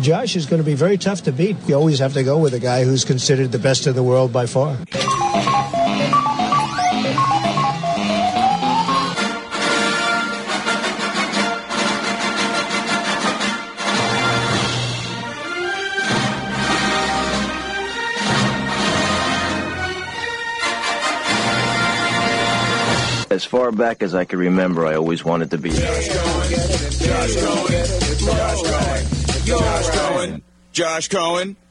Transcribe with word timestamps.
Josh 0.00 0.36
is 0.36 0.46
going 0.46 0.62
to 0.62 0.66
be 0.66 0.74
very 0.74 0.96
tough 0.96 1.22
to 1.24 1.32
beat. 1.32 1.56
You 1.66 1.74
always 1.74 1.98
have 1.98 2.14
to 2.14 2.22
go 2.22 2.38
with 2.38 2.54
a 2.54 2.60
guy 2.60 2.84
who's 2.84 3.04
considered 3.04 3.52
the 3.52 3.58
best 3.58 3.86
in 3.86 3.94
the 3.94 4.02
world 4.02 4.32
by 4.32 4.46
far. 4.46 4.76
As 23.30 23.46
far 23.46 23.72
back 23.72 24.02
as 24.02 24.14
I 24.14 24.26
can 24.26 24.38
remember, 24.38 24.86
I 24.86 24.94
always 24.94 25.24
wanted 25.24 25.50
to 25.52 25.58
be. 25.58 25.70
Josh 25.70 26.08
Cohen, 26.08 26.50
Josh 26.50 27.36
Cohen, 27.36 27.86
Josh 28.18 28.62
Cohen, 28.62 28.71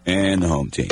and 0.06 0.42
the 0.42 0.48
home 0.48 0.70
team. 0.70 0.90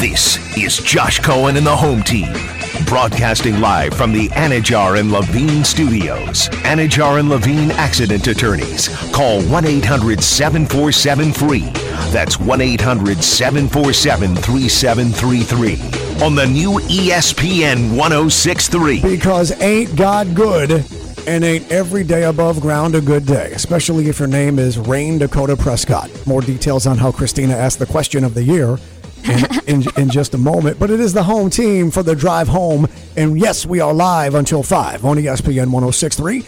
This 0.00 0.58
is 0.58 0.78
Josh 0.78 1.20
Cohen 1.20 1.56
and 1.56 1.64
the 1.64 1.76
home 1.76 2.02
team. 2.02 2.61
Broadcasting 2.92 3.58
live 3.58 3.94
from 3.94 4.12
the 4.12 4.28
Anidjar 4.28 5.00
and 5.00 5.10
Levine 5.10 5.64
studios. 5.64 6.50
Anidjar 6.50 7.20
and 7.20 7.30
Levine 7.30 7.70
accident 7.70 8.26
attorneys. 8.26 8.88
Call 9.12 9.40
1 9.44 9.64
800 9.64 10.22
747 10.22 11.32
free. 11.32 11.70
That's 12.12 12.38
1 12.38 12.60
800 12.60 13.24
747 13.24 14.36
3733. 14.36 16.22
On 16.22 16.34
the 16.34 16.46
new 16.46 16.72
ESPN 16.80 17.96
1063. 17.96 19.00
Because 19.00 19.58
ain't 19.62 19.96
God 19.96 20.34
good 20.34 20.84
and 21.26 21.44
ain't 21.44 21.72
every 21.72 22.04
day 22.04 22.24
above 22.24 22.60
ground 22.60 22.94
a 22.94 23.00
good 23.00 23.24
day, 23.24 23.52
especially 23.54 24.10
if 24.10 24.18
your 24.18 24.28
name 24.28 24.58
is 24.58 24.76
Rayne 24.78 25.16
Dakota 25.16 25.56
Prescott. 25.56 26.10
More 26.26 26.42
details 26.42 26.86
on 26.86 26.98
how 26.98 27.10
Kristina 27.10 27.54
asked 27.54 27.78
the 27.78 27.86
question 27.86 28.22
of 28.22 28.34
the 28.34 28.42
year 28.42 28.76
in, 29.24 29.44
in, 29.66 29.84
in 29.96 30.10
just 30.10 30.34
a 30.34 30.38
moment. 30.38 30.78
But 30.78 30.90
it 30.90 31.00
is 31.00 31.12
the 31.12 31.22
home 31.22 31.50
team 31.50 31.90
for 31.90 32.02
the 32.02 32.14
drive 32.14 32.48
home. 32.48 32.88
And 33.16 33.38
yes, 33.38 33.66
we 33.66 33.80
are 33.80 33.92
live 33.92 34.34
until 34.34 34.62
5 34.62 35.04
on 35.04 35.16
ESPN 35.16 35.70
1063. 35.70 36.44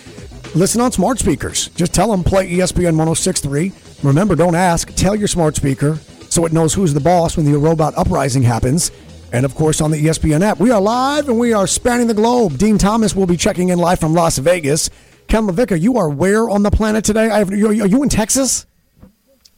Listen 0.54 0.80
on 0.80 0.92
smart 0.92 1.18
speakers. 1.18 1.68
Just 1.68 1.92
tell 1.92 2.10
them 2.10 2.22
play 2.22 2.48
ESPN 2.48 2.96
1063. 2.96 3.72
Remember, 4.02 4.36
don't 4.36 4.54
ask. 4.54 4.92
Tell 4.94 5.16
your 5.16 5.28
smart 5.28 5.56
speaker 5.56 5.98
so 6.28 6.44
it 6.46 6.52
knows 6.52 6.74
who's 6.74 6.94
the 6.94 7.00
boss 7.00 7.36
when 7.36 7.46
the 7.46 7.58
robot 7.58 7.94
uprising 7.96 8.42
happens. 8.42 8.90
And 9.32 9.44
of 9.44 9.54
course, 9.56 9.80
on 9.80 9.90
the 9.90 10.04
ESPN 10.04 10.42
app, 10.42 10.60
we 10.60 10.70
are 10.70 10.80
live 10.80 11.28
and 11.28 11.38
we 11.38 11.52
are 11.52 11.66
spanning 11.66 12.06
the 12.06 12.14
globe. 12.14 12.56
Dean 12.56 12.78
Thomas 12.78 13.16
will 13.16 13.26
be 13.26 13.36
checking 13.36 13.70
in 13.70 13.78
live 13.78 13.98
from 13.98 14.14
Las 14.14 14.38
Vegas. 14.38 14.90
Ken 15.26 15.46
LaVicka, 15.46 15.80
you 15.80 15.96
are 15.96 16.08
where 16.08 16.48
on 16.48 16.62
the 16.62 16.70
planet 16.70 17.04
today? 17.04 17.30
Are 17.30 17.52
you 17.52 18.02
in 18.02 18.08
Texas? 18.08 18.66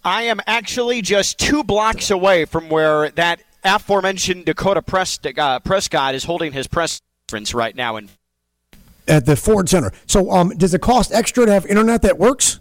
I 0.07 0.23
am 0.23 0.41
actually 0.47 1.03
just 1.03 1.37
two 1.37 1.65
blocks 1.65 2.13
away 2.13 2.45
from 2.45 2.69
where 2.69 3.11
that 3.11 3.41
aforementioned 3.65 4.45
Dakota 4.45 4.81
Press, 4.81 5.19
uh, 5.37 5.59
Prescott 5.59 6.15
is 6.15 6.23
holding 6.23 6.53
his 6.53 6.69
press 6.69 7.01
conference 7.27 7.53
right 7.53 7.75
now. 7.75 7.97
And 7.97 8.09
At 9.09 9.27
the 9.27 9.35
Ford 9.35 9.69
Center. 9.69 9.91
So, 10.07 10.31
um, 10.31 10.51
does 10.51 10.73
it 10.75 10.81
cost 10.81 11.11
extra 11.13 11.45
to 11.47 11.53
have 11.53 11.67
internet 11.67 12.03
that 12.03 12.19
works? 12.19 12.61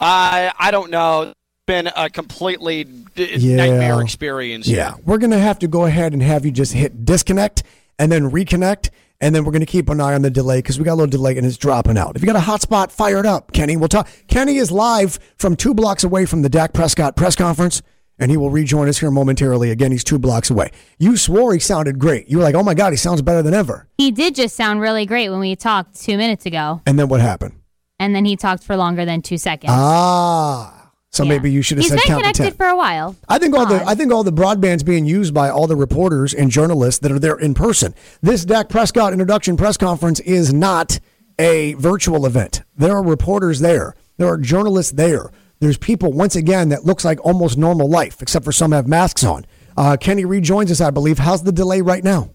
uh, 0.00 0.50
I 0.58 0.70
don't 0.72 0.90
know. 0.90 1.22
It's 1.22 1.34
been 1.66 1.86
a 1.96 2.10
completely 2.10 2.82
d- 2.82 3.36
Yeah. 3.36 3.56
nightmare 3.56 4.02
experience. 4.02 4.66
Yeah, 4.66 4.94
we're 5.06 5.18
going 5.18 5.30
to 5.30 5.38
have 5.38 5.60
to 5.60 5.68
go 5.68 5.84
ahead 5.84 6.12
and 6.12 6.20
have 6.24 6.44
you 6.44 6.50
just 6.50 6.72
hit 6.72 7.04
disconnect 7.04 7.62
and 8.00 8.10
then 8.10 8.32
reconnect, 8.32 8.90
and 9.24 9.34
then 9.34 9.44
we're 9.44 9.52
going 9.52 9.60
to 9.60 9.66
keep 9.66 9.88
an 9.88 10.00
eye 10.00 10.12
on 10.14 10.20
the 10.22 10.30
delay 10.30 10.58
because 10.58 10.78
we 10.78 10.84
got 10.84 10.92
a 10.92 11.00
little 11.00 11.06
delay 11.10 11.36
and 11.38 11.46
it's 11.46 11.56
dropping 11.56 11.96
out. 11.96 12.14
If 12.14 12.20
you 12.22 12.26
got 12.26 12.36
a 12.36 12.44
hotspot, 12.44 12.92
fire 12.92 13.18
it 13.18 13.26
up, 13.26 13.52
Kenny. 13.52 13.76
We'll 13.76 13.88
talk. 13.88 14.06
Kenny 14.28 14.56
is 14.58 14.70
live 14.70 15.18
from 15.38 15.56
two 15.56 15.72
blocks 15.72 16.04
away 16.04 16.26
from 16.26 16.42
the 16.42 16.50
Dak 16.50 16.74
Prescott 16.74 17.16
press 17.16 17.34
conference, 17.34 17.80
and 18.18 18.30
he 18.30 18.36
will 18.36 18.50
rejoin 18.50 18.86
us 18.88 18.98
here 18.98 19.10
momentarily. 19.10 19.70
Again, 19.70 19.92
he's 19.92 20.04
two 20.04 20.18
blocks 20.18 20.50
away. 20.50 20.70
You 20.98 21.16
swore 21.16 21.54
he 21.54 21.58
sounded 21.58 21.98
great. 21.98 22.28
You 22.28 22.36
were 22.38 22.44
like, 22.44 22.54
"Oh 22.54 22.62
my 22.62 22.74
god, 22.74 22.90
he 22.92 22.96
sounds 22.98 23.22
better 23.22 23.42
than 23.42 23.54
ever." 23.54 23.88
He 23.96 24.10
did 24.10 24.34
just 24.34 24.54
sound 24.56 24.80
really 24.82 25.06
great 25.06 25.30
when 25.30 25.40
we 25.40 25.56
talked 25.56 25.98
two 26.00 26.16
minutes 26.18 26.44
ago, 26.44 26.82
And 26.86 26.98
then 26.98 27.08
what 27.08 27.20
happened? 27.20 27.54
and 27.98 28.14
then 28.14 28.24
he 28.26 28.36
talked 28.36 28.62
for 28.64 28.76
longer 28.76 29.04
than 29.06 29.22
two 29.22 29.38
seconds. 29.38 29.72
Ah, 29.72 30.83
so 31.14 31.22
Yeah. 31.22 31.28
maybe 31.30 31.50
you 31.50 31.62
should 31.62 31.78
have 31.78 31.82
He's 31.84 31.90
said 31.90 31.96
been 31.96 32.06
count 32.08 32.24
to 32.24 32.32
ten. 32.32 32.34
connected 32.34 32.56
for 32.56 32.66
a 32.66 32.76
while. 32.76 33.14
I 33.28 33.38
think 33.38 33.54
all 33.56 33.66
the 33.66 33.82
I 33.86 33.94
think 33.94 34.12
all 34.12 34.24
the 34.24 34.32
broadband's 34.32 34.82
being 34.82 35.04
used 35.06 35.32
by 35.32 35.48
all 35.48 35.66
the 35.66 35.76
reporters 35.76 36.34
and 36.34 36.50
journalists 36.50 37.00
that 37.00 37.12
are 37.12 37.18
there 37.18 37.38
in 37.38 37.54
person. 37.54 37.94
This 38.22 38.44
Dak 38.44 38.68
Prescott 38.68 39.12
introduction 39.12 39.56
press 39.56 39.76
conference 39.76 40.20
is 40.20 40.52
not 40.52 40.98
a 41.38 41.74
virtual 41.74 42.26
event. 42.26 42.62
There 42.76 42.92
are 42.92 43.02
reporters 43.02 43.60
there. 43.60 43.94
There 44.18 44.28
are 44.28 44.38
journalists 44.38 44.92
there. 44.92 45.30
There's 45.60 45.78
people 45.78 46.12
once 46.12 46.36
again 46.36 46.68
that 46.70 46.84
looks 46.84 47.04
like 47.04 47.24
almost 47.24 47.56
normal 47.56 47.88
life, 47.88 48.20
except 48.20 48.44
for 48.44 48.52
some 48.52 48.72
have 48.72 48.86
masks 48.86 49.24
on. 49.24 49.46
Uh, 49.76 49.96
Kenny 49.98 50.24
rejoins 50.24 50.70
us, 50.70 50.80
I 50.80 50.90
believe. 50.90 51.18
How's 51.18 51.42
the 51.42 51.52
delay 51.52 51.80
right 51.80 52.04
now? 52.04 52.30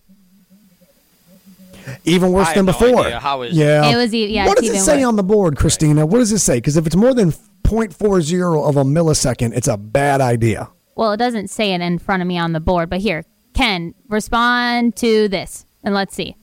Even 2.06 2.32
worse 2.32 2.48
I 2.50 2.54
than 2.56 2.66
no 2.66 2.72
before. 2.72 3.02
idea. 3.06 3.20
How 3.20 3.42
is- 3.42 3.56
yeah. 3.56 3.90
It 3.92 3.96
was 3.96 4.14
yeah, 4.14 4.46
What 4.46 4.58
does 4.58 4.70
it 4.70 4.80
say 4.80 4.98
worse. 4.98 5.06
on 5.06 5.16
the 5.16 5.24
board, 5.24 5.56
Kristina? 5.56 6.08
What 6.08 6.20
does 6.20 6.32
it 6.32 6.40
say? 6.40 6.58
Because 6.58 6.78
if 6.78 6.86
it's 6.86 6.96
more 6.96 7.14
than 7.14 7.34
0.40 7.70 8.68
of 8.68 8.78
a 8.78 8.84
millisecond, 8.84 9.54
it's 9.56 9.68
a 9.68 9.78
bad 9.78 10.22
idea. 10.22 10.70
Well, 10.96 11.12
it 11.14 11.18
doesn't 11.18 11.50
say 11.50 11.74
it 11.74 11.82
in 11.82 12.00
front 12.00 12.22
of 12.22 12.28
me 12.28 12.38
on 12.38 12.54
the 12.54 12.60
board, 12.60 12.90
but 12.90 13.00
here, 13.00 13.24
Ken, 13.54 13.94
respond 14.08 14.96
to 14.98 15.28
this, 15.28 15.66
and 15.84 15.94
let's 15.94 16.16
see. 16.16 16.36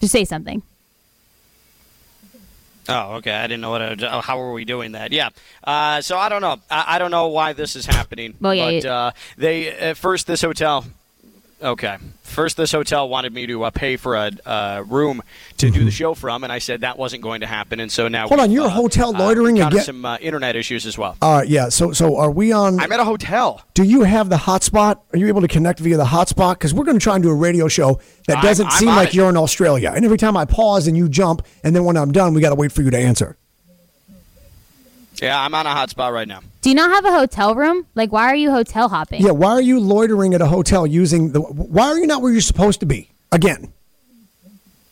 Just 0.00 0.12
say 0.12 0.24
something. 0.24 0.62
Oh, 2.88 3.16
okay. 3.16 3.30
I 3.32 3.42
didn't 3.46 3.60
know 3.60 3.70
what. 3.70 4.02
I, 4.02 4.20
how 4.20 4.40
are 4.40 4.52
we 4.52 4.64
doing 4.64 4.92
that? 4.92 5.12
Yeah. 5.12 5.28
Uh, 5.62 6.00
so 6.00 6.18
I 6.18 6.28
don't 6.28 6.40
know. 6.40 6.56
I, 6.70 6.96
I 6.96 6.98
don't 6.98 7.10
know 7.12 7.28
why 7.28 7.52
this 7.52 7.76
is 7.76 7.86
happening. 7.86 8.34
Well, 8.40 8.54
yeah, 8.54 8.64
But 8.64 8.84
you- 8.84 8.90
uh, 8.90 9.10
they 9.36 9.68
at 9.68 9.96
first 9.96 10.26
this 10.26 10.40
hotel. 10.42 10.84
Okay. 11.62 11.96
First, 12.22 12.56
this 12.56 12.70
hotel 12.72 13.08
wanted 13.08 13.34
me 13.34 13.46
to 13.48 13.64
uh, 13.64 13.70
pay 13.70 13.96
for 13.96 14.14
a 14.14 14.30
uh, 14.46 14.84
room 14.86 15.20
to 15.58 15.68
do 15.68 15.84
the 15.84 15.90
show 15.90 16.14
from, 16.14 16.44
and 16.44 16.52
I 16.52 16.58
said 16.58 16.82
that 16.82 16.96
wasn't 16.96 17.22
going 17.22 17.40
to 17.40 17.46
happen. 17.46 17.80
And 17.80 17.90
so 17.90 18.06
now, 18.08 18.20
Mm-hmm. 18.26 18.28
Hold 18.28 18.40
on, 18.40 18.50
you're 18.52 18.66
uh, 18.66 18.70
hotel 18.70 19.14
uh, 19.14 19.18
loitering 19.18 19.56
encountered 19.56 19.78
again? 19.78 19.84
some 19.84 20.04
uh, 20.04 20.16
internet 20.20 20.54
issues 20.56 20.86
as 20.86 20.96
well. 20.96 21.16
All 21.20 21.38
right, 21.38 21.48
yeah. 21.48 21.68
So, 21.68 21.92
so 21.92 22.16
are 22.16 22.30
we 22.30 22.52
on? 22.52 22.78
I'm 22.78 22.92
at 22.92 23.00
a 23.00 23.04
hotel. 23.04 23.62
do 23.74 23.82
you 23.82 24.02
have 24.04 24.30
the 24.30 24.36
hotspot? 24.36 25.00
Are 25.12 25.18
you 25.18 25.26
able 25.28 25.40
to 25.40 25.48
connect 25.48 25.80
via 25.80 25.96
the 25.96 26.04
hotspot? 26.04 26.54
Because 26.54 26.72
we're 26.72 26.84
going 26.84 26.98
to 26.98 27.02
try 27.02 27.14
and 27.16 27.22
do 27.22 27.30
a 27.30 27.34
radio 27.34 27.66
show 27.66 28.00
that 28.28 28.42
doesn't 28.42 28.66
I'm 28.66 28.72
seem 28.72 28.88
like 28.88 29.08
it. 29.08 29.14
you're 29.14 29.28
in 29.28 29.36
Australia. 29.36 29.92
And 29.94 30.04
every 30.04 30.18
time 30.18 30.36
I 30.36 30.44
pause 30.44 30.86
and 30.86 30.96
you 30.96 31.08
jump, 31.08 31.44
and 31.64 31.74
then 31.74 31.84
when 31.84 31.96
I'm 31.96 32.12
done, 32.12 32.32
we 32.32 32.40
got 32.40 32.50
to 32.50 32.54
wait 32.54 32.70
for 32.72 32.82
you 32.82 32.90
to 32.90 32.98
answer. 32.98 33.36
Yeah, 35.20 35.40
I'm 35.40 35.54
on 35.54 35.66
a 35.66 35.70
hotspot 35.70 36.12
right 36.12 36.28
now. 36.28 36.40
Do 36.62 36.68
you 36.70 36.74
not 36.74 36.90
have 36.90 37.04
a 37.04 37.12
hotel 37.12 37.54
room? 37.54 37.86
Like, 37.94 38.12
why 38.12 38.24
are 38.24 38.34
you 38.34 38.50
hotel 38.50 38.88
hopping? 38.88 39.22
Yeah. 39.22 39.32
Why 39.32 39.50
are 39.52 39.62
you 39.62 39.80
loitering 39.80 40.34
at 40.34 40.40
a 40.40 40.46
hotel 40.46 40.86
using 40.86 41.32
the? 41.32 41.40
Why 41.40 41.88
are 41.88 41.98
you 41.98 42.06
not 42.06 42.22
where 42.22 42.32
you're 42.32 42.40
supposed 42.40 42.80
to 42.80 42.86
be? 42.86 43.10
Again. 43.32 43.72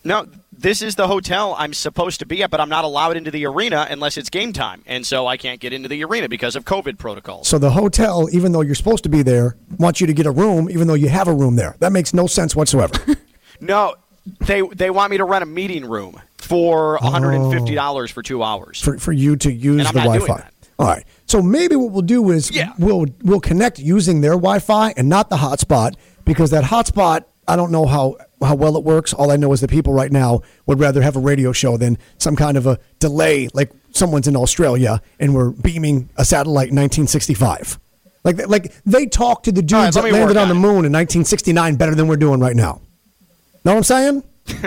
No, 0.04 0.26
this 0.52 0.80
is 0.80 0.94
the 0.94 1.06
hotel 1.06 1.54
I'm 1.58 1.74
supposed 1.74 2.20
to 2.20 2.26
be 2.26 2.42
at, 2.42 2.50
but 2.50 2.60
I'm 2.60 2.68
not 2.68 2.84
allowed 2.84 3.16
into 3.16 3.30
the 3.30 3.46
arena 3.46 3.86
unless 3.90 4.16
it's 4.16 4.30
game 4.30 4.52
time, 4.52 4.82
and 4.86 5.04
so 5.04 5.26
I 5.26 5.36
can't 5.36 5.60
get 5.60 5.72
into 5.72 5.88
the 5.88 6.02
arena 6.04 6.28
because 6.28 6.56
of 6.56 6.64
COVID 6.64 6.98
protocols. 6.98 7.48
So 7.48 7.58
the 7.58 7.70
hotel, 7.70 8.28
even 8.32 8.52
though 8.52 8.62
you're 8.62 8.74
supposed 8.74 9.02
to 9.04 9.08
be 9.08 9.22
there, 9.22 9.56
wants 9.78 10.00
you 10.00 10.06
to 10.06 10.12
get 10.12 10.26
a 10.26 10.30
room, 10.30 10.70
even 10.70 10.86
though 10.86 10.94
you 10.94 11.08
have 11.08 11.28
a 11.28 11.34
room 11.34 11.56
there. 11.56 11.76
That 11.80 11.92
makes 11.92 12.14
no 12.14 12.26
sense 12.26 12.54
whatsoever. 12.56 12.94
No, 13.60 13.96
they 14.40 14.62
they 14.62 14.90
want 14.90 15.10
me 15.10 15.16
to 15.18 15.24
rent 15.24 15.42
a 15.42 15.46
meeting 15.46 15.84
room 15.84 16.20
for 16.38 16.98
$150 16.98 18.10
for 18.12 18.22
two 18.22 18.42
hours. 18.42 18.80
for, 18.80 18.98
for 18.98 19.12
you 19.12 19.36
to 19.36 19.52
use 19.52 19.86
the 19.88 19.98
Wi-Fi. 19.98 20.48
All 20.78 20.86
right. 20.86 21.04
So 21.26 21.42
maybe 21.42 21.76
what 21.76 21.90
we'll 21.90 22.02
do 22.02 22.30
is 22.30 22.50
Yeah. 22.50 22.72
we'll 22.78 23.06
we'll 23.22 23.40
connect 23.40 23.78
using 23.78 24.20
their 24.20 24.32
Wi-Fi 24.32 24.94
and 24.96 25.08
not 25.08 25.28
the 25.30 25.36
hotspot 25.36 25.94
because 26.24 26.50
that 26.50 26.64
hotspot 26.64 27.24
I 27.46 27.56
don't 27.56 27.72
know 27.72 27.86
how 27.86 28.16
how 28.42 28.54
well 28.54 28.76
it 28.76 28.84
works. 28.84 29.12
All 29.12 29.30
I 29.30 29.36
know 29.36 29.52
is 29.52 29.60
that 29.62 29.70
people 29.70 29.92
right 29.92 30.12
now 30.12 30.42
would 30.66 30.78
rather 30.78 31.02
have 31.02 31.16
a 31.16 31.20
radio 31.20 31.52
show 31.52 31.76
than 31.76 31.98
some 32.18 32.36
kind 32.36 32.56
of 32.56 32.66
a 32.66 32.78
delay 33.00 33.48
like 33.54 33.72
someone's 33.90 34.28
in 34.28 34.36
Australia 34.36 35.02
and 35.18 35.34
we're 35.34 35.50
beaming 35.50 36.10
a 36.16 36.24
satellite 36.24 36.68
in 36.68 36.76
1965. 36.76 37.78
Like 38.24 38.46
like 38.48 38.72
they 38.84 39.06
talked 39.06 39.46
to 39.46 39.52
the 39.52 39.62
dudes 39.62 39.96
right, 39.96 40.04
that 40.04 40.12
landed 40.12 40.28
work 40.28 40.36
on 40.36 40.48
the 40.48 40.54
moon 40.54 40.84
in 40.84 40.92
1969 40.92 41.76
better 41.76 41.94
than 41.94 42.06
we're 42.06 42.16
doing 42.16 42.38
right 42.40 42.56
now. 42.56 42.80
Know 43.64 43.72
what 43.72 43.78
I'm 43.78 43.82
saying? 43.84 44.24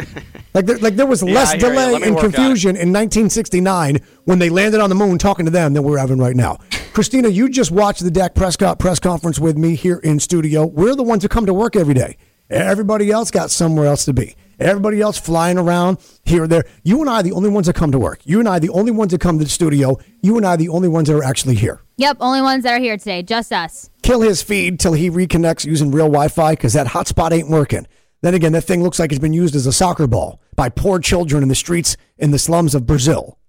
like 0.54 0.66
there, 0.68 0.78
like 0.78 0.96
there 0.96 1.08
was 1.08 1.24
Yeah, 1.24 1.34
less 1.34 1.54
I 1.54 1.58
delay 1.58 1.96
and 1.96 2.16
work 2.16 2.24
on 2.24 2.30
it. 2.30 2.34
confusion 2.34 2.70
in 2.76 2.94
1969 2.94 4.00
when 4.26 4.38
they 4.40 4.50
landed 4.50 4.80
on 4.80 4.90
the 4.90 4.96
moon 4.96 5.18
talking 5.18 5.46
to 5.46 5.52
them 5.52 5.74
than 5.74 5.84
we're 5.84 5.98
having 5.98 6.18
right 6.20 6.36
now. 6.36 6.58
Kristina, 6.94 7.34
you 7.34 7.50
just 7.50 7.72
watched 7.72 8.04
the 8.04 8.12
Dak 8.12 8.36
Prescott 8.36 8.78
press 8.78 9.00
conference 9.00 9.40
with 9.40 9.58
me 9.58 9.76
here 9.76 9.98
in 9.98 10.20
studio. 10.20 10.66
We're 10.66 10.96
the 10.96 11.04
ones 11.04 11.24
who 11.24 11.30
come 11.30 11.46
to 11.48 11.54
work 11.54 11.76
every 11.76 11.94
day. 11.96 12.18
Everybody 12.50 13.10
else 13.12 13.32
got 13.32 13.50
somewhere 13.50 13.88
else 13.88 14.06
to 14.06 14.14
be. 14.14 14.36
Everybody 14.60 15.02
else 15.02 15.18
flying 15.18 15.58
around 15.58 15.98
here 16.26 16.44
or 16.44 16.48
there. 16.48 16.66
You 16.84 17.00
and 17.02 17.10
I 17.10 17.22
are 17.22 17.24
the 17.24 17.32
only 17.32 17.50
ones 17.50 17.66
that 17.66 17.74
come 17.76 17.92
to 17.94 17.98
work. 17.98 18.20
You 18.26 18.40
and 18.40 18.48
I 18.48 18.58
are 18.58 18.60
the 18.60 18.70
only 18.70 18.92
ones 18.92 19.12
that 19.14 19.22
come 19.22 19.40
to 19.40 19.44
the 19.44 19.50
studio. 19.50 19.98
You 20.22 20.38
and 20.38 20.46
I 20.46 20.50
are 20.54 20.58
the 20.58 20.70
only 20.70 20.90
ones 20.90 21.08
that 21.08 21.16
are 21.16 21.24
actually 21.24 21.56
here. 21.56 21.82
Yep, 21.98 22.18
only 22.20 22.42
ones 22.42 22.64
that 22.64 22.74
are 22.74 22.80
here 22.80 22.98
today, 22.98 23.24
just 23.24 23.52
us. 23.52 23.90
kill 24.04 24.22
his 24.22 24.44
feed 24.44 24.80
till 24.80 24.94
he 24.94 25.10
reconnects 25.10 25.66
using 25.66 25.90
real 25.92 26.06
Wi-Fi 26.08 26.52
because 26.54 26.74
that 26.74 26.86
hotspot 26.88 27.32
ain't 27.32 27.50
working. 27.50 27.88
Then 28.22 28.34
again, 28.34 28.52
that 28.52 28.62
thing 28.62 28.84
looks 28.84 29.00
like 29.00 29.12
it's 29.12 29.20
been 29.20 29.34
used 29.34 29.56
as 29.56 29.66
a 29.66 29.74
soccer 29.74 30.08
ball 30.08 30.42
by 30.56 30.70
poor 30.70 31.00
children 31.00 31.42
in 31.44 31.50
the 31.50 31.56
streets 31.56 31.98
in 32.18 32.32
the 32.32 32.40
slums 32.40 32.76
of 32.76 32.86
Brazil. 32.86 33.40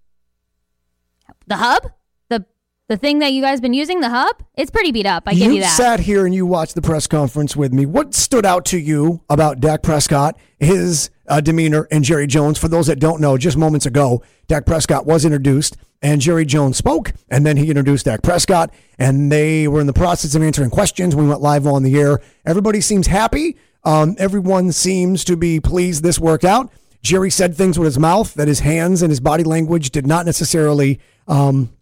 The 1.46 1.56
hub, 1.56 1.92
the 2.30 2.46
the 2.88 2.96
thing 2.96 3.18
that 3.18 3.32
you 3.32 3.42
guys 3.42 3.60
been 3.60 3.74
using, 3.74 4.00
the 4.00 4.08
hub, 4.08 4.42
it's 4.54 4.70
pretty 4.70 4.92
beat 4.92 5.06
up. 5.06 5.24
I 5.26 5.34
give 5.34 5.50
you 5.50 5.56
you 5.56 5.62
that. 5.62 5.76
sat 5.76 6.00
here 6.00 6.24
and 6.24 6.34
you 6.34 6.46
watched 6.46 6.74
the 6.74 6.82
press 6.82 7.06
conference 7.06 7.54
with 7.54 7.72
me. 7.72 7.84
What 7.84 8.14
stood 8.14 8.46
out 8.46 8.64
to 8.66 8.78
you 8.78 9.22
about 9.28 9.60
Dak 9.60 9.82
Prescott, 9.82 10.38
his 10.58 11.10
uh, 11.28 11.40
demeanor, 11.40 11.86
and 11.90 12.02
Jerry 12.04 12.26
Jones? 12.26 12.58
For 12.58 12.68
those 12.68 12.86
that 12.86 12.98
don't 12.98 13.20
know, 13.20 13.36
just 13.36 13.56
moments 13.56 13.86
ago, 13.86 14.22
Dak 14.46 14.64
Prescott 14.64 15.04
was 15.04 15.24
introduced 15.24 15.76
and 16.02 16.20
Jerry 16.20 16.44
Jones 16.44 16.76
spoke, 16.76 17.12
and 17.28 17.46
then 17.46 17.56
he 17.56 17.68
introduced 17.68 18.06
Dak 18.06 18.22
Prescott, 18.22 18.74
and 18.98 19.30
they 19.30 19.68
were 19.68 19.80
in 19.80 19.86
the 19.86 19.92
process 19.92 20.34
of 20.34 20.42
answering 20.42 20.70
questions. 20.70 21.14
We 21.14 21.26
went 21.26 21.40
live 21.40 21.66
on 21.66 21.84
the 21.84 21.98
air. 21.98 22.20
Everybody 22.44 22.80
seems 22.80 23.06
happy. 23.06 23.56
Um, 23.84 24.16
everyone 24.18 24.72
seems 24.72 25.24
to 25.24 25.36
be 25.36 25.60
pleased 25.60 26.02
this 26.02 26.18
worked 26.18 26.44
out. 26.44 26.70
Jerry 27.02 27.30
said 27.30 27.56
things 27.56 27.78
with 27.78 27.86
his 27.86 27.98
mouth 27.98 28.32
that 28.34 28.46
his 28.46 28.60
hands 28.60 29.02
and 29.02 29.10
his 29.10 29.20
body 29.20 29.42
language 29.42 29.90
did 29.90 30.06
not 30.06 30.24
necessarily, 30.24 31.00
um, 31.26 31.72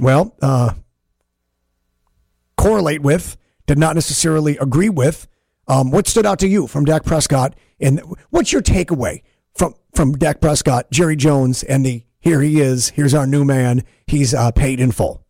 well, 0.00 0.36
uh, 0.40 0.74
correlate 2.56 3.02
with, 3.02 3.36
did 3.66 3.78
not 3.78 3.94
necessarily 3.94 4.56
agree 4.58 4.88
with. 4.88 5.26
Um, 5.66 5.90
what 5.90 6.06
stood 6.06 6.26
out 6.26 6.38
to 6.40 6.48
you 6.48 6.66
from 6.66 6.84
Dak 6.84 7.04
Prescott, 7.04 7.54
and 7.80 8.00
what's 8.30 8.52
your 8.52 8.62
takeaway 8.62 9.22
from 9.54 9.74
from 9.94 10.12
Dak 10.12 10.40
Prescott, 10.40 10.90
Jerry 10.90 11.16
Jones, 11.16 11.62
and 11.62 11.84
the 11.84 12.04
here 12.20 12.40
he 12.40 12.60
is, 12.60 12.90
here's 12.90 13.14
our 13.14 13.26
new 13.26 13.44
man, 13.44 13.84
he's 14.06 14.34
uh, 14.34 14.50
paid 14.52 14.80
in 14.80 14.92
full. 14.92 15.24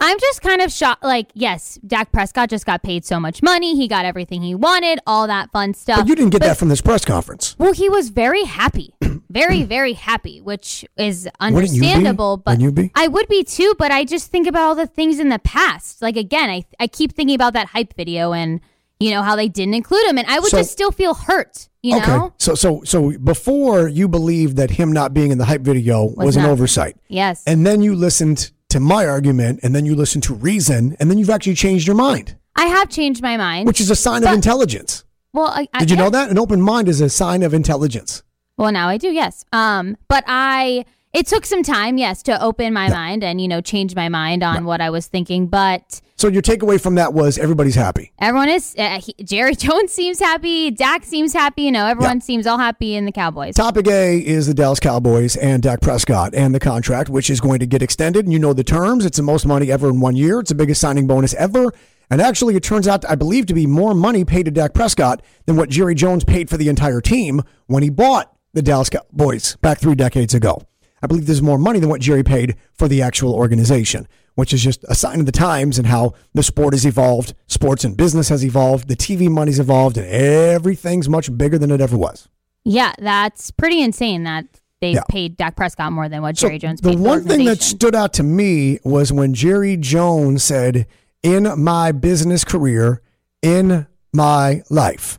I'm 0.00 0.18
just 0.18 0.42
kind 0.42 0.60
of 0.62 0.70
shocked. 0.72 1.02
Like, 1.02 1.28
yes, 1.34 1.78
Dak 1.86 2.12
Prescott 2.12 2.48
just 2.50 2.64
got 2.64 2.82
paid 2.82 3.04
so 3.04 3.18
much 3.18 3.42
money. 3.42 3.76
He 3.76 3.88
got 3.88 4.04
everything 4.04 4.42
he 4.42 4.54
wanted, 4.54 5.00
all 5.06 5.26
that 5.26 5.50
fun 5.52 5.74
stuff. 5.74 5.98
But 6.00 6.08
you 6.08 6.14
didn't 6.14 6.30
get 6.30 6.42
that 6.42 6.56
from 6.56 6.68
this 6.68 6.80
press 6.80 7.04
conference. 7.04 7.56
Well, 7.58 7.72
he 7.72 7.88
was 7.88 8.10
very 8.10 8.44
happy, 8.44 8.94
very, 9.30 9.64
very 9.64 9.92
happy, 9.94 10.40
which 10.40 10.84
is 10.96 11.28
understandable. 11.40 12.36
But 12.36 12.60
you 12.60 12.70
be? 12.72 12.92
I 12.94 13.08
would 13.08 13.28
be 13.28 13.42
too. 13.44 13.74
But 13.78 13.90
I 13.90 14.04
just 14.04 14.30
think 14.30 14.46
about 14.46 14.62
all 14.62 14.74
the 14.74 14.86
things 14.86 15.18
in 15.18 15.28
the 15.30 15.40
past. 15.40 16.00
Like 16.00 16.16
again, 16.16 16.48
I 16.48 16.64
I 16.78 16.86
keep 16.86 17.12
thinking 17.14 17.34
about 17.34 17.52
that 17.54 17.68
hype 17.68 17.94
video 17.96 18.32
and 18.32 18.60
you 19.00 19.10
know 19.10 19.22
how 19.22 19.34
they 19.34 19.48
didn't 19.48 19.74
include 19.74 20.06
him, 20.06 20.16
and 20.16 20.28
I 20.28 20.38
would 20.38 20.50
So- 20.50 20.58
just 20.58 20.70
still 20.72 20.92
feel 20.92 21.14
hurt. 21.14 21.68
You 21.82 21.96
okay, 21.96 22.06
know? 22.06 22.32
so 22.38 22.54
so 22.54 22.82
so 22.84 23.18
before 23.18 23.88
you 23.88 24.06
believed 24.06 24.56
that 24.58 24.70
him 24.70 24.92
not 24.92 25.12
being 25.12 25.32
in 25.32 25.38
the 25.38 25.46
hype 25.46 25.62
video 25.62 26.04
was, 26.16 26.36
an 26.36 26.44
oversight, 26.44 26.96
Yes. 27.08 27.42
and 27.44 27.66
then 27.66 27.82
you 27.82 27.96
listened 27.96 28.52
to 28.72 28.80
my 28.80 29.06
argument, 29.06 29.60
and 29.62 29.74
then 29.74 29.86
you 29.86 29.94
listen 29.94 30.20
to 30.22 30.34
reason, 30.34 30.96
and 30.98 31.10
then 31.10 31.18
you've 31.18 31.30
actually 31.30 31.54
changed 31.54 31.86
your 31.86 31.96
mind, 31.96 32.36
I 32.56 32.66
have 32.66 32.88
changed 32.88 33.22
my 33.22 33.36
mind. 33.36 33.66
which 33.66 33.80
is 33.80 33.90
a 33.90 33.96
sign 33.96 34.24
of 34.24 34.32
intelligence. 34.32 35.04
well, 35.32 35.48
I, 35.48 35.68
I, 35.72 35.80
Did 35.80 35.90
you 35.90 35.96
know 35.96 36.10
that 36.10 36.30
an 36.30 36.38
open 36.38 36.60
mind 36.60 36.88
is 36.88 37.00
a 37.00 37.08
sign 37.08 37.42
of 37.42 37.54
intelligence? 37.54 38.22
Well, 38.58 38.72
now 38.72 38.88
I 38.88 38.98
do, 38.98 39.08
yes. 39.08 39.44
Um, 39.52 39.96
but 40.08 40.24
I 40.26 40.84
it 41.12 41.26
took 41.26 41.44
some 41.44 41.62
time, 41.62 41.98
yes, 41.98 42.22
to 42.24 42.42
open 42.42 42.72
my 42.72 42.88
mind 42.88 43.22
and 43.22 43.40
you 43.40 43.48
know 43.48 43.60
change 43.60 43.94
my 43.94 44.08
mind 44.08 44.42
on 44.42 44.64
what 44.64 44.80
I 44.80 44.90
was 44.90 45.06
thinking. 45.06 45.46
But 45.46 46.00
So 46.22 46.28
your 46.28 46.40
takeaway 46.40 46.80
from 46.80 46.94
that 46.94 47.14
was 47.14 47.36
everybody's 47.36 47.74
happy. 47.74 48.12
everyone 48.20 48.48
is 48.48 48.76
uh, 48.78 49.00
he, 49.00 49.12
Jerry 49.24 49.56
Jones 49.56 49.92
seems 49.92 50.20
happy, 50.20 50.70
Dak 50.70 51.04
seems 51.04 51.32
happy. 51.32 51.62
You 51.62 51.72
know, 51.72 51.84
everyone 51.84 52.20
seems 52.20 52.46
all 52.46 52.58
happy 52.58 52.94
in 52.94 53.06
the 53.06 53.10
Cowboys. 53.10 53.56
Topic 53.56 53.88
A 53.88 54.24
is 54.24 54.46
the 54.46 54.54
Dallas 54.54 54.78
Cowboys 54.78 55.34
and 55.34 55.64
Dak 55.64 55.80
Prescott 55.80 56.32
and 56.32 56.54
the 56.54 56.60
contract, 56.60 57.08
which 57.08 57.28
is 57.28 57.40
going 57.40 57.58
to 57.58 57.66
get 57.66 57.82
extended. 57.82 58.24
And 58.24 58.32
you 58.32 58.38
know 58.38 58.52
the 58.52 58.62
terms. 58.62 59.04
It's 59.04 59.16
the 59.16 59.24
most 59.24 59.46
money 59.46 59.72
ever 59.72 59.88
in 59.88 59.98
one 59.98 60.14
year. 60.14 60.38
It's 60.38 60.50
the 60.50 60.54
biggest 60.54 60.80
signing 60.80 61.08
bonus 61.08 61.34
ever. 61.34 61.72
And 62.08 62.22
actually, 62.22 62.54
it 62.54 62.62
turns 62.62 62.86
out, 62.86 63.04
I 63.10 63.16
believe, 63.16 63.46
to 63.46 63.54
be 63.54 63.66
more 63.66 63.92
money 63.92 64.24
paid 64.24 64.44
to 64.44 64.52
Dak 64.52 64.74
Prescott 64.74 65.22
than 65.46 65.56
what 65.56 65.70
Jerry 65.70 65.96
Jones 65.96 66.22
paid 66.22 66.48
for 66.48 66.56
the 66.56 66.68
entire 66.68 67.00
team 67.00 67.42
when 67.66 67.82
he 67.82 67.90
bought 67.90 68.32
the 68.52 68.62
Dallas 68.62 68.90
Cowboys 68.90 69.56
back 69.56 69.80
three 69.80 69.96
decades 69.96 70.34
ago. 70.34 70.62
I 71.02 71.08
believe 71.08 71.26
there's 71.26 71.42
more 71.42 71.58
money 71.58 71.80
than 71.80 71.88
what 71.88 72.00
Jerry 72.00 72.22
paid 72.22 72.54
for 72.74 72.86
the 72.86 73.02
actual 73.02 73.34
organization, 73.34 74.06
which 74.34 74.52
is 74.52 74.62
just 74.62 74.84
a 74.88 74.94
sign 74.94 75.20
of 75.20 75.26
the 75.26 75.32
times 75.32 75.78
and 75.78 75.86
how 75.86 76.14
the 76.34 76.42
sport 76.42 76.74
has 76.74 76.84
evolved. 76.86 77.34
Sports 77.46 77.84
and 77.84 77.96
business 77.96 78.28
has 78.28 78.44
evolved. 78.44 78.88
The 78.88 78.96
TV 78.96 79.28
money's 79.28 79.58
evolved, 79.60 79.96
and 79.98 80.06
everything's 80.06 81.08
much 81.08 81.36
bigger 81.36 81.58
than 81.58 81.70
it 81.70 81.80
ever 81.80 81.96
was. 81.96 82.28
Yeah, 82.64 82.92
that's 82.98 83.50
pretty 83.50 83.82
insane 83.82 84.24
that 84.24 84.46
they 84.80 84.92
Yeah. 84.92 85.02
paid 85.08 85.36
Dak 85.36 85.56
Prescott 85.56 85.92
more 85.92 86.08
than 86.08 86.22
what 86.22 86.36
So 86.38 86.48
Jerry 86.48 86.58
Jones 86.58 86.80
the 86.80 86.90
paid. 86.90 86.98
for 86.98 87.02
one 87.04 87.24
thing 87.24 87.44
that 87.46 87.62
stood 87.62 87.94
out 87.94 88.12
to 88.14 88.22
me 88.22 88.78
was 88.84 89.12
when 89.12 89.34
Jerry 89.34 89.76
Jones 89.76 90.42
said, 90.42 90.86
"In 91.22 91.48
my 91.56 91.92
business 91.92 92.44
career, 92.44 93.00
in 93.42 93.86
my 94.12 94.62
life, 94.70 95.18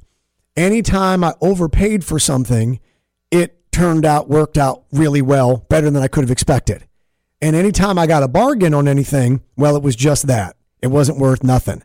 anytime 0.57 1.23
I 1.23 1.33
overpaid 1.41 2.03
for 2.03 2.19
something, 2.19 2.79
it 3.31 3.57
turned 3.71 4.05
out 4.05 4.29
worked 4.29 4.57
out 4.57 4.83
really 4.91 5.21
well, 5.21 5.65
better 5.69 5.89
than 5.89 6.01
I 6.03 6.07
could 6.07 6.23
have 6.23 6.31
expected. 6.31 6.83
And 7.43 7.57
anytime 7.57 7.99
I 7.99 8.07
got 8.07 8.23
a 8.23 8.29
bargain 8.29 8.73
on 8.73 8.87
anything, 8.87 9.41
well, 9.57 9.75
it 9.75 9.83
was 9.83 9.97
just 9.97 10.27
that. 10.27 10.55
It 10.81 10.87
wasn't 10.87 11.19
worth 11.19 11.43
nothing." 11.43 11.83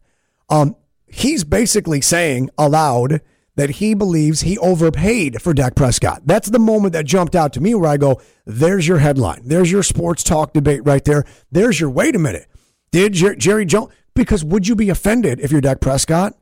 Um, 0.48 0.76
he's 1.08 1.42
basically 1.42 2.00
saying 2.00 2.50
aloud 2.56 3.20
that 3.56 3.70
he 3.70 3.92
believes 3.92 4.42
he 4.42 4.56
overpaid 4.58 5.42
for 5.42 5.52
Dak 5.52 5.74
Prescott. 5.74 6.22
That's 6.24 6.48
the 6.48 6.60
moment 6.60 6.92
that 6.92 7.06
jumped 7.06 7.34
out 7.34 7.52
to 7.54 7.60
me 7.60 7.74
where 7.74 7.90
I 7.90 7.96
go, 7.96 8.22
there's 8.46 8.86
your 8.86 8.98
headline. 8.98 9.42
There's 9.44 9.72
your 9.72 9.82
sports 9.82 10.22
talk 10.22 10.52
debate 10.52 10.82
right 10.84 11.04
there. 11.04 11.24
There's 11.50 11.80
your, 11.80 11.90
wait 11.90 12.14
a 12.14 12.20
minute. 12.20 12.46
Did 12.92 13.14
Jer- 13.14 13.34
Jerry 13.34 13.66
Jones, 13.66 13.92
because 14.14 14.44
would 14.44 14.68
you 14.68 14.76
be 14.76 14.90
offended 14.90 15.40
if 15.40 15.50
you're 15.50 15.60
Dak 15.60 15.80
Prescott? 15.80 16.34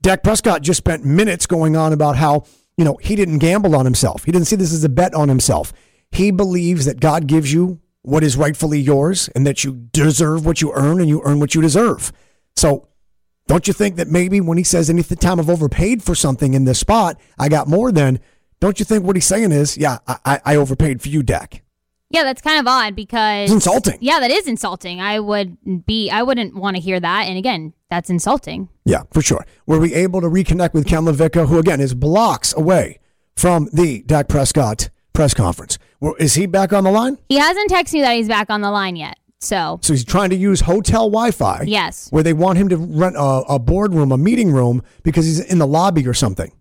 Dak 0.00 0.22
Prescott 0.22 0.62
just 0.62 0.78
spent 0.78 1.04
minutes 1.04 1.46
going 1.46 1.76
on 1.76 1.92
about 1.92 2.16
how, 2.16 2.44
you 2.78 2.84
know, 2.86 2.96
he 3.02 3.14
didn't 3.14 3.40
gamble 3.40 3.76
on 3.76 3.84
himself. 3.84 4.24
He 4.24 4.32
didn't 4.32 4.46
see 4.46 4.56
this 4.56 4.72
as 4.72 4.84
a 4.84 4.88
bet 4.88 5.12
on 5.12 5.28
himself. 5.28 5.74
He 6.12 6.30
believes 6.30 6.86
that 6.86 6.98
God 6.98 7.26
gives 7.26 7.52
you 7.52 7.78
what 8.04 8.22
is 8.22 8.36
rightfully 8.36 8.78
yours 8.78 9.30
and 9.34 9.46
that 9.46 9.64
you 9.64 9.72
deserve 9.92 10.44
what 10.44 10.60
you 10.60 10.72
earn 10.74 11.00
and 11.00 11.08
you 11.08 11.22
earn 11.24 11.40
what 11.40 11.54
you 11.54 11.62
deserve. 11.62 12.12
So 12.54 12.86
don't 13.48 13.66
you 13.66 13.72
think 13.72 13.96
that 13.96 14.08
maybe 14.08 14.42
when 14.42 14.58
he 14.58 14.64
says 14.64 14.90
any 14.90 15.02
time 15.02 15.40
I've 15.40 15.48
overpaid 15.48 16.02
for 16.02 16.14
something 16.14 16.52
in 16.52 16.64
this 16.66 16.78
spot, 16.78 17.18
I 17.38 17.48
got 17.48 17.66
more 17.66 17.90
than, 17.90 18.20
don't 18.60 18.78
you 18.78 18.84
think 18.84 19.04
what 19.04 19.16
he's 19.16 19.24
saying 19.24 19.52
is, 19.52 19.78
yeah, 19.78 19.98
I, 20.06 20.40
I, 20.44 20.56
overpaid 20.56 21.00
for 21.00 21.08
you, 21.08 21.22
Dak? 21.22 21.62
Yeah, 22.10 22.24
that's 22.24 22.42
kind 22.42 22.60
of 22.60 22.66
odd 22.66 22.94
because 22.94 23.44
It's 23.44 23.52
insulting. 23.52 23.98
Yeah, 24.02 24.20
that 24.20 24.30
is 24.30 24.46
insulting. 24.46 25.00
I 25.00 25.18
would 25.18 25.86
be 25.86 26.10
I 26.10 26.22
wouldn't 26.22 26.54
want 26.54 26.76
to 26.76 26.82
hear 26.82 27.00
that. 27.00 27.22
And 27.22 27.38
again, 27.38 27.72
that's 27.90 28.10
insulting. 28.10 28.68
Yeah, 28.84 29.02
for 29.12 29.22
sure. 29.22 29.46
Were 29.66 29.80
we 29.80 29.94
able 29.94 30.20
to 30.20 30.28
reconnect 30.28 30.74
with 30.74 30.86
Ken 30.86 31.04
LaVicka, 31.04 31.48
who 31.48 31.58
again 31.58 31.80
is 31.80 31.94
blocks 31.94 32.54
away 32.54 33.00
from 33.34 33.68
the 33.72 34.02
Dak 34.02 34.28
Prescott 34.28 34.90
press 35.14 35.32
conference? 35.32 35.78
Well, 36.00 36.14
Is 36.18 36.34
he 36.34 36.44
back 36.46 36.72
on 36.74 36.84
the 36.84 36.90
line? 36.90 37.16
He 37.30 37.36
hasn't 37.38 37.70
texted 37.70 37.94
me 37.94 38.00
that 38.02 38.16
he's 38.16 38.28
back 38.28 38.50
on 38.50 38.60
the 38.60 38.70
line 38.70 38.96
yet. 38.96 39.16
So 39.40 39.78
So 39.82 39.92
he's 39.94 40.04
trying 40.04 40.30
to 40.30 40.36
use 40.36 40.60
hotel 40.62 41.08
Wi-Fi. 41.10 41.64
Yes. 41.66 42.08
Where 42.10 42.22
they 42.22 42.32
want 42.34 42.58
him 42.58 42.68
to 42.68 42.76
rent 42.76 43.16
a, 43.16 43.42
a 43.48 43.58
boardroom, 43.58 44.12
a 44.12 44.18
meeting 44.18 44.50
room, 44.52 44.82
because 45.02 45.24
he's 45.24 45.40
in 45.40 45.58
the 45.58 45.66
lobby 45.66 46.06
or 46.06 46.14
something. 46.14 46.52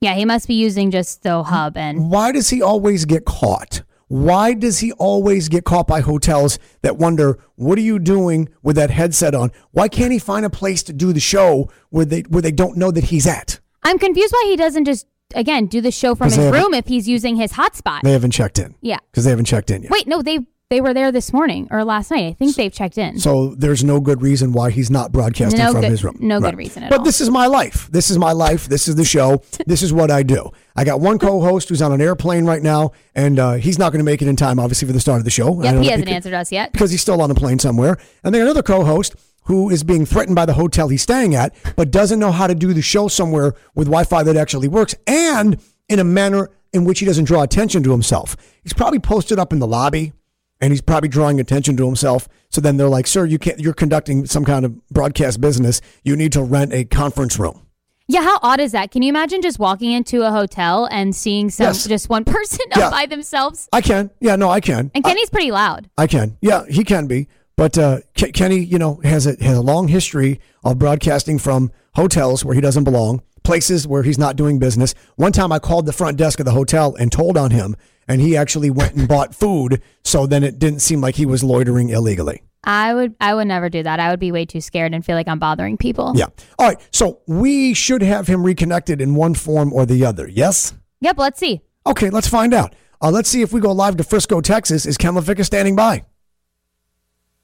yeah, 0.00 0.14
he 0.14 0.24
must 0.24 0.48
be 0.48 0.54
using 0.54 0.90
just 0.90 1.22
the 1.22 1.42
hub 1.44 1.76
and 1.76 2.10
Why 2.10 2.32
does 2.32 2.50
he 2.50 2.60
always 2.60 3.04
get 3.06 3.24
caught? 3.24 3.82
Why 4.08 4.52
does 4.52 4.80
he 4.80 4.92
always 4.92 5.48
get 5.48 5.64
caught 5.64 5.86
by 5.86 6.00
hotels 6.00 6.58
that 6.82 6.98
wonder, 6.98 7.38
what 7.54 7.78
are 7.78 7.82
you 7.82 7.98
doing 7.98 8.48
with 8.62 8.76
that 8.76 8.90
headset 8.90 9.34
on? 9.34 9.50
Why 9.70 9.88
can't 9.88 10.12
he 10.12 10.18
find 10.18 10.44
a 10.44 10.50
place 10.50 10.82
to 10.84 10.92
do 10.92 11.14
the 11.14 11.20
show 11.20 11.70
where 11.88 12.04
they 12.04 12.20
where 12.22 12.42
they 12.42 12.52
don't 12.52 12.76
know 12.76 12.90
that 12.90 13.04
he's 13.04 13.26
at? 13.26 13.60
I'm 13.82 13.98
confused 13.98 14.32
why 14.34 14.44
he 14.50 14.56
doesn't 14.56 14.84
just 14.84 15.06
again 15.34 15.66
do 15.66 15.80
the 15.80 15.90
show 15.90 16.14
from 16.14 16.28
his 16.28 16.38
room 16.38 16.74
if 16.74 16.86
he's 16.86 17.08
using 17.08 17.36
his 17.36 17.52
hotspot. 17.52 18.02
They 18.02 18.12
haven't 18.12 18.30
checked 18.32 18.58
in. 18.58 18.74
Yeah. 18.80 18.98
Because 19.10 19.24
they 19.24 19.30
haven't 19.30 19.46
checked 19.46 19.70
in 19.70 19.82
yet. 19.82 19.90
Wait, 19.92 20.06
no, 20.06 20.22
they 20.22 20.40
they 20.70 20.80
were 20.80 20.94
there 20.94 21.12
this 21.12 21.34
morning 21.34 21.68
or 21.70 21.84
last 21.84 22.10
night. 22.10 22.24
I 22.28 22.32
think 22.32 22.56
they've 22.56 22.72
checked 22.72 22.96
in. 22.96 23.18
So 23.18 23.54
there's 23.56 23.84
no 23.84 24.00
good 24.00 24.22
reason 24.22 24.52
why 24.52 24.70
he's 24.70 24.90
not 24.90 25.12
broadcasting 25.12 25.58
No 25.58 25.72
from 25.72 25.82
good- 25.82 25.90
his 25.90 26.02
room. 26.02 26.16
no 26.20 26.40
good 26.40 26.56
reason 26.56 26.84
at 26.84 26.88
but 26.88 26.96
all. 26.96 26.98
But 27.00 27.04
this 27.04 27.20
is 27.20 27.28
my 27.28 27.46
life. 27.46 27.88
This 27.92 28.10
is 28.10 28.16
my 28.18 28.32
life. 28.32 28.68
This 28.68 28.88
is 28.88 28.94
the 28.96 29.04
show. 29.04 29.42
this 29.66 29.82
is 29.82 29.92
what 29.92 30.10
I 30.10 30.22
do. 30.22 30.50
I 30.74 30.84
got 30.84 31.00
one 31.00 31.18
co-host 31.18 31.68
who's 31.68 31.82
on 31.82 31.92
an 31.92 32.00
airplane 32.00 32.46
right 32.46 32.62
now, 32.62 32.92
and 33.14 33.38
uh, 33.38 33.52
he's 33.54 33.78
not 33.78 33.92
going 33.92 33.98
to 33.98 34.04
make 34.04 34.22
it 34.22 34.28
in 34.28 34.36
time, 34.36 34.58
obviously, 34.58 34.86
for 34.86 34.92
the 34.94 35.00
start 35.00 35.18
of 35.18 35.24
the 35.24 35.30
show. 35.30 35.62
Yep, 35.62 35.74
don't 35.74 35.82
he 35.82 35.88
hasn't 35.90 36.06
because- 36.06 36.14
answered 36.16 36.32
us 36.34 36.50
yet. 36.50 36.72
because 36.72 36.90
he's 36.90 37.02
still 37.02 37.20
on 37.20 37.30
a 37.30 37.34
plane 37.34 37.58
somewhere. 37.58 37.98
And 38.24 38.34
then 38.34 38.40
another 38.40 38.62
co-host 38.62 39.14
who 39.44 39.70
is 39.70 39.82
being 39.82 40.06
threatened 40.06 40.36
by 40.36 40.46
the 40.46 40.54
hotel 40.54 40.88
he's 40.88 41.02
staying 41.02 41.34
at, 41.34 41.54
but 41.76 41.90
doesn't 41.90 42.18
know 42.18 42.30
how 42.32 42.46
to 42.46 42.54
do 42.54 42.72
the 42.72 42.82
show 42.82 43.08
somewhere 43.08 43.54
with 43.74 43.86
Wi-Fi 43.88 44.22
that 44.22 44.36
actually 44.36 44.68
works, 44.68 44.94
and 45.06 45.60
in 45.88 45.98
a 45.98 46.04
manner 46.04 46.50
in 46.72 46.84
which 46.84 47.00
he 47.00 47.06
doesn't 47.06 47.24
draw 47.24 47.42
attention 47.42 47.82
to 47.82 47.90
himself. 47.90 48.36
He's 48.62 48.72
probably 48.72 48.98
posted 49.00 49.38
up 49.38 49.52
in 49.52 49.58
the 49.58 49.66
lobby, 49.66 50.12
and 50.60 50.72
he's 50.72 50.80
probably 50.80 51.08
drawing 51.08 51.38
attention 51.40 51.76
to 51.76 51.84
himself. 51.86 52.28
So 52.50 52.60
then 52.60 52.76
they're 52.76 52.88
like, 52.88 53.06
"Sir, 53.06 53.24
you 53.26 53.38
can't. 53.38 53.58
You're 53.60 53.74
conducting 53.74 54.26
some 54.26 54.44
kind 54.44 54.64
of 54.64 54.86
broadcast 54.88 55.40
business. 55.40 55.80
You 56.04 56.16
need 56.16 56.32
to 56.32 56.42
rent 56.42 56.72
a 56.72 56.84
conference 56.84 57.38
room." 57.38 57.60
Yeah, 58.08 58.22
how 58.22 58.38
odd 58.42 58.60
is 58.60 58.72
that? 58.72 58.90
Can 58.90 59.02
you 59.02 59.08
imagine 59.08 59.42
just 59.42 59.58
walking 59.58 59.90
into 59.92 60.22
a 60.22 60.30
hotel 60.30 60.86
and 60.90 61.14
seeing 61.16 61.50
some 61.50 61.66
Yes. 61.66 61.86
just 61.86 62.08
one 62.08 62.24
person 62.36 62.60
Yeah. 62.76 62.90
by 62.90 63.06
themselves? 63.06 63.68
I 63.72 63.80
can. 63.80 64.10
Yeah, 64.20 64.36
no, 64.36 64.50
I 64.50 64.60
can. 64.60 64.90
And 64.94 65.02
Kenny's 65.04 65.30
pretty 65.30 65.50
loud. 65.50 65.88
I 65.98 66.06
can. 66.06 66.36
Yeah, 66.40 66.64
he 66.68 66.84
can 66.84 67.06
be. 67.06 67.28
But 67.56 67.76
uh, 67.78 68.00
Ke- 68.16 68.32
Kenny, 68.32 68.58
you 68.58 68.78
know, 68.78 69.00
has 69.04 69.26
a 69.26 69.36
has 69.42 69.56
a 69.56 69.62
long 69.62 69.88
history 69.88 70.40
of 70.64 70.78
broadcasting 70.78 71.38
from 71.38 71.70
hotels 71.94 72.44
where 72.44 72.54
he 72.54 72.60
doesn't 72.60 72.84
belong, 72.84 73.22
places 73.44 73.86
where 73.86 74.02
he's 74.02 74.18
not 74.18 74.36
doing 74.36 74.58
business. 74.58 74.94
One 75.16 75.32
time, 75.32 75.52
I 75.52 75.58
called 75.58 75.86
the 75.86 75.92
front 75.92 76.16
desk 76.16 76.40
of 76.40 76.46
the 76.46 76.52
hotel 76.52 76.94
and 76.98 77.12
told 77.12 77.36
on 77.36 77.50
him, 77.50 77.76
and 78.08 78.20
he 78.20 78.36
actually 78.36 78.70
went 78.70 78.94
and 78.94 79.06
bought 79.08 79.34
food. 79.34 79.82
So 80.04 80.26
then 80.26 80.42
it 80.44 80.58
didn't 80.58 80.80
seem 80.80 81.00
like 81.00 81.16
he 81.16 81.26
was 81.26 81.44
loitering 81.44 81.90
illegally. 81.90 82.42
I 82.64 82.94
would 82.94 83.14
I 83.20 83.34
would 83.34 83.48
never 83.48 83.68
do 83.68 83.82
that. 83.82 83.98
I 84.00 84.10
would 84.10 84.20
be 84.20 84.32
way 84.32 84.44
too 84.44 84.60
scared 84.60 84.94
and 84.94 85.04
feel 85.04 85.16
like 85.16 85.28
I'm 85.28 85.38
bothering 85.38 85.76
people. 85.76 86.12
Yeah. 86.14 86.26
All 86.58 86.68
right. 86.68 86.80
So 86.92 87.20
we 87.26 87.74
should 87.74 88.02
have 88.02 88.28
him 88.28 88.44
reconnected 88.44 89.00
in 89.00 89.14
one 89.14 89.34
form 89.34 89.72
or 89.72 89.84
the 89.84 90.04
other. 90.04 90.28
Yes. 90.28 90.72
Yep, 91.00 91.18
let's 91.18 91.40
see. 91.40 91.60
Okay. 91.86 92.08
Let's 92.08 92.28
find 92.28 92.54
out. 92.54 92.74
Uh, 93.00 93.10
let's 93.10 93.28
see 93.28 93.42
if 93.42 93.52
we 93.52 93.60
go 93.60 93.72
live 93.72 93.96
to 93.96 94.04
Frisco, 94.04 94.40
Texas. 94.40 94.86
Is 94.86 94.96
Ken 94.96 95.14
LaVicka 95.14 95.44
standing 95.44 95.74
by? 95.74 96.04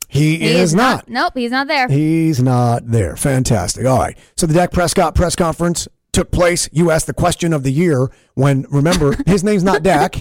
He, 0.09 0.39
He 0.39 0.47
is, 0.49 0.75
not. 0.75 1.09
Nope, 1.09 1.35
he's 1.37 1.51
not 1.51 1.69
there. 1.69 1.87
He's 1.87 2.43
not 2.43 2.87
there. 2.87 3.15
Fantastic. 3.17 3.85
All 3.87 3.99
right. 3.99 4.17
So 4.37 4.47
the 4.47 4.55
Dak 4.55 4.73
Prescott 4.73 5.15
press 5.15 5.37
conference 5.37 5.87
took 6.13 6.31
place. 6.31 6.69
You 6.73 6.91
asked 6.91 7.07
the 7.07 7.15
question 7.15 7.53
of 7.53 7.63
the 7.63 7.71
year 7.71 8.11
when, 8.35 8.67
remember, 8.71 9.17
his 9.27 9.45
name's 9.45 9.63
not 9.63 9.83
Dak. 9.83 10.17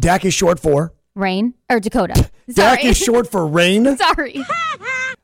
Dak 0.00 0.24
is 0.24 0.32
short 0.34 0.58
for. 0.58 0.92
Rayne 1.14 1.54
or 1.70 1.80
Dakota. 1.80 2.30
Dak 2.52 2.84
is 2.84 2.96
short 2.96 3.30
for 3.30 3.46
Rayne. 3.46 3.96
Sorry. 3.98 4.42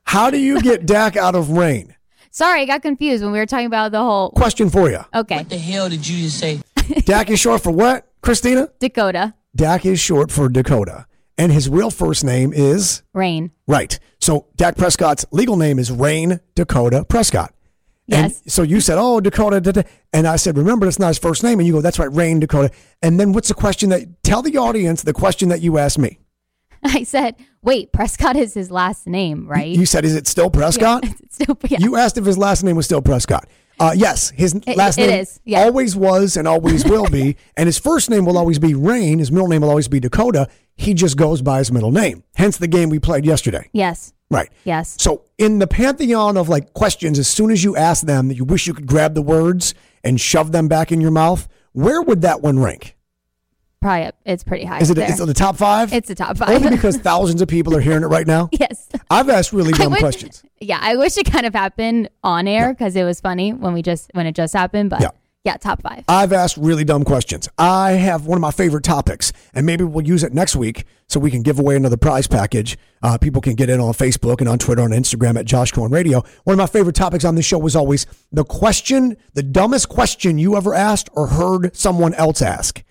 How 0.04 0.30
do 0.30 0.38
you 0.38 0.60
get 0.60 0.84
Dak 0.86 1.16
out 1.16 1.34
of 1.34 1.50
Rayne? 1.50 1.94
Sorry, 2.30 2.62
I 2.62 2.64
got 2.66 2.82
confused 2.82 3.22
when 3.22 3.32
we 3.32 3.38
were 3.38 3.46
talking 3.46 3.66
about 3.66 3.92
the 3.92 3.98
whole 4.00 4.30
Question 4.30 4.70
for 4.70 4.90
you. 4.90 5.00
Okay. 5.14 5.36
What 5.38 5.50
the 5.50 5.58
hell 5.58 5.88
did 5.90 6.06
you 6.06 6.24
just 6.24 6.38
say? 6.38 6.60
Dak 7.04 7.30
is 7.30 7.40
short 7.40 7.62
for 7.62 7.70
what, 7.70 8.06
Kristina? 8.22 8.70
Dakota. 8.78 9.34
Dak 9.54 9.84
is 9.84 10.00
short 10.00 10.30
for 10.30 10.48
Dakota. 10.48 11.06
And 11.38 11.50
his 11.50 11.68
real 11.68 11.90
first 11.90 12.24
name 12.24 12.52
is. 12.52 13.02
Rayne. 13.14 13.50
Right. 13.66 13.98
So 14.20 14.46
Dak 14.56 14.76
Prescott's 14.76 15.24
legal 15.32 15.56
name 15.56 15.78
is 15.78 15.90
Rayne 15.90 16.40
Dakota 16.54 17.04
Prescott. 17.08 17.54
And 18.10 18.30
Yes. 18.32 18.42
so 18.48 18.62
you 18.62 18.80
said, 18.80 18.98
"Oh, 18.98 19.20
Dakota," 19.20 19.60
da, 19.60 19.70
da. 19.72 19.82
and 20.12 20.26
I 20.26 20.36
said, 20.36 20.58
"Remember, 20.58 20.86
that's 20.86 20.98
not 20.98 21.08
his 21.08 21.18
first 21.18 21.42
name." 21.44 21.58
And 21.60 21.66
you 21.66 21.72
go, 21.72 21.80
"That's 21.80 21.98
right, 21.98 22.12
Rayne 22.12 22.40
Dakota." 22.40 22.70
And 23.00 23.18
then 23.18 23.32
what's 23.32 23.48
the 23.48 23.54
question 23.54 23.90
that? 23.90 24.22
Tell 24.24 24.42
the 24.42 24.56
audience 24.58 25.02
the 25.02 25.12
question 25.12 25.48
that 25.50 25.60
you 25.62 25.78
asked 25.78 25.98
me. 25.98 26.18
I 26.84 27.04
said, 27.04 27.36
wait, 27.62 27.92
Prescott 27.92 28.34
is 28.36 28.54
his 28.54 28.70
last 28.72 29.06
name, 29.06 29.46
right? 29.46 29.68
You 29.68 29.86
said, 29.86 30.04
"Is 30.04 30.16
it 30.16 30.26
still 30.26 30.50
Prescott?" 30.50 31.04
It's 31.22 31.36
still, 31.36 31.56
yeah. 31.68 31.78
You 31.80 31.96
asked 31.96 32.18
if 32.18 32.26
his 32.26 32.36
last 32.36 32.62
name 32.64 32.76
was 32.76 32.84
still 32.86 33.00
Prescott. 33.02 33.48
Uh, 33.80 33.92
yes, 33.96 34.30
his 34.30 34.54
last 34.76 34.98
it 34.98 35.06
name 35.06 35.20
is, 35.20 35.40
yeah. 35.44 35.60
always 35.62 35.96
was 35.96 36.36
and 36.36 36.46
always 36.46 36.84
will 36.84 37.06
be, 37.08 37.36
and 37.56 37.66
his 37.66 37.78
first 37.78 38.10
name 38.10 38.24
will 38.26 38.36
always 38.36 38.58
be 38.58 38.74
Rayne. 38.74 39.18
His 39.18 39.32
middle 39.32 39.48
name 39.48 39.62
will 39.62 39.70
always 39.70 39.88
be 39.88 39.98
Dakota. 40.00 40.48
He 40.76 40.94
just 40.94 41.16
goes 41.16 41.42
by 41.42 41.58
his 41.58 41.70
middle 41.70 41.92
name. 41.92 42.24
Hence 42.34 42.56
the 42.56 42.66
game 42.68 42.88
we 42.88 42.98
played 42.98 43.24
yesterday. 43.24 43.68
yes. 43.72 44.12
Right. 44.30 44.48
Yes. 44.64 44.96
So 44.98 45.24
in 45.36 45.58
the 45.58 45.66
pantheon 45.66 46.38
of 46.38 46.48
like 46.48 46.72
questions, 46.72 47.18
as 47.18 47.28
soon 47.28 47.50
as 47.50 47.62
you 47.62 47.76
ask 47.76 48.06
them 48.06 48.28
that 48.28 48.34
you 48.34 48.46
wish 48.46 48.66
you 48.66 48.72
could 48.72 48.86
grab 48.86 49.12
the 49.14 49.20
words 49.20 49.74
and 50.02 50.18
shove 50.18 50.52
them 50.52 50.68
back 50.68 50.90
in 50.90 51.02
your 51.02 51.10
mouth, 51.10 51.46
where 51.72 52.00
would 52.00 52.22
that 52.22 52.40
one 52.40 52.58
rank? 52.58 52.96
Probably 53.82 54.06
up, 54.06 54.14
it's 54.24 54.42
pretty 54.42 54.64
high. 54.64 54.78
Is 54.78 54.88
it, 54.88 54.96
is 54.96 55.20
it 55.20 55.26
the 55.26 55.34
top 55.34 55.56
five? 55.56 55.92
It's 55.92 56.08
the 56.08 56.14
top 56.14 56.38
five. 56.38 56.48
Only 56.48 56.70
because 56.70 56.96
thousands 56.96 57.42
of 57.42 57.48
people 57.48 57.76
are 57.76 57.80
hearing 57.80 58.04
it 58.04 58.06
right 58.06 58.26
now. 58.26 58.48
yes. 58.58 58.88
I've 59.10 59.28
asked 59.28 59.52
really 59.52 59.72
dumb 59.72 59.90
wish- 59.92 60.00
questions. 60.00 60.42
Yeah, 60.60 60.78
I 60.80 60.96
wish 60.96 61.18
it 61.18 61.30
kind 61.30 61.44
of 61.44 61.52
happened 61.52 62.08
on 62.24 62.48
air 62.48 62.72
because 62.72 62.96
it 62.96 63.04
was 63.04 63.20
funny 63.20 63.52
when 63.52 63.74
we 63.74 63.82
just 63.82 64.10
when 64.14 64.26
it 64.26 64.34
just 64.34 64.54
happened. 64.54 64.88
But 64.88 65.02
Yeah. 65.02 65.08
Yeah, 65.44 65.56
top 65.56 65.82
five. 65.82 66.04
I've 66.06 66.32
asked 66.32 66.56
really 66.56 66.84
dumb 66.84 67.04
questions. 67.04 67.48
I 67.58 67.92
have 67.92 68.26
one 68.26 68.38
of 68.38 68.40
my 68.40 68.52
favorite 68.52 68.84
topics, 68.84 69.32
and 69.52 69.66
maybe 69.66 69.82
we'll 69.82 70.06
use 70.06 70.22
it 70.22 70.32
next 70.32 70.54
week 70.54 70.84
so 71.08 71.18
we 71.18 71.32
can 71.32 71.42
give 71.42 71.58
away 71.58 71.74
another 71.74 71.96
prize 71.96 72.28
package. 72.28 72.78
Uh, 73.02 73.18
people 73.18 73.40
can 73.40 73.54
get 73.54 73.68
in 73.68 73.80
on 73.80 73.92
Facebook 73.92 74.38
and 74.38 74.48
on 74.48 74.58
Twitter 74.58 74.82
and 74.82 74.94
Instagram 74.94 75.36
at 75.36 75.44
Josh 75.44 75.72
Cohen 75.72 75.90
Radio. 75.90 76.22
One 76.44 76.54
of 76.54 76.58
my 76.58 76.66
favorite 76.66 76.94
topics 76.94 77.24
on 77.24 77.34
this 77.34 77.44
show 77.44 77.58
was 77.58 77.74
always 77.74 78.06
the 78.30 78.44
question, 78.44 79.16
the 79.34 79.42
dumbest 79.42 79.88
question 79.88 80.38
you 80.38 80.56
ever 80.56 80.74
asked 80.74 81.10
or 81.12 81.26
heard 81.26 81.74
someone 81.74 82.14
else 82.14 82.40
ask. 82.40 82.84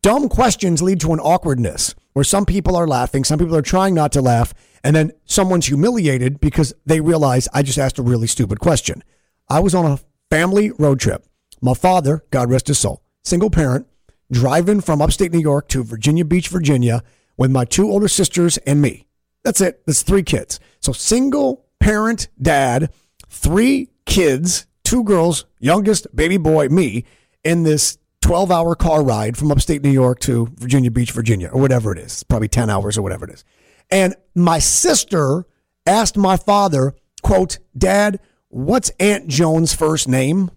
Dumb 0.00 0.30
questions 0.30 0.80
lead 0.80 1.00
to 1.00 1.12
an 1.12 1.20
awkwardness 1.20 1.94
where 2.14 2.24
some 2.24 2.46
people 2.46 2.74
are 2.74 2.88
laughing, 2.88 3.22
some 3.22 3.38
people 3.38 3.54
are 3.54 3.62
trying 3.62 3.94
not 3.94 4.12
to 4.12 4.22
laugh, 4.22 4.54
and 4.82 4.96
then 4.96 5.12
someone's 5.26 5.66
humiliated 5.66 6.40
because 6.40 6.72
they 6.86 7.00
realize 7.00 7.48
I 7.52 7.62
just 7.62 7.78
asked 7.78 7.98
a 7.98 8.02
really 8.02 8.28
stupid 8.28 8.60
question. 8.60 9.04
I 9.50 9.60
was 9.60 9.74
on 9.74 9.84
a 9.84 10.00
family 10.30 10.70
road 10.78 11.00
trip. 11.00 11.26
My 11.60 11.74
father, 11.74 12.24
God 12.30 12.50
rest 12.50 12.68
his 12.68 12.78
soul, 12.78 13.02
single 13.24 13.50
parent, 13.50 13.86
driving 14.30 14.80
from 14.80 15.02
upstate 15.02 15.32
New 15.32 15.40
York 15.40 15.68
to 15.68 15.82
Virginia 15.82 16.24
Beach, 16.24 16.48
Virginia, 16.48 17.02
with 17.36 17.50
my 17.50 17.64
two 17.64 17.90
older 17.90 18.08
sisters 18.08 18.58
and 18.58 18.80
me. 18.80 19.06
That's 19.44 19.60
it. 19.60 19.82
That's 19.86 20.02
three 20.02 20.22
kids. 20.22 20.60
So 20.80 20.92
single 20.92 21.66
parent 21.80 22.28
dad, 22.40 22.92
three 23.28 23.88
kids, 24.04 24.66
two 24.84 25.04
girls, 25.04 25.46
youngest 25.58 26.14
baby 26.14 26.36
boy, 26.36 26.68
me, 26.68 27.04
in 27.44 27.62
this 27.62 27.98
12 28.22 28.50
hour 28.50 28.74
car 28.74 29.02
ride 29.02 29.36
from 29.36 29.50
upstate 29.50 29.82
New 29.82 29.90
York 29.90 30.20
to 30.20 30.48
Virginia 30.56 30.90
Beach, 30.90 31.12
Virginia, 31.12 31.48
or 31.48 31.60
whatever 31.60 31.92
it 31.92 31.98
is. 31.98 32.22
Probably 32.24 32.48
10 32.48 32.68
hours 32.68 32.98
or 32.98 33.02
whatever 33.02 33.24
it 33.24 33.32
is. 33.32 33.44
And 33.90 34.14
my 34.34 34.58
sister 34.58 35.46
asked 35.86 36.16
my 36.16 36.36
father, 36.36 36.94
quote, 37.22 37.58
Dad, 37.76 38.20
what's 38.48 38.90
Aunt 39.00 39.28
Joan's 39.28 39.72
first 39.72 40.08
name? 40.08 40.50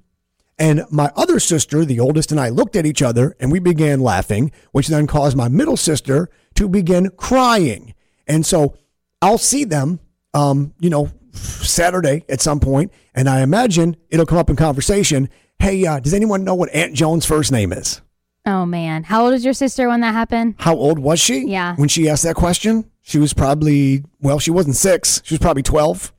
And 0.61 0.85
my 0.91 1.11
other 1.15 1.39
sister, 1.39 1.83
the 1.83 1.99
oldest, 1.99 2.29
and 2.29 2.39
I 2.39 2.49
looked 2.49 2.75
at 2.75 2.85
each 2.85 3.01
other 3.01 3.35
and 3.39 3.51
we 3.51 3.57
began 3.57 3.99
laughing, 3.99 4.51
which 4.71 4.89
then 4.89 5.07
caused 5.07 5.35
my 5.35 5.47
middle 5.47 5.75
sister 5.75 6.29
to 6.53 6.69
begin 6.69 7.09
crying. 7.17 7.95
And 8.27 8.45
so 8.45 8.77
I'll 9.23 9.39
see 9.39 9.63
them, 9.63 9.99
um, 10.35 10.75
you 10.79 10.91
know, 10.91 11.09
Saturday 11.33 12.25
at 12.29 12.41
some 12.41 12.59
point, 12.59 12.91
and 13.15 13.27
I 13.27 13.41
imagine 13.41 13.97
it'll 14.09 14.27
come 14.27 14.37
up 14.37 14.51
in 14.51 14.55
conversation. 14.55 15.29
Hey, 15.57 15.83
uh, 15.87 15.99
does 15.99 16.13
anyone 16.13 16.43
know 16.43 16.53
what 16.53 16.69
Aunt 16.75 16.93
Joan's 16.93 17.25
first 17.25 17.51
name 17.51 17.73
is? 17.73 17.99
Oh 18.45 18.67
man, 18.67 19.01
how 19.03 19.25
old 19.25 19.33
is 19.33 19.43
your 19.43 19.55
sister 19.55 19.87
when 19.87 20.01
that 20.01 20.13
happened? 20.13 20.55
How 20.59 20.75
old 20.75 20.99
was 20.99 21.19
she? 21.19 21.47
Yeah. 21.47 21.75
When 21.75 21.89
she 21.89 22.07
asked 22.07 22.23
that 22.23 22.35
question? 22.35 22.85
She 23.01 23.17
was 23.17 23.33
probably, 23.33 24.03
well, 24.19 24.37
she 24.37 24.51
wasn't 24.51 24.75
six. 24.75 25.23
She 25.25 25.33
was 25.33 25.39
probably 25.39 25.63
12, 25.63 26.13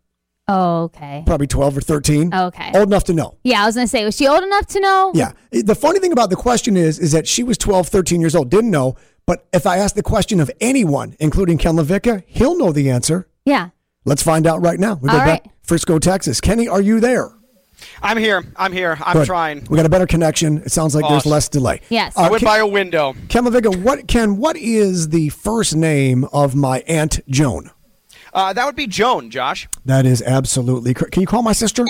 Oh, 0.48 0.82
okay. 0.84 1.22
probably 1.24 1.46
12 1.46 1.78
or 1.78 1.80
13. 1.80 2.34
Okay. 2.34 2.72
Old 2.74 2.88
enough 2.88 3.04
to 3.04 3.12
know. 3.12 3.38
Yeah, 3.44 3.62
I 3.62 3.66
was 3.66 3.74
gonna 3.76 3.86
say, 3.86 4.04
was 4.04 4.16
she 4.16 4.26
old 4.26 4.42
enough 4.42 4.66
to 4.68 4.80
know? 4.80 5.12
Yeah. 5.14 5.32
The 5.50 5.74
funny 5.74 6.00
thing 6.00 6.12
about 6.12 6.30
the 6.30 6.36
question 6.36 6.76
is, 6.76 6.98
is 6.98 7.12
that 7.12 7.28
she 7.28 7.42
was 7.42 7.56
12, 7.58 7.88
13 7.88 8.20
years 8.20 8.34
old, 8.34 8.50
didn't 8.50 8.70
know. 8.70 8.96
But 9.24 9.46
if 9.52 9.66
I 9.66 9.78
ask 9.78 9.94
the 9.94 10.02
question 10.02 10.40
of 10.40 10.50
anyone, 10.60 11.14
including 11.20 11.58
Ken 11.58 11.76
LaVicka, 11.76 12.24
he'll 12.26 12.56
know 12.56 12.72
the 12.72 12.90
answer. 12.90 13.28
Yeah. 13.44 13.68
Let's 14.04 14.22
find 14.22 14.46
out 14.46 14.60
right 14.60 14.80
now. 14.80 14.94
We 14.94 15.08
go 15.08 15.14
All 15.14 15.24
back 15.24 15.44
right. 15.44 15.52
Frisco, 15.62 15.98
Texas. 16.00 16.40
Kenny, 16.40 16.66
are 16.66 16.80
you 16.80 16.98
there? 16.98 17.30
I'm 18.02 18.16
here. 18.16 18.44
I'm 18.56 18.72
here. 18.72 18.98
I'm 19.00 19.14
Good. 19.14 19.26
trying. 19.26 19.64
We 19.70 19.76
got 19.76 19.86
a 19.86 19.88
better 19.88 20.06
connection. 20.06 20.58
It 20.58 20.72
sounds 20.72 20.94
like 20.94 21.08
there's 21.08 21.26
less 21.26 21.48
delay. 21.48 21.80
Yes. 21.88 22.16
Uh, 22.16 22.22
I 22.22 22.30
went 22.30 22.40
Ken, 22.40 22.46
by 22.48 22.58
a 22.58 22.66
window. 22.66 23.14
Ken 23.28 23.44
LaVicka, 23.44 23.82
what 23.82 24.06
Ken, 24.08 24.36
what 24.38 24.56
is 24.56 25.08
the 25.10 25.28
first 25.30 25.74
name 25.76 26.24
of 26.32 26.54
my 26.54 26.80
Aunt 26.88 27.20
Joan? 27.28 27.70
Uh, 28.32 28.52
that 28.52 28.64
would 28.64 28.76
be 28.76 28.86
Joan, 28.86 29.30
Josh. 29.30 29.68
That 29.84 30.06
is 30.06 30.22
absolutely 30.22 30.94
correct. 30.94 31.12
Can 31.12 31.20
you 31.20 31.26
call 31.26 31.42
my 31.42 31.52
sister? 31.52 31.84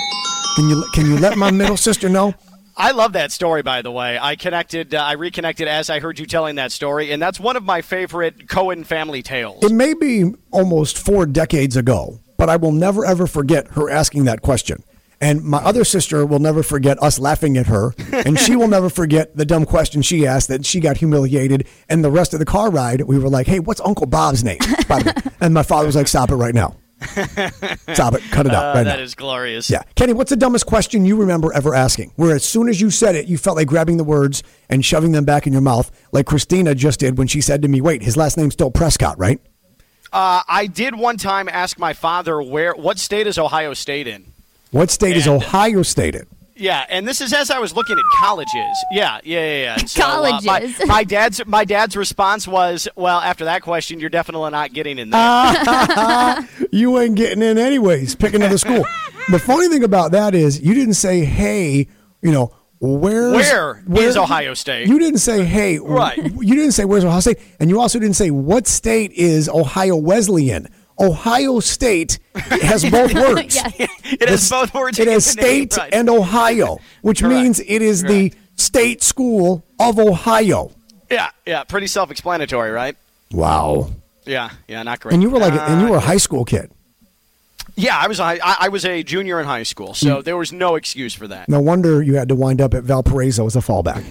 Can 0.55 0.69
you 0.69 0.83
can 0.93 1.05
you 1.05 1.17
let 1.17 1.37
my 1.37 1.51
middle 1.51 1.77
sister 1.89 2.09
know? 2.09 2.33
I 2.75 2.91
love 2.91 3.13
that 3.13 3.31
story, 3.31 3.61
by 3.61 3.83
the 3.83 3.91
way. 3.91 4.17
I 4.19 4.35
connected, 4.35 4.95
uh, 4.95 5.03
I 5.03 5.11
reconnected 5.11 5.67
as 5.67 5.91
I 5.91 5.99
heard 5.99 6.17
you 6.17 6.25
telling 6.25 6.55
that 6.55 6.71
story, 6.71 7.11
and 7.11 7.21
that's 7.21 7.39
one 7.39 7.55
of 7.55 7.63
my 7.63 7.83
favorite 7.83 8.49
Cohen 8.49 8.83
family 8.83 9.21
tales. 9.21 9.63
It 9.63 9.71
may 9.71 9.93
be 9.93 10.33
almost 10.49 10.97
four 10.97 11.27
decades 11.27 11.77
ago, 11.77 12.19
but 12.35 12.49
I 12.49 12.55
will 12.55 12.71
never 12.71 13.05
ever 13.05 13.27
forget 13.27 13.67
her 13.69 13.89
asking 13.89 14.25
that 14.25 14.41
question. 14.41 14.83
And 15.23 15.41
my 15.43 15.59
other 15.59 15.85
sister 15.85 16.25
will 16.25 16.39
never 16.39 16.63
forget 16.63 17.01
us 17.01 17.17
laughing 17.17 17.57
at 17.57 17.67
her, 17.67 17.93
and 18.11 18.37
she 18.37 18.57
will 18.57 18.67
never 18.67 18.89
forget 18.89 19.35
the 19.37 19.45
dumb 19.45 19.63
question 19.65 20.01
she 20.01 20.27
asked 20.27 20.49
that 20.49 20.65
she 20.65 20.81
got 20.81 20.97
humiliated. 20.97 21.65
And 21.87 22.03
the 22.03 22.11
rest 22.11 22.33
of 22.33 22.39
the 22.39 22.45
car 22.45 22.69
ride, 22.69 23.01
we 23.03 23.17
were 23.17 23.29
like, 23.29 23.47
"Hey, 23.47 23.59
what's 23.59 23.79
Uncle 23.85 24.05
Bob's 24.05 24.43
name?" 24.43 24.59
By 24.89 24.99
the 25.01 25.13
way. 25.15 25.31
And 25.39 25.53
my 25.53 25.63
father 25.63 25.85
was 25.85 25.95
like, 25.95 26.09
"Stop 26.09 26.29
it 26.31 26.35
right 26.35 26.53
now! 26.53 26.75
Stop 27.93 28.15
it! 28.15 28.21
Cut 28.31 28.45
it 28.47 28.53
out 28.53 28.65
Uh, 28.75 28.77
right 28.79 28.83
that 28.83 28.97
now!" 28.97 29.03
is 29.03 29.15
glorious. 29.15 29.69
Yeah, 29.69 29.83
Kenny, 29.95 30.11
what's 30.11 30.29
the 30.29 30.35
dumbest 30.35 30.65
question 30.65 31.05
you 31.05 31.15
remember 31.15 31.53
ever 31.53 31.73
asking? 31.73 32.11
Where 32.17 32.35
as 32.35 32.43
soon 32.43 32.67
as 32.67 32.81
you 32.81 32.89
said 32.89 33.15
it, 33.15 33.27
you 33.27 33.37
felt 33.37 33.55
like 33.55 33.67
grabbing 33.67 33.95
the 33.95 34.03
words 34.03 34.43
and 34.69 34.83
shoving 34.83 35.13
them 35.13 35.23
back 35.23 35.47
in 35.47 35.53
your 35.53 35.61
mouth, 35.61 35.89
like 36.11 36.25
Kristina 36.25 36.75
just 36.75 36.99
did 36.99 37.17
when 37.17 37.27
she 37.27 37.39
said 37.39 37.61
to 37.61 37.69
me, 37.69 37.79
"Wait, 37.79 38.03
his 38.03 38.17
last 38.17 38.35
name's 38.37 38.53
still 38.53 38.71
Prescott, 38.71 39.17
right?" 39.17 39.39
Uh, 40.11 40.41
I 40.49 40.67
did 40.67 40.95
one 40.95 41.15
time 41.17 41.47
ask 41.47 41.79
my 41.79 41.93
father 41.93 42.41
where, 42.41 42.73
what 42.73 42.99
state 42.99 43.25
is 43.25 43.37
Ohio 43.37 43.73
State 43.73 44.05
in? 44.05 44.32
What 44.73 44.89
state 44.89 45.15
is 45.15 45.27
Ohio 45.27 45.83
State 45.83 46.15
in? 46.15 46.25
Yeah, 46.55 46.85
and 46.89 47.07
this 47.07 47.21
is 47.21 47.31
as 47.33 47.49
I 47.49 47.59
was 47.59 47.75
looking 47.75 47.97
at 47.97 48.03
colleges. 48.19 48.53
Yeah, 48.91 49.19
yeah, 49.23 49.39
yeah. 49.39 49.61
yeah. 49.61 49.77
So, 49.85 50.03
uh, 50.03 50.39
my- 50.43 50.59
Colleges. 50.59 50.85
my, 50.85 51.03
dad's 51.03 51.45
my 51.45 51.65
dad's 51.65 51.95
response 51.95 52.47
was, 52.47 52.87
"Well, 52.95 53.19
after 53.19 53.45
that 53.45 53.61
question, 53.61 53.99
you're 53.99 54.09
definitely 54.09 54.51
not 54.51 54.73
getting 54.73 54.97
in 54.99 55.09
there." 55.11 56.49
You 56.71 56.97
ain't 56.97 57.15
getting 57.15 57.43
in 57.43 57.59
anyways. 57.59 58.15
Pick 58.15 58.33
another 58.33 58.57
school. 58.57 58.83
the 59.29 59.37
funny 59.37 59.67
thing 59.67 59.83
about 59.83 60.11
that 60.13 60.33
is 60.33 60.59
you 60.59 60.73
didn't 60.73 60.95
say, 60.95 61.23
"Hey, 61.23 61.87
you 62.23 62.31
know, 62.31 62.51
where's 62.79 63.51
Where 63.85 64.07
is 64.07 64.17
Ohio 64.17 64.55
State? 64.55 64.87
You 64.87 64.97
didn't 64.97 65.19
say, 65.19 65.45
"Hey," 65.45 65.77
Right. 65.77 66.17
You 66.17 66.55
didn't 66.55 66.71
say, 66.71 66.85
"Where's 66.85 67.05
Ohio 67.05 67.19
State?" 67.19 67.37
And 67.59 67.69
you 67.69 67.79
also 67.79 67.99
didn't 67.99 68.15
say, 68.15 68.31
"What 68.31 68.65
state 68.65 69.11
is 69.11 69.47
Ohio 69.49 69.95
Wesleyan?" 69.95 70.67
Ohio 70.99 71.59
State 71.59 72.19
has 72.35 72.83
both 72.91 73.13
words. 73.13 73.55
yes. 73.55 73.73
It 74.13 74.29
has 74.29 74.49
both 74.49 74.73
words. 74.73 74.99
It 74.99 75.07
has 75.07 75.25
state 75.25 75.75
right. 75.77 75.93
and 75.93 76.09
Ohio, 76.09 76.77
which 77.01 77.21
Correct. 77.21 77.33
means 77.35 77.59
it 77.59 77.81
is 77.81 78.03
the 78.03 78.31
state 78.55 79.01
school 79.01 79.63
of 79.79 79.97
Ohio. 79.99 80.71
Yeah, 81.09 81.29
yeah, 81.45 81.63
pretty 81.63 81.87
self-explanatory, 81.87 82.71
right? 82.71 82.95
Wow. 83.31 83.89
Yeah, 84.25 84.51
yeah, 84.67 84.83
not 84.83 84.99
great. 84.99 85.13
And 85.13 85.21
you 85.23 85.29
were 85.29 85.39
like, 85.39 85.53
and 85.53 85.81
you 85.81 85.87
were 85.87 85.95
a 85.95 85.99
Uh, 85.99 86.01
high 86.01 86.17
school 86.17 86.45
kid. 86.45 86.71
Yeah, 87.75 87.97
I 87.97 88.07
was 88.07 88.19
a 88.19 88.23
I, 88.23 88.37
I 88.61 88.69
was 88.69 88.85
a 88.85 89.01
junior 89.03 89.39
in 89.39 89.45
high 89.45 89.63
school, 89.63 89.93
so 89.93 90.17
Mm. 90.17 90.23
there 90.23 90.37
was 90.37 90.51
no 90.53 90.75
excuse 90.75 91.13
for 91.13 91.27
that. 91.27 91.49
No 91.49 91.59
wonder 91.59 92.01
you 92.03 92.15
had 92.15 92.29
to 92.29 92.35
wind 92.35 92.61
up 92.61 92.73
at 92.73 92.83
Valparaiso 92.83 93.45
as 93.45 93.55
a 93.55 93.59
fallback. 93.59 94.03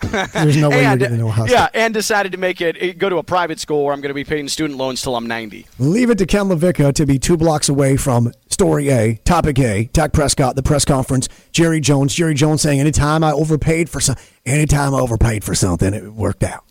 There's 0.32 0.56
no 0.56 0.68
way 0.70 0.82
you're 0.82 0.90
and, 0.90 0.98
getting 1.00 1.14
into 1.14 1.26
Ohio 1.26 1.46
yeah, 1.46 1.68
State. 1.68 1.80
and 1.80 1.94
decided 1.94 2.32
to 2.32 2.38
make 2.38 2.60
it, 2.60 2.98
go 2.98 3.08
to 3.08 3.16
a 3.16 3.22
private 3.22 3.58
school 3.60 3.84
where 3.84 3.94
I'm 3.94 4.00
going 4.00 4.10
to 4.10 4.14
be 4.14 4.24
paying 4.24 4.48
student 4.48 4.78
loans 4.78 5.00
till 5.02 5.16
I'm 5.16 5.26
90. 5.26 5.66
Leave 5.78 6.10
it 6.10 6.18
to 6.18 6.26
Ken 6.26 6.46
LaVicka 6.46 6.92
to 6.94 7.06
be 7.06 7.18
two 7.18 7.36
blocks 7.36 7.68
away 7.68 7.96
from 7.96 8.32
Story 8.48 8.90
A, 8.90 9.14
Topic 9.24 9.58
A, 9.58 9.84
Dak 9.92 10.12
Prescott, 10.12 10.56
the 10.56 10.62
press 10.62 10.84
conference, 10.84 11.28
Jerry 11.52 11.80
Jones. 11.80 12.14
Jerry 12.14 12.34
Jones 12.34 12.62
saying, 12.62 12.80
anytime 12.80 13.22
I 13.24 13.32
overpaid 13.32 13.88
for 13.88 14.00
some, 14.00 14.16
anytime 14.44 14.94
I 14.94 14.98
overpaid 15.00 15.42
for 15.44 15.54
something, 15.54 15.92
it 15.94 16.12
worked 16.12 16.42
out. 16.42 16.64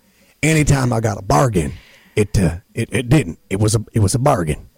Anytime 0.44 0.94
I 0.94 1.00
got 1.00 1.18
a 1.18 1.22
bargain, 1.24 1.74
it 2.16 2.38
uh, 2.38 2.58
it, 2.74 2.90
it 2.92 3.10
didn't. 3.10 3.40
It 3.50 3.60
was 3.60 3.74
a 3.76 3.84
it 3.94 4.00
was 4.00 4.14
a 4.14 4.20
bargain. 4.20 4.70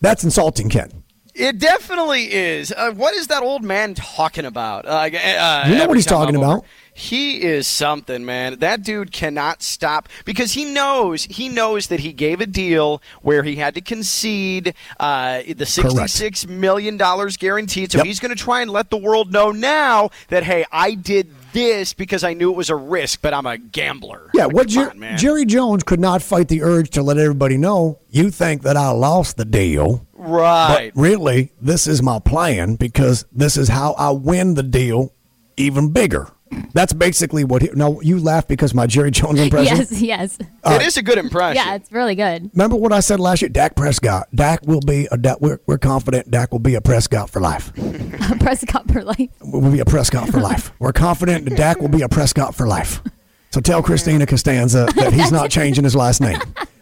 That's 0.00 0.22
insulting, 0.24 0.68
Ken. 0.68 1.02
It 1.38 1.58
definitely 1.58 2.32
is. 2.32 2.72
Uh, 2.72 2.92
what 2.92 3.14
is 3.14 3.26
that 3.26 3.42
old 3.42 3.62
man 3.62 3.94
talking 3.94 4.46
about? 4.46 4.86
Uh, 4.86 4.90
uh, 4.90 5.64
You 5.68 5.76
know 5.76 5.86
what 5.86 5.96
he's 5.96 6.06
talking 6.06 6.34
I'm 6.34 6.42
over- 6.42 6.52
about. 6.58 6.64
He 6.98 7.42
is 7.42 7.66
something, 7.66 8.24
man. 8.24 8.58
That 8.60 8.82
dude 8.82 9.12
cannot 9.12 9.62
stop 9.62 10.08
because 10.24 10.52
he 10.54 10.64
knows 10.64 11.24
he 11.24 11.50
knows 11.50 11.88
that 11.88 12.00
he 12.00 12.10
gave 12.14 12.40
a 12.40 12.46
deal 12.46 13.02
where 13.20 13.42
he 13.42 13.56
had 13.56 13.74
to 13.74 13.82
concede 13.82 14.72
uh, 14.98 15.42
the 15.54 15.66
sixty-six 15.66 16.46
million 16.46 16.96
dollars 16.96 17.36
guaranteed. 17.36 17.92
So 17.92 17.98
Yep. 17.98 18.06
he's 18.06 18.18
going 18.18 18.34
to 18.34 18.42
try 18.42 18.62
and 18.62 18.70
let 18.70 18.88
the 18.88 18.96
world 18.96 19.30
know 19.30 19.50
now 19.52 20.08
that 20.28 20.44
hey, 20.44 20.64
I 20.72 20.94
did 20.94 21.28
this 21.52 21.92
because 21.92 22.24
I 22.24 22.32
knew 22.32 22.50
it 22.50 22.56
was 22.56 22.70
a 22.70 22.76
risk, 22.76 23.20
but 23.20 23.34
I'm 23.34 23.44
a 23.44 23.58
gambler. 23.58 24.30
Yeah, 24.32 24.46
Like, 24.46 24.54
what 24.54 24.68
Jer- 24.68 24.88
on, 24.92 24.98
man. 24.98 25.18
Jerry 25.18 25.44
Jones 25.44 25.82
could 25.82 26.00
not 26.00 26.22
fight 26.22 26.48
the 26.48 26.62
urge 26.62 26.88
to 26.90 27.02
let 27.02 27.18
everybody 27.18 27.58
know 27.58 27.98
you 28.08 28.30
think 28.30 28.62
that 28.62 28.78
I 28.78 28.88
lost 28.88 29.36
the 29.36 29.44
deal. 29.44 30.05
Right? 30.16 30.92
But 30.94 31.00
really, 31.00 31.52
this 31.60 31.86
is 31.86 32.02
my 32.02 32.18
plan 32.18 32.76
because 32.76 33.24
this 33.32 33.56
is 33.56 33.68
how 33.68 33.92
I 33.92 34.10
win 34.10 34.54
the 34.54 34.62
deal 34.62 35.12
even 35.56 35.92
bigger. 35.92 36.28
That's 36.72 36.92
basically 36.92 37.42
what 37.44 37.62
he. 37.62 37.70
Now, 37.74 38.00
you 38.00 38.20
laugh 38.20 38.46
because 38.46 38.72
my 38.72 38.86
Jerry 38.86 39.10
Jones 39.10 39.40
impression. 39.42 39.78
Yes, 39.78 40.00
yes. 40.00 40.38
Uh, 40.62 40.78
it 40.80 40.86
is 40.86 40.96
a 40.96 41.02
good 41.02 41.18
impression. 41.18 41.56
Yeah, 41.64 41.74
it's 41.74 41.90
really 41.90 42.14
good. 42.14 42.50
Remember 42.54 42.76
what 42.76 42.92
I 42.92 43.00
said 43.00 43.18
last 43.18 43.42
year? 43.42 43.48
Dak 43.48 43.74
Prescott. 43.74 44.28
Dak 44.34 44.64
will 44.64 44.80
be 44.80 45.08
a. 45.10 45.16
Dak, 45.16 45.40
we're, 45.40 45.58
we're 45.66 45.78
confident 45.78 46.30
Dak 46.30 46.52
will 46.52 46.60
be 46.60 46.76
a 46.76 46.80
Prescott 46.80 47.30
for 47.30 47.40
life. 47.40 47.72
Prescott 48.40 48.90
for 48.90 49.02
life. 49.02 49.28
Will 49.40 49.72
be 49.72 49.80
a 49.80 49.84
Prescott 49.84 50.28
for 50.28 50.40
life. 50.40 50.72
We're 50.78 50.92
confident 50.92 51.46
that 51.46 51.56
Dak 51.56 51.80
will 51.80 51.88
be 51.88 52.02
a 52.02 52.08
Prescott 52.08 52.54
for 52.54 52.66
life. 52.66 53.02
So 53.50 53.60
tell 53.60 53.82
Kristina 53.82 54.28
Costanza 54.28 54.86
that 54.96 55.12
he's 55.12 55.32
not 55.32 55.50
changing 55.50 55.84
his 55.84 55.96
last 55.96 56.20
name. 56.20 56.38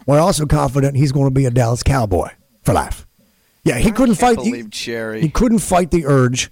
We're 0.06 0.20
also 0.20 0.44
confident 0.44 0.96
he's 0.96 1.12
going 1.12 1.26
to 1.26 1.34
be 1.34 1.46
a 1.46 1.50
Dallas 1.50 1.82
Cowboy 1.82 2.28
for 2.62 2.74
life. 2.74 3.06
Yeah, 3.64 3.78
he 3.78 3.90
couldn't 3.90 4.16
fight. 4.16 4.38
he- 4.38 4.50
believe 4.50 4.70
Jerry. 4.70 5.20
He 5.20 5.28
couldn't 5.28 5.60
fight 5.60 5.90
the 5.90 6.06
urge 6.06 6.50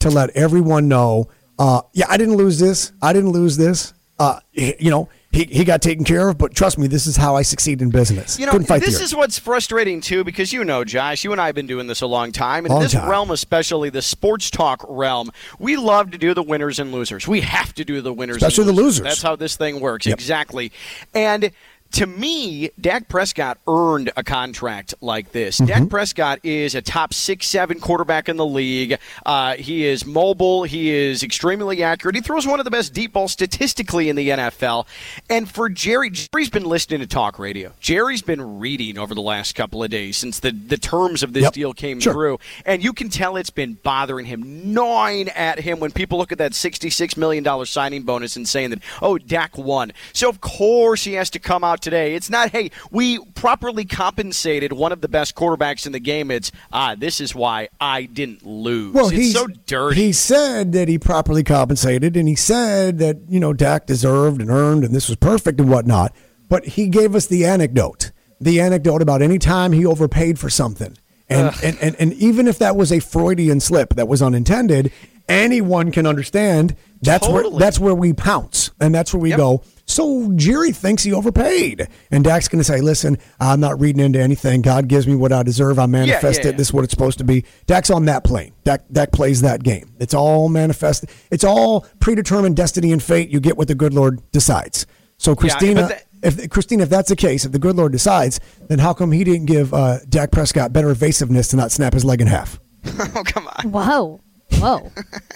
to 0.00 0.10
let 0.10 0.30
everyone 0.30 0.88
know. 0.88 1.28
Uh, 1.58 1.82
yeah, 1.92 2.06
I 2.08 2.16
didn't 2.16 2.36
lose 2.36 2.58
this. 2.58 2.92
I 3.00 3.12
didn't 3.12 3.30
lose 3.30 3.56
this. 3.56 3.94
Uh, 4.18 4.38
you 4.52 4.90
know, 4.90 5.08
he, 5.32 5.42
he 5.44 5.64
got 5.64 5.82
taken 5.82 6.04
care 6.04 6.28
of. 6.28 6.38
But 6.38 6.54
trust 6.54 6.78
me, 6.78 6.86
this 6.86 7.06
is 7.06 7.16
how 7.16 7.34
I 7.34 7.42
succeed 7.42 7.82
in 7.82 7.90
business. 7.90 8.38
You 8.38 8.46
know, 8.46 8.56
this 8.58 9.00
is 9.00 9.14
what's 9.14 9.38
frustrating 9.38 10.00
too, 10.00 10.22
because 10.22 10.52
you 10.52 10.64
know, 10.64 10.84
Josh, 10.84 11.24
you 11.24 11.32
and 11.32 11.40
I 11.40 11.46
have 11.46 11.54
been 11.56 11.66
doing 11.66 11.88
this 11.88 12.00
a 12.00 12.06
long 12.06 12.30
time, 12.30 12.64
and 12.64 12.70
Long 12.72 12.80
in 12.80 12.84
this 12.84 12.92
time. 12.92 13.10
realm, 13.10 13.30
especially 13.32 13.90
the 13.90 14.02
sports 14.02 14.50
talk 14.50 14.84
realm, 14.88 15.32
we 15.58 15.76
love 15.76 16.12
to 16.12 16.18
do 16.18 16.32
the 16.32 16.42
winners 16.44 16.78
and 16.78 16.92
losers. 16.92 17.26
We 17.26 17.40
have 17.40 17.74
to 17.74 17.84
do 17.84 18.00
the 18.00 18.12
winners, 18.12 18.36
and 18.36 18.42
Especially 18.44 18.66
the 18.66 18.72
losers. 18.80 19.04
That's 19.04 19.22
how 19.22 19.34
this 19.36 19.56
thing 19.56 19.80
works, 19.80 20.06
Yep. 20.06 20.14
exactly. 20.18 20.70
And 21.12 21.50
to 21.94 22.06
me, 22.06 22.70
Dak 22.80 23.08
Prescott 23.08 23.58
earned 23.68 24.10
a 24.16 24.22
contract 24.24 24.94
like 25.00 25.32
this. 25.32 25.56
Mm-hmm. 25.58 25.66
Dak 25.66 25.88
Prescott 25.88 26.40
is 26.42 26.74
a 26.74 26.82
top 26.82 27.14
six, 27.14 27.46
seven 27.46 27.78
quarterback 27.80 28.28
in 28.28 28.36
the 28.36 28.44
league. 28.46 28.98
Uh, 29.24 29.54
he 29.54 29.84
is 29.86 30.04
mobile. 30.04 30.64
He 30.64 30.90
is 30.90 31.22
extremely 31.22 31.82
accurate. 31.82 32.16
He 32.16 32.20
throws 32.20 32.46
one 32.46 32.58
of 32.60 32.64
the 32.64 32.70
best 32.70 32.92
deep 32.92 33.12
balls 33.12 33.32
statistically 33.32 34.08
in 34.08 34.16
the 34.16 34.28
NFL. 34.30 34.86
And 35.30 35.48
for 35.50 35.68
Jerry, 35.68 36.10
Jerry's 36.10 36.50
been 36.50 36.64
listening 36.64 37.00
to 37.00 37.06
talk 37.06 37.38
radio. 37.38 37.72
Jerry's 37.80 38.22
been 38.22 38.58
reading 38.58 38.98
over 38.98 39.14
the 39.14 39.22
last 39.22 39.54
couple 39.54 39.82
of 39.84 39.90
days 39.90 40.16
since 40.16 40.40
the, 40.40 40.50
the 40.50 40.76
terms 40.76 41.22
of 41.22 41.32
this 41.32 41.44
Yep. 41.44 41.52
deal 41.52 41.72
came 41.74 42.00
Sure. 42.00 42.12
through. 42.12 42.38
And 42.66 42.82
you 42.82 42.92
can 42.92 43.08
tell 43.08 43.36
it's 43.36 43.50
been 43.50 43.74
bothering 43.74 44.26
him, 44.26 44.72
gnawing 44.74 45.28
at 45.28 45.60
him 45.60 45.78
when 45.78 45.92
people 45.92 46.18
look 46.18 46.32
at 46.32 46.38
that 46.38 46.52
$66 46.52 47.16
million 47.16 47.44
signing 47.66 48.02
bonus 48.02 48.34
and 48.36 48.48
saying 48.48 48.70
that, 48.70 48.80
oh, 49.00 49.16
Dak 49.18 49.56
won. 49.56 49.92
So, 50.12 50.28
of 50.28 50.40
course, 50.40 51.04
he 51.04 51.12
has 51.14 51.30
to 51.30 51.38
come 51.38 51.62
out 51.62 51.82
today. 51.84 52.14
It's 52.14 52.28
not, 52.28 52.50
hey, 52.50 52.70
we 52.90 53.20
properly 53.34 53.84
compensated 53.84 54.72
one 54.72 54.90
of 54.90 55.00
the 55.00 55.08
best 55.08 55.36
quarterbacks 55.36 55.86
in 55.86 55.92
the 55.92 56.00
game. 56.00 56.30
It's, 56.30 56.50
ah, 56.72 56.96
this 56.98 57.20
is 57.20 57.34
why 57.34 57.68
I 57.80 58.06
didn't 58.06 58.44
lose. 58.44 58.94
Well, 58.94 59.08
it's 59.08 59.16
he's, 59.16 59.32
so 59.34 59.46
dirty. 59.46 60.06
He 60.06 60.12
said 60.12 60.72
that 60.72 60.88
he 60.88 60.98
properly 60.98 61.44
compensated, 61.44 62.16
and 62.16 62.26
he 62.26 62.34
said 62.34 62.98
that 62.98 63.18
you 63.28 63.38
know 63.38 63.52
Dak 63.52 63.86
deserved 63.86 64.40
and 64.40 64.50
earned, 64.50 64.82
and 64.82 64.94
this 64.94 65.08
was 65.08 65.16
perfect 65.16 65.60
and 65.60 65.70
whatnot. 65.70 66.12
But 66.48 66.64
he 66.64 66.88
gave 66.88 67.14
us 67.14 67.26
the 67.26 67.44
anecdote, 67.44 68.10
the 68.40 68.60
anecdote 68.60 69.02
about 69.02 69.22
any 69.22 69.38
time 69.38 69.72
he 69.72 69.86
overpaid 69.86 70.38
for 70.38 70.50
something, 70.50 70.96
and 71.28 71.54
and, 71.62 71.78
and 71.80 71.96
and 71.98 72.12
even 72.14 72.48
if 72.48 72.58
that 72.58 72.76
was 72.76 72.90
a 72.90 73.00
Freudian 73.00 73.60
slip 73.60 73.94
that 73.94 74.08
was 74.08 74.22
unintended, 74.22 74.90
anyone 75.28 75.92
can 75.92 76.06
understand. 76.06 76.74
That's 77.04 77.28
where 77.28 77.48
that's 77.50 77.78
where 77.78 77.94
we 77.94 78.12
pounce, 78.12 78.70
and 78.80 78.94
that's 78.94 79.12
where 79.14 79.20
we 79.20 79.30
Yep. 79.30 79.38
go. 79.38 79.62
So 79.86 80.32
Jerry 80.34 80.72
thinks 80.72 81.02
he 81.02 81.12
overpaid, 81.12 81.88
and 82.10 82.24
Dak's 82.24 82.48
going 82.48 82.60
to 82.60 82.64
say, 82.64 82.80
"Listen, 82.80 83.18
I'm 83.38 83.60
not 83.60 83.78
reading 83.80 84.02
into 84.02 84.18
anything. 84.20 84.62
God 84.62 84.88
gives 84.88 85.06
me 85.06 85.14
what 85.14 85.30
I 85.32 85.42
deserve. 85.42 85.78
I 85.78 85.86
manifest 85.86 86.40
yeah, 86.42 86.48
it. 86.48 86.52
yeah. 86.52 86.56
This 86.56 86.68
is 86.68 86.72
what 86.72 86.84
it's 86.84 86.90
supposed 86.92 87.18
to 87.18 87.24
be." 87.24 87.44
Dak's 87.66 87.90
on 87.90 88.06
that 88.06 88.24
plane. 88.24 88.52
Dak 88.64 88.84
Dak 88.90 89.12
plays 89.12 89.42
that 89.42 89.62
game. 89.62 89.90
It's 89.98 90.14
all 90.14 90.48
manifest. 90.48 91.04
It's 91.30 91.44
all 91.44 91.86
predetermined 92.00 92.56
destiny 92.56 92.92
and 92.92 93.02
fate. 93.02 93.28
You 93.28 93.40
get 93.40 93.58
what 93.58 93.68
the 93.68 93.74
good 93.74 93.92
Lord 93.92 94.20
decides. 94.32 94.86
So 95.18 95.34
Kristina, 95.34 95.74
but 95.74 95.88
that- 95.88 96.04
if 96.22 96.36
Kristina, 96.48 96.80
if 96.80 96.88
that's 96.88 97.10
the 97.10 97.16
case, 97.16 97.44
if 97.44 97.52
the 97.52 97.58
good 97.58 97.76
Lord 97.76 97.92
decides, 97.92 98.40
then 98.68 98.78
how 98.78 98.94
come 98.94 99.12
he 99.12 99.22
didn't 99.24 99.44
give 99.44 99.74
uh, 99.74 99.98
Dak 100.08 100.30
Prescott 100.30 100.72
better 100.72 100.88
evasiveness 100.90 101.48
to 101.48 101.56
not 101.56 101.70
snap 101.70 101.92
his 101.92 102.04
leg 102.04 102.22
in 102.22 102.26
half? 102.26 102.58
oh, 102.86 103.22
come 103.26 103.46
on. 103.46 103.70
Whoa. 103.70 104.20
Whoa. 104.58 104.90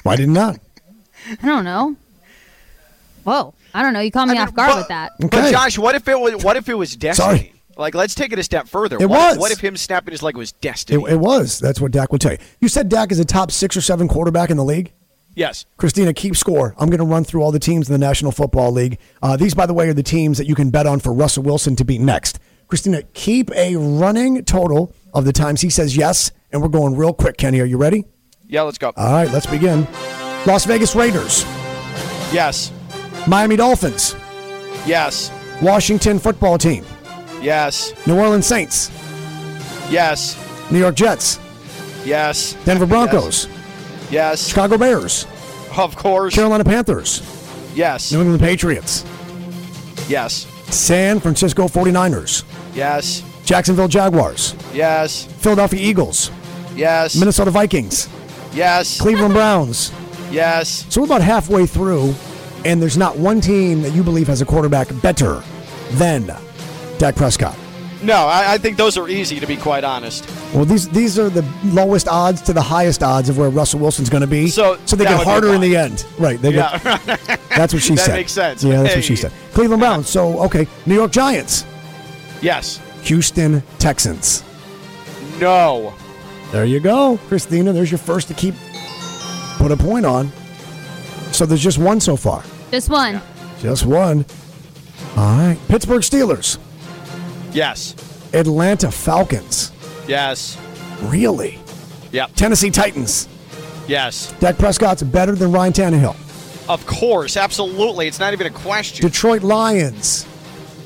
Why 0.04 0.16
did 0.16 0.28
he 0.28 0.32
not? 0.32 0.58
I 1.42 1.46
don't 1.46 1.64
know. 1.64 1.96
Whoa. 3.24 3.54
I 3.74 3.82
don't 3.82 3.92
know. 3.92 4.00
You 4.00 4.10
caught 4.10 4.28
me 4.28 4.32
I 4.32 4.34
mean, 4.38 4.42
off 4.48 4.54
guard 4.54 4.70
but- 4.70 4.78
with 4.78 4.88
that. 4.88 5.12
But 5.20 5.50
Josh, 5.52 5.78
what 5.78 5.94
if 5.94 6.08
it 6.08 6.18
was? 6.18 6.42
What 6.44 6.56
if 6.56 6.68
it 6.68 6.74
was 6.74 6.96
destiny? 6.96 7.38
Sorry. 7.38 7.52
Like, 7.76 7.94
let's 7.94 8.14
take 8.14 8.32
it 8.32 8.38
a 8.40 8.42
step 8.42 8.66
further. 8.66 8.96
It 9.00 9.08
what, 9.08 9.30
was. 9.36 9.38
What 9.38 9.52
if 9.52 9.60
him 9.60 9.76
snapping 9.76 10.10
his 10.10 10.22
leg 10.22 10.36
was 10.36 10.50
It, 10.50 10.60
destiny? 10.60 11.04
it 11.08 11.20
was. 11.20 11.60
That's 11.60 11.80
what 11.80 11.92
Dak 11.92 12.10
would 12.10 12.20
tell 12.20 12.32
you. 12.32 12.38
You 12.60 12.66
said 12.68 12.88
Dak 12.88 13.12
is 13.12 13.20
a 13.20 13.24
top 13.24 13.52
six 13.52 13.76
or 13.76 13.80
seven 13.80 14.08
quarterback 14.08 14.50
in 14.50 14.56
the 14.56 14.64
league. 14.64 14.92
yes. 15.36 15.64
Kristina, 15.78 16.12
keep 16.16 16.34
score. 16.34 16.74
I'm 16.76 16.88
going 16.88 16.98
to 16.98 17.04
run 17.04 17.22
through 17.22 17.42
all 17.42 17.52
the 17.52 17.60
teams 17.60 17.88
in 17.88 17.92
the 17.92 17.98
National 18.04 18.32
Football 18.32 18.72
League. 18.72 18.98
Uh, 19.22 19.36
these, 19.36 19.54
by 19.54 19.64
the 19.66 19.74
way, 19.74 19.88
are 19.88 19.94
the 19.94 20.02
teams 20.02 20.38
that 20.38 20.46
you 20.48 20.56
can 20.56 20.70
bet 20.70 20.86
on 20.88 20.98
for 20.98 21.12
Russell 21.12 21.44
Wilson 21.44 21.76
to 21.76 21.84
be 21.84 21.98
next. 21.98 22.40
Kristina, 22.68 23.04
keep 23.12 23.48
a 23.52 23.76
running 23.76 24.44
total 24.44 24.92
of 25.14 25.24
the 25.24 25.32
times 25.32 25.60
he 25.60 25.70
says 25.70 25.96
yes, 25.96 26.32
and 26.50 26.60
we're 26.60 26.68
going 26.68 26.96
real 26.96 27.12
quick. 27.12 27.36
Kenny, 27.36 27.60
are 27.60 27.64
you 27.64 27.76
ready? 27.76 28.06
Yeah. 28.48 28.62
Let's 28.62 28.78
go. 28.78 28.92
All 28.96 29.12
right, 29.12 29.30
let's 29.30 29.46
begin. 29.46 29.86
Las 30.46 30.64
Vegas 30.64 30.94
Raiders, 30.94 31.44
yes. 32.32 32.70
Miami 33.26 33.56
Dolphins, 33.56 34.14
Yes. 34.86 35.30
Washington 35.60 36.18
Football 36.18 36.56
Team, 36.58 36.84
Yes. 37.42 37.92
New 38.06 38.18
Orleans 38.18 38.46
Saints, 38.46 38.90
Yes. 39.90 40.36
New 40.70 40.78
York 40.78 40.94
Jets, 40.94 41.38
Yes. 42.04 42.54
Denver 42.64 42.86
Broncos, 42.86 43.48
Yes. 44.10 44.46
Chicago 44.48 44.78
Bears, 44.78 45.26
Of 45.76 45.96
course. 45.96 46.34
Carolina 46.34 46.64
Panthers, 46.64 47.20
Yes. 47.74 48.10
New 48.12 48.20
England 48.22 48.40
Patriots, 48.40 49.04
Yes. 50.08 50.46
San 50.70 51.20
Francisco 51.20 51.68
49ers, 51.68 52.44
Yes. 52.74 53.22
Jacksonville 53.44 53.88
Jaguars, 53.88 54.54
Yes. 54.72 55.26
Philadelphia 55.40 55.80
Eagles, 55.80 56.30
Yes. 56.74 57.16
Minnesota 57.16 57.50
Vikings, 57.50 58.08
Yes. 58.54 58.98
Cleveland 58.98 59.34
Browns. 59.34 59.92
Yes. 60.30 60.86
So 60.90 61.00
we're 61.00 61.06
about 61.06 61.22
halfway 61.22 61.66
through, 61.66 62.14
and 62.64 62.80
there's 62.82 62.96
not 62.98 63.16
one 63.16 63.40
team 63.40 63.82
that 63.82 63.92
you 63.92 64.02
believe 64.02 64.26
has 64.26 64.40
a 64.42 64.44
quarterback 64.46 64.88
better 65.02 65.42
than 65.92 66.26
Dak 66.98 67.16
Prescott. 67.16 67.56
No, 68.00 68.14
I, 68.14 68.52
I 68.54 68.58
think 68.58 68.76
those 68.76 68.96
are 68.96 69.08
easy 69.08 69.40
to 69.40 69.46
be 69.46 69.56
quite 69.56 69.82
honest. 69.82 70.24
Well, 70.54 70.64
these 70.64 70.88
these 70.90 71.18
are 71.18 71.28
the 71.28 71.44
lowest 71.64 72.06
odds 72.06 72.40
to 72.42 72.52
the 72.52 72.62
highest 72.62 73.02
odds 73.02 73.28
of 73.28 73.38
where 73.38 73.50
Russell 73.50 73.80
Wilson's 73.80 74.08
going 74.08 74.20
to 74.20 74.26
be. 74.28 74.46
So 74.48 74.78
so 74.86 74.94
they 74.94 75.04
get 75.04 75.24
harder 75.24 75.52
in 75.52 75.60
the 75.60 75.76
end. 75.76 76.06
Right. 76.16 76.40
They 76.40 76.54
Yeah. 76.54 76.78
get, 76.78 77.40
that's 77.56 77.72
what 77.74 77.82
she 77.82 77.96
That 77.96 78.04
said. 78.06 78.14
makes 78.14 78.30
sense. 78.30 78.62
Yeah, 78.62 78.82
that's 78.82 78.94
what 78.94 79.04
she 79.04 79.16
said. 79.16 79.32
Cleveland 79.52 79.80
Browns. 79.80 80.08
So 80.08 80.38
okay, 80.44 80.68
New 80.86 80.94
York 80.94 81.10
Giants, 81.10 81.64
yes. 82.40 82.80
Houston 83.02 83.62
Texans, 83.80 84.44
No. 85.40 85.92
There 86.52 86.64
you 86.64 86.80
go, 86.80 87.18
Kristina. 87.28 87.72
There's 87.74 87.90
your 87.90 87.98
first 87.98 88.28
to 88.28 88.34
keep 88.34 88.54
put 89.58 89.70
a 89.72 89.76
point 89.76 90.06
on. 90.06 90.30
So 91.32 91.44
there's 91.46 91.62
just 91.62 91.78
one 91.78 92.00
so 92.00 92.16
far. 92.16 92.42
Just 92.70 92.88
one. 92.88 93.20
Just 93.60 93.84
one. 93.84 94.24
All 95.16 95.36
right. 95.36 95.58
Pittsburgh 95.68 96.02
Steelers, 96.02 96.58
Yes. 97.52 97.94
Atlanta 98.32 98.90
Falcons. 98.90 99.72
Yes. 100.06 100.56
Really? 101.02 101.58
Yep. 102.12 102.30
Tennessee 102.36 102.70
Titans. 102.70 103.28
Yes. 103.86 104.32
Dak 104.38 104.58
Prescott's 104.58 105.02
better 105.02 105.32
than 105.34 105.50
Ryan 105.52 105.72
Tannehill. 105.72 106.16
Of 106.68 106.86
course. 106.86 107.36
Absolutely. 107.36 108.06
It's 108.06 108.20
not 108.20 108.32
even 108.34 108.46
a 108.46 108.50
question. 108.50 109.06
Detroit 109.06 109.42
Lions 109.42 110.26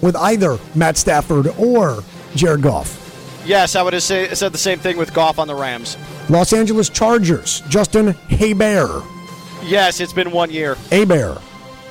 with 0.00 0.16
either 0.16 0.58
Matt 0.74 0.96
Stafford 0.96 1.48
or 1.58 2.02
Jared 2.36 2.62
Goff. 2.62 2.98
Yes, 3.44 3.74
I 3.74 3.82
would 3.82 3.92
have 3.92 4.02
say, 4.04 4.32
said 4.34 4.52
the 4.52 4.58
same 4.58 4.78
thing 4.78 4.96
with 4.96 5.12
Goff 5.12 5.38
on 5.40 5.48
the 5.48 5.54
Rams. 5.54 5.96
Los 6.28 6.52
Angeles 6.52 6.88
Chargers, 6.88 7.62
Justin 7.68 8.14
Herbert. 8.28 9.02
Yes, 9.64 10.00
it's 10.00 10.12
been 10.12 10.30
one 10.30 10.50
year. 10.50 10.76
Abear. 10.90 11.40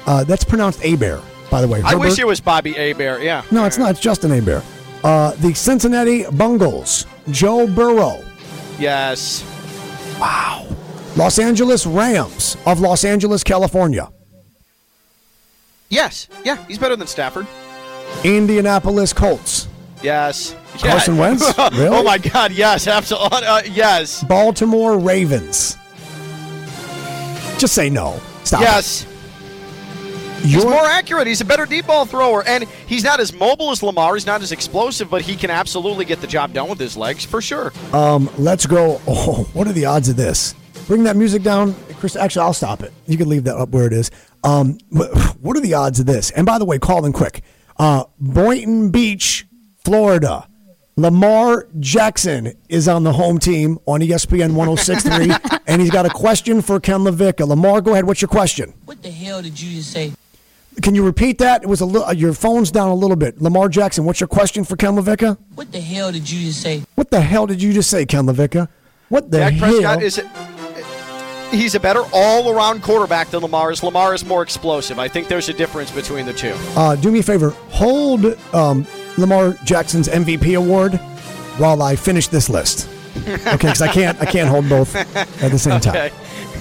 Uh, 0.06 0.24
that's 0.24 0.44
pronounced 0.44 0.84
Abear, 0.84 1.22
by 1.50 1.62
the 1.62 1.68
way. 1.68 1.82
I 1.84 1.96
wish 1.96 2.20
it 2.20 2.28
was 2.28 2.40
Bobby 2.40 2.74
Abear. 2.74 3.20
Yeah. 3.22 3.44
No, 3.52 3.66
it's 3.66 3.78
not. 3.78 3.92
It's 3.92 4.00
Justin 4.00 4.32
Abear. 4.32 4.64
Uh, 5.04 5.32
the 5.36 5.54
Cincinnati 5.54 6.26
Bungles, 6.32 7.06
Joe 7.30 7.68
Burrow. 7.68 8.24
Yes. 8.80 9.44
Wow. 10.20 10.68
Los 11.16 11.40
Angeles 11.40 11.86
Rams 11.86 12.58
of 12.66 12.80
Los 12.80 13.04
Angeles, 13.04 13.44
California. 13.44 14.10
Yes. 15.90 16.28
Yeah, 16.46 16.64
he's 16.68 16.78
better 16.78 16.96
than 16.96 17.08
Stafford. 17.08 17.48
Indianapolis 18.24 19.14
Colts. 19.14 19.68
Yes. 20.02 20.56
Carson 20.80 21.16
Yeah. 21.16 21.22
Wentz? 21.22 21.58
Really? 21.74 21.88
oh 21.88 22.04
my 22.04 22.18
God! 22.18 22.52
Yes, 22.52 22.88
absolutely. 22.88 23.46
Uh, 23.46 23.62
yes. 23.64 24.24
Baltimore 24.24 24.98
Ravens. 24.98 25.78
Just 27.58 27.74
say 27.76 27.90
no. 27.90 28.20
Stop. 28.44 28.62
it. 28.62 28.64
Yes. 28.66 29.06
He's 30.42 30.54
Your- 30.56 30.72
more 30.72 30.86
accurate. 30.86 31.28
He's 31.28 31.42
a 31.42 31.46
better 31.46 31.68
deep 31.68 31.86
ball 31.86 32.06
thrower, 32.06 32.44
and 32.48 32.64
he's 32.88 33.04
not 33.04 33.20
as 33.20 33.32
mobile 33.32 33.70
as 33.70 33.84
Lamar. 33.84 34.16
He's 34.16 34.26
not 34.26 34.42
as 34.42 34.52
explosive, 34.52 35.08
but 35.12 35.22
he 35.22 35.36
can 35.36 35.52
absolutely 35.52 36.04
get 36.04 36.20
the 36.20 36.26
job 36.26 36.54
done 36.54 36.68
with 36.68 36.80
his 36.80 36.98
legs 36.98 37.24
for 37.24 37.42
sure. 37.42 37.72
Um, 37.94 38.28
let's 38.40 38.66
go. 38.66 39.00
Oh, 39.08 39.48
what 39.54 39.68
are 39.68 39.72
the 39.74 39.86
odds 39.86 40.10
of 40.10 40.16
this? 40.16 40.56
Bring 40.88 41.04
that 41.04 41.16
music 41.16 41.44
down, 41.44 41.76
Chris. 42.00 42.16
Actually, 42.16 42.46
I'll 42.46 42.54
stop 42.54 42.82
it. 42.82 42.92
You 43.06 43.18
can 43.18 43.30
leave 43.30 43.44
that 43.44 43.56
up 43.56 43.70
where 43.70 43.86
it 43.86 43.94
is. 43.94 44.10
Um, 44.44 44.80
what 44.90 45.56
are 45.56 45.62
the 45.62 45.76
odds 45.76 46.00
of 46.00 46.08
this? 46.08 46.32
And 46.32 46.46
by 46.48 46.58
the 46.58 46.66
way, 46.66 46.80
call 46.80 47.06
in 47.06 47.14
quick. 47.14 47.44
Uh, 47.78 48.06
Boynton 48.20 48.90
Beach, 48.90 49.46
Florida. 49.84 50.48
Lamar 50.98 51.68
Jackson 51.80 52.54
is 52.70 52.88
on 52.88 53.04
the 53.04 53.14
home 53.14 53.40
team 53.40 53.80
on 53.86 54.02
ESPN 54.02 54.54
1063, 54.54 55.60
and 55.68 55.82
he's 55.82 55.90
got 55.90 56.06
a 56.06 56.10
question 56.10 56.62
for 56.62 56.80
Ken 56.80 57.00
LaVicka. 57.00 57.48
Lamar, 57.48 57.82
go 57.82 57.94
ahead. 57.94 58.06
What's 58.06 58.22
your 58.22 58.30
question? 58.30 58.74
What 58.86 59.02
the 59.02 59.10
hell 59.10 59.42
did 59.42 59.60
you 59.60 59.78
just 59.78 59.92
say? 59.92 60.14
Can 60.82 60.94
you 60.96 61.04
repeat 61.04 61.38
that? 61.40 61.64
It 61.64 61.68
was 61.68 61.82
a 61.82 61.86
little. 61.86 62.12
Your 62.14 62.34
phone's 62.34 62.72
down 62.72 62.90
a 62.90 62.96
little 62.96 63.16
bit. 63.16 63.42
Lamar 63.42 63.70
Jackson, 63.70 64.06
what's 64.06 64.20
your 64.20 64.28
question 64.28 64.64
for 64.64 64.76
Ken 64.76 64.94
LaVicka? 64.96 65.38
What 65.56 65.72
the 65.72 65.82
hell 65.82 66.12
did 66.12 66.30
you 66.30 66.46
just 66.48 66.62
say? 66.62 66.84
What 66.96 67.10
the 67.10 67.22
hell 67.22 67.48
did 67.48 67.62
you 67.62 67.74
just 67.74 67.90
say, 67.90 68.06
Ken 68.06 68.26
LaVicka? 68.26 68.68
What 69.10 69.32
the 69.32 69.40
Dak 69.40 69.54
hell? 69.54 69.70
Prescott 69.70 70.04
is. 70.04 70.22
He's 71.52 71.76
a 71.76 71.80
better 71.80 72.04
all-around 72.14 72.82
quarterback 72.82 73.30
than 73.30 73.42
Lamar 73.42 73.72
is. 73.72 73.84
Lamar 73.84 74.14
is 74.14 74.26
more 74.26 74.42
explosive. 74.42 74.98
I 75.00 75.08
think 75.08 75.28
there's 75.28 75.50
a 75.50 75.54
difference 75.54 75.92
between 75.92 76.26
the 76.26 76.34
two. 76.34 76.54
Uh, 76.76 76.96
do 76.96 77.12
me 77.12 77.20
a 77.20 77.24
favor. 77.24 77.50
Hold 77.70 78.26
um, 78.54 78.88
Lamar 79.18 79.54
Jackson's 79.66 80.08
MVP 80.08 80.58
award 80.58 80.94
while 81.58 81.82
I 81.82 81.96
finish 81.96 82.28
this 82.28 82.50
list. 82.50 82.88
Okay, 83.28 83.52
because 83.58 83.82
I 83.82 83.90
can't. 83.90 84.20
I 84.22 84.26
can't 84.26 84.48
hold 84.48 84.70
both 84.70 84.96
at 84.96 85.52
the 85.52 85.60
same 85.60 85.82
time. 85.82 85.96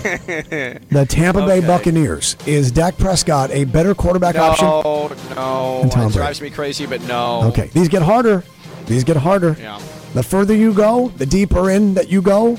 Okay. 0.02 0.78
The 0.90 1.06
Tampa 1.08 1.46
Bay 1.46 1.58
Okay. 1.58 1.66
Buccaneers 1.66 2.36
is 2.44 2.72
Dak 2.72 2.98
Prescott 2.98 3.50
a 3.52 3.64
better 3.64 3.94
quarterback 3.94 4.34
option? 4.34 4.66
No, 4.66 5.12
no. 5.36 5.82
It 5.84 6.12
drives 6.12 6.40
me 6.42 6.50
crazy, 6.50 6.86
but 6.86 7.00
no. 7.02 7.44
Okay, 7.44 7.68
these 7.68 7.88
get 7.88 8.02
harder. 8.02 8.42
These 8.86 9.04
get 9.04 9.16
harder. 9.16 9.56
Yeah. 9.60 9.80
The 10.14 10.24
further 10.24 10.54
you 10.54 10.74
go, 10.74 11.10
the 11.16 11.24
deeper 11.26 11.70
in 11.70 11.94
that 11.94 12.08
you 12.08 12.20
go, 12.20 12.58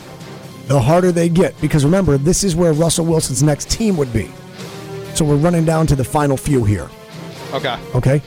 the 0.67 0.79
harder 0.79 1.11
they 1.11 1.29
get. 1.29 1.59
Because 1.61 1.83
remember, 1.85 2.17
this 2.17 2.43
is 2.43 2.55
where 2.55 2.73
Russell 2.73 3.05
Wilson's 3.05 3.43
next 3.43 3.69
team 3.69 3.97
would 3.97 4.11
be. 4.13 4.29
So 5.15 5.25
we're 5.25 5.35
running 5.35 5.65
down 5.65 5.87
to 5.87 5.95
the 5.95 6.03
final 6.03 6.37
few 6.37 6.63
here. 6.63 6.89
Okay. 7.53 7.77
Okay? 7.95 8.21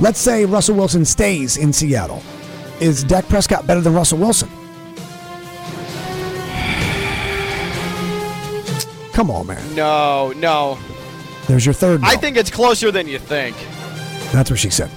Let's 0.00 0.18
say 0.18 0.44
Russell 0.44 0.76
Wilson 0.76 1.04
stays 1.04 1.56
in 1.56 1.72
Seattle. 1.72 2.22
Is 2.80 3.04
Dak 3.04 3.26
Prescott 3.28 3.66
better 3.66 3.80
than 3.80 3.94
Russell 3.94 4.18
Wilson? 4.18 4.48
Come 9.12 9.30
on, 9.30 9.46
man. 9.46 9.74
No, 9.74 10.32
no. 10.36 10.78
There's 11.46 11.64
your 11.64 11.72
third. 11.72 12.02
I 12.04 12.16
think 12.16 12.36
it's 12.36 12.50
closer 12.50 12.90
than 12.90 13.08
you 13.08 13.18
think. 13.18 13.56
That's 14.32 14.50
what 14.50 14.58
she 14.58 14.68
said. 14.68 14.90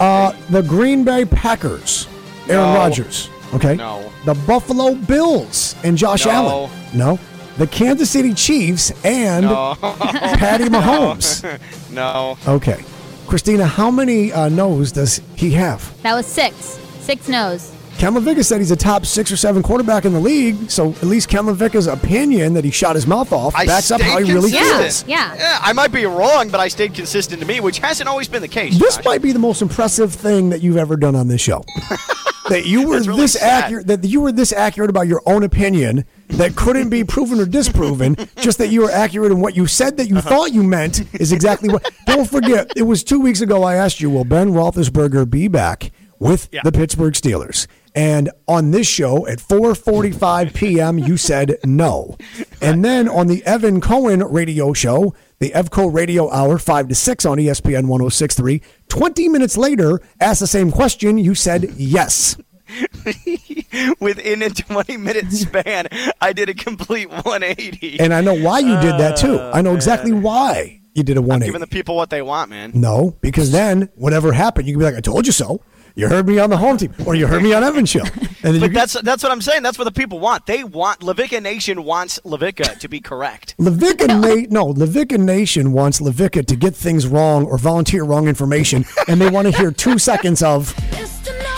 Uh, 0.00 0.32
the 0.48 0.62
Green 0.62 1.04
Bay 1.04 1.24
Packers, 1.26 2.06
Aaron 2.48 2.72
No. 2.72 2.74
Rodgers. 2.74 3.28
Okay. 3.54 3.76
No. 3.76 4.10
The 4.24 4.34
Buffalo 4.46 4.94
Bills 4.94 5.74
and 5.84 5.96
Josh 5.96 6.24
No. 6.26 6.30
Allen. 6.32 6.70
No. 6.94 7.18
The 7.58 7.66
Kansas 7.66 8.10
City 8.10 8.34
Chiefs 8.34 8.92
and 9.04 9.46
No. 9.46 9.74
Patty 9.80 10.64
Mahomes. 10.64 11.42
No. 11.90 12.36
Okay. 12.46 12.82
Kristina, 13.26 13.66
how 13.66 13.90
many 13.90 14.30
uh, 14.32 14.48
no's 14.50 14.92
does 14.92 15.20
he 15.34 15.52
have? 15.52 16.00
That 16.02 16.14
was 16.14 16.26
six. 16.26 16.56
Six 17.00 17.28
no's. 17.28 17.72
Ken 17.96 18.12
LaVicka 18.12 18.44
said 18.44 18.58
he's 18.58 18.70
a 18.70 18.76
top 18.76 19.06
six 19.06 19.32
or 19.32 19.38
seven 19.38 19.62
quarterback 19.62 20.04
in 20.04 20.12
the 20.12 20.20
league, 20.20 20.70
so 20.70 20.90
at 20.90 21.04
least 21.04 21.30
Ken 21.30 21.44
LaVicka's 21.44 21.86
opinion 21.86 22.52
that 22.52 22.62
he 22.64 22.70
shot 22.70 22.94
his 22.94 23.06
mouth 23.06 23.32
off 23.32 23.54
I 23.56 23.64
backs 23.64 23.90
up 23.90 24.00
stayed 24.02 24.10
how 24.10 24.18
he 24.18 24.30
really 24.30 24.50
consistent. 24.50 24.80
feels. 24.82 25.04
Yeah. 25.08 25.34
Yeah, 25.34 25.58
I 25.62 25.72
might 25.72 25.92
be 25.92 26.04
wrong, 26.04 26.50
but 26.50 26.60
I 26.60 26.68
stayed 26.68 26.92
consistent 26.92 27.40
to 27.40 27.46
me, 27.46 27.60
which 27.60 27.78
hasn't 27.78 28.06
always 28.06 28.28
been 28.28 28.42
the 28.42 28.48
case. 28.48 28.78
This 28.78 28.96
Josh. 28.96 29.04
might 29.06 29.22
be 29.22 29.32
the 29.32 29.38
most 29.38 29.62
impressive 29.62 30.12
thing 30.12 30.50
that 30.50 30.60
you've 30.60 30.76
ever 30.76 30.96
done 30.98 31.16
on 31.16 31.28
this 31.28 31.40
show. 31.40 31.64
that 32.48 32.66
you 32.66 32.86
were 32.88 33.00
really 33.00 33.16
this 33.22 33.32
sad. 33.34 33.64
accurate 33.64 33.86
that 33.88 34.04
you 34.04 34.20
were 34.20 34.32
this 34.32 34.52
accurate 34.52 34.90
about 34.90 35.06
your 35.08 35.22
own 35.26 35.42
opinion 35.42 36.04
that 36.28 36.56
couldn't 36.56 36.88
be 36.90 37.04
proven 37.04 37.40
or 37.40 37.46
disproven, 37.46 38.16
just 38.40 38.58
that 38.58 38.68
you 38.68 38.82
were 38.82 38.90
accurate 38.90 39.32
in 39.32 39.40
what 39.40 39.56
you 39.56 39.66
said 39.66 39.96
that 39.96 40.08
you 40.08 40.16
Uh-huh. 40.18 40.28
thought 40.28 40.52
you 40.52 40.62
meant 40.62 41.02
is 41.20 41.32
exactly 41.32 41.68
what 41.68 41.88
don't 42.06 42.28
forget, 42.30 42.70
it 42.76 42.82
was 42.82 43.02
two 43.04 43.20
weeks 43.20 43.40
ago 43.40 43.62
I 43.62 43.74
asked 43.76 44.00
you, 44.00 44.10
will 44.10 44.24
Ben 44.24 44.50
Roethlisberger 44.52 45.28
be 45.30 45.48
back 45.48 45.90
with 46.18 46.48
Yeah. 46.52 46.60
the 46.64 46.72
Pittsburgh 46.72 47.14
Steelers? 47.14 47.66
And 47.94 48.30
on 48.46 48.72
this 48.72 48.86
show 48.86 49.26
at 49.26 49.38
4:45 49.38 50.52
p.m., 50.52 50.98
you 50.98 51.16
said 51.16 51.56
no. 51.64 52.16
And 52.60 52.84
then 52.84 53.08
on 53.08 53.26
the 53.26 53.42
Evan 53.46 53.80
Cohen 53.80 54.22
radio 54.22 54.72
show, 54.74 55.14
the 55.38 55.50
EVCO 55.50 55.92
Radio 55.92 56.30
Hour, 56.30 56.58
5 56.58 56.88
to 56.88 56.94
6 56.94 57.24
on 57.26 57.38
ESPN 57.38 57.88
1063, 57.88 58.62
20 58.88 59.28
minutes 59.28 59.56
later, 59.56 60.00
asked 60.20 60.40
the 60.40 60.46
same 60.46 60.70
question. 60.70 61.18
You 61.18 61.34
said 61.34 61.72
yes. 61.76 62.36
Within 64.00 64.42
a 64.42 64.50
20 64.50 64.96
minute 64.96 65.30
span, 65.30 65.86
I 66.20 66.32
did 66.32 66.48
a 66.48 66.54
complete 66.54 67.08
180. 67.08 68.00
And 68.00 68.12
I 68.12 68.20
know 68.20 68.34
why 68.34 68.58
you 68.60 68.80
did 68.80 68.98
that 68.98 69.16
too. 69.16 69.38
Oh, 69.38 69.50
I 69.52 69.62
know 69.62 69.74
exactly 69.74 70.12
why 70.12 70.80
you 70.94 71.02
did 71.02 71.16
a 71.16 71.22
one 71.22 71.42
eighty. 71.42 71.46
Giving 71.52 71.60
180. 71.60 71.70
the 71.70 71.78
people 71.78 71.94
what 71.96 72.10
they 72.10 72.22
want, 72.22 72.50
man. 72.50 72.72
No, 72.74 73.16
because 73.20 73.52
then 73.52 73.88
whatever 73.94 74.32
happened, 74.32 74.66
you 74.66 74.74
can 74.74 74.80
be 74.80 74.84
like, 74.84 74.96
I 74.96 75.00
told 75.00 75.26
you 75.26 75.32
so. 75.32 75.60
You 75.96 76.08
heard 76.08 76.28
me 76.28 76.38
on 76.38 76.50
the 76.50 76.58
home 76.58 76.76
team, 76.76 76.92
or 77.06 77.14
you 77.14 77.26
heard 77.26 77.42
me 77.42 77.52
on 77.54 77.64
Evan's 77.64 77.88
show. 77.88 78.02
And 78.42 78.54
then 78.54 78.60
But 78.60 78.66
can- 78.66 78.74
that's 78.74 78.92
that's 79.00 79.22
what 79.22 79.32
I'm 79.32 79.40
saying. 79.40 79.62
That's 79.62 79.78
what 79.78 79.84
the 79.84 79.92
people 79.92 80.20
want. 80.20 80.44
They 80.46 80.62
want 80.62 81.00
LaVicka 81.00 81.42
Nation 81.42 81.82
wants 81.84 82.20
LaVicka 82.24 82.78
to 82.80 82.88
be 82.88 83.00
correct. 83.00 83.54
LaVicka 83.58 84.06
Na- 84.08 84.46
no, 84.50 84.74
LaVicka 84.74 85.18
Nation 85.18 85.72
wants 85.72 86.00
LaVicka 86.00 86.44
to 86.46 86.54
get 86.54 86.76
things 86.76 87.06
wrong 87.06 87.46
or 87.46 87.56
volunteer 87.58 88.04
wrong 88.04 88.28
information, 88.28 88.84
and 89.08 89.20
they 89.20 89.30
want 89.30 89.50
to 89.50 89.56
hear 89.56 89.72
two 89.72 89.98
seconds 89.98 90.42
of. 90.42 90.74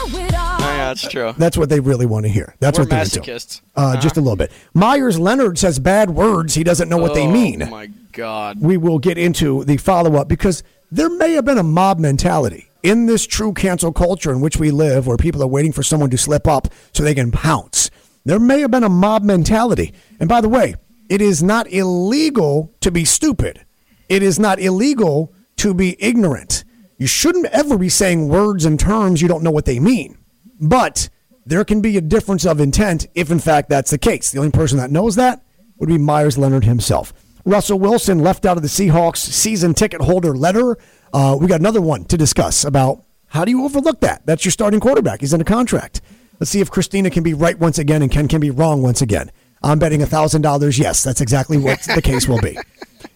Oh, 0.00 0.60
yeah, 0.60 0.86
that's 0.88 1.02
true. 1.08 1.34
That's 1.36 1.56
what 1.58 1.68
they 1.68 1.80
really 1.80 2.06
want 2.06 2.24
to 2.26 2.30
hear. 2.30 2.54
That's 2.60 2.78
We're 2.78 2.82
what 2.84 2.90
they're 2.90 3.02
into. 3.02 3.20
masochists. 3.20 3.60
Uh, 3.76 4.00
Just 4.00 4.16
a 4.16 4.20
little 4.20 4.36
bit. 4.36 4.52
Meyers 4.74 5.18
Leonard 5.18 5.58
says 5.58 5.78
bad 5.78 6.10
words. 6.10 6.54
He 6.54 6.64
doesn't 6.64 6.88
know 6.88 6.96
what 6.98 7.14
they 7.14 7.26
mean. 7.26 7.62
Oh 7.62 7.66
my 7.70 7.90
God. 8.12 8.60
we 8.60 8.76
will 8.76 8.98
get 8.98 9.18
into 9.18 9.64
the 9.64 9.76
follow 9.76 10.16
up 10.16 10.28
because 10.28 10.62
there 10.90 11.10
may 11.10 11.32
have 11.32 11.44
been 11.44 11.58
a 11.58 11.62
mob 11.62 11.98
mentality 11.98 12.67
in 12.82 13.06
this 13.06 13.26
true 13.26 13.52
cancel 13.52 13.92
culture 13.92 14.30
in 14.30 14.40
which 14.40 14.56
we 14.56 14.70
live 14.70 15.06
where 15.06 15.16
people 15.16 15.42
are 15.42 15.48
waiting 15.48 15.72
for 15.72 15.82
someone 15.82 16.10
to 16.10 16.18
slip 16.18 16.46
up 16.46 16.68
so 16.92 17.02
they 17.02 17.14
can 17.14 17.30
pounce. 17.30 17.90
There 18.24 18.38
may 18.38 18.60
have 18.60 18.70
been 18.70 18.84
a 18.84 18.88
mob 18.88 19.22
mentality. 19.22 19.94
And 20.20 20.28
by 20.28 20.40
the 20.40 20.48
way, 20.48 20.74
it 21.08 21.20
is 21.20 21.42
not 21.42 21.70
illegal 21.72 22.74
to 22.80 22.90
be 22.90 23.04
stupid, 23.04 23.64
it 24.08 24.22
is 24.22 24.38
not 24.38 24.58
illegal 24.58 25.32
to 25.56 25.74
be 25.74 25.96
ignorant. 25.98 26.64
You 26.98 27.06
shouldn't 27.06 27.46
ever 27.46 27.78
be 27.78 27.88
saying 27.88 28.28
words 28.28 28.64
and 28.64 28.78
terms 28.78 29.22
you 29.22 29.28
don't 29.28 29.44
know 29.44 29.50
what 29.50 29.64
they 29.64 29.78
mean. 29.78 30.18
But 30.60 31.08
there 31.46 31.64
can 31.64 31.80
be 31.80 31.96
a 31.96 32.00
difference 32.00 32.44
of 32.44 32.60
intent 32.60 33.06
if, 33.14 33.30
in 33.30 33.38
fact, 33.38 33.68
that's 33.68 33.90
the 33.90 33.98
case. 33.98 34.30
The 34.30 34.38
only 34.38 34.50
person 34.50 34.78
that 34.78 34.90
knows 34.90 35.14
that 35.14 35.42
would 35.78 35.88
be 35.88 35.96
Meyers 35.96 36.36
Leonard 36.36 36.64
himself. 36.64 37.12
Russell 37.44 37.78
Wilson 37.78 38.18
left 38.18 38.44
out 38.44 38.58
of 38.58 38.62
the 38.62 38.68
Seahawks 38.68 39.18
season 39.18 39.72
ticket 39.72 40.02
holder 40.02 40.36
letter. 40.36 40.76
Uh, 41.12 41.36
we 41.40 41.46
got 41.46 41.60
another 41.60 41.80
one 41.80 42.04
to 42.04 42.16
discuss 42.16 42.64
about 42.64 43.04
how 43.26 43.44
do 43.44 43.50
you 43.50 43.64
overlook 43.64 44.00
that? 44.00 44.24
That's 44.26 44.44
your 44.44 44.52
starting 44.52 44.80
quarterback. 44.80 45.20
He's 45.20 45.32
in 45.32 45.40
a 45.40 45.44
contract. 45.44 46.00
Let's 46.40 46.50
see 46.50 46.60
if 46.60 46.70
Kristina 46.70 47.10
can 47.10 47.22
be 47.22 47.34
right 47.34 47.58
once 47.58 47.78
again 47.78 48.02
and 48.02 48.10
Ken 48.10 48.28
can 48.28 48.40
be 48.40 48.50
wrong 48.50 48.82
once 48.82 49.02
again. 49.02 49.30
I'm 49.62 49.78
betting 49.78 50.00
$1,000 50.00 50.78
yes. 50.78 51.02
That's 51.02 51.20
exactly 51.20 51.58
what 51.58 51.80
the 51.82 52.02
case 52.02 52.28
will 52.28 52.40
be. 52.40 52.56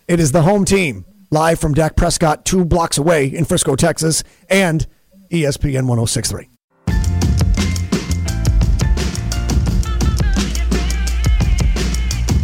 It 0.09 0.21
is 0.21 0.33
the 0.33 0.43
home 0.43 0.65
team 0.65 1.05
live 1.31 1.59
from 1.61 1.73
Dak 1.73 1.97
Prescott, 1.97 2.45
two 2.45 2.65
blocks 2.65 2.99
away 2.99 3.27
in 3.27 3.45
Frisco, 3.45 3.77
Texas, 3.77 4.23
and 4.51 4.87
ESPN 5.31 5.87
1063. 5.87 6.49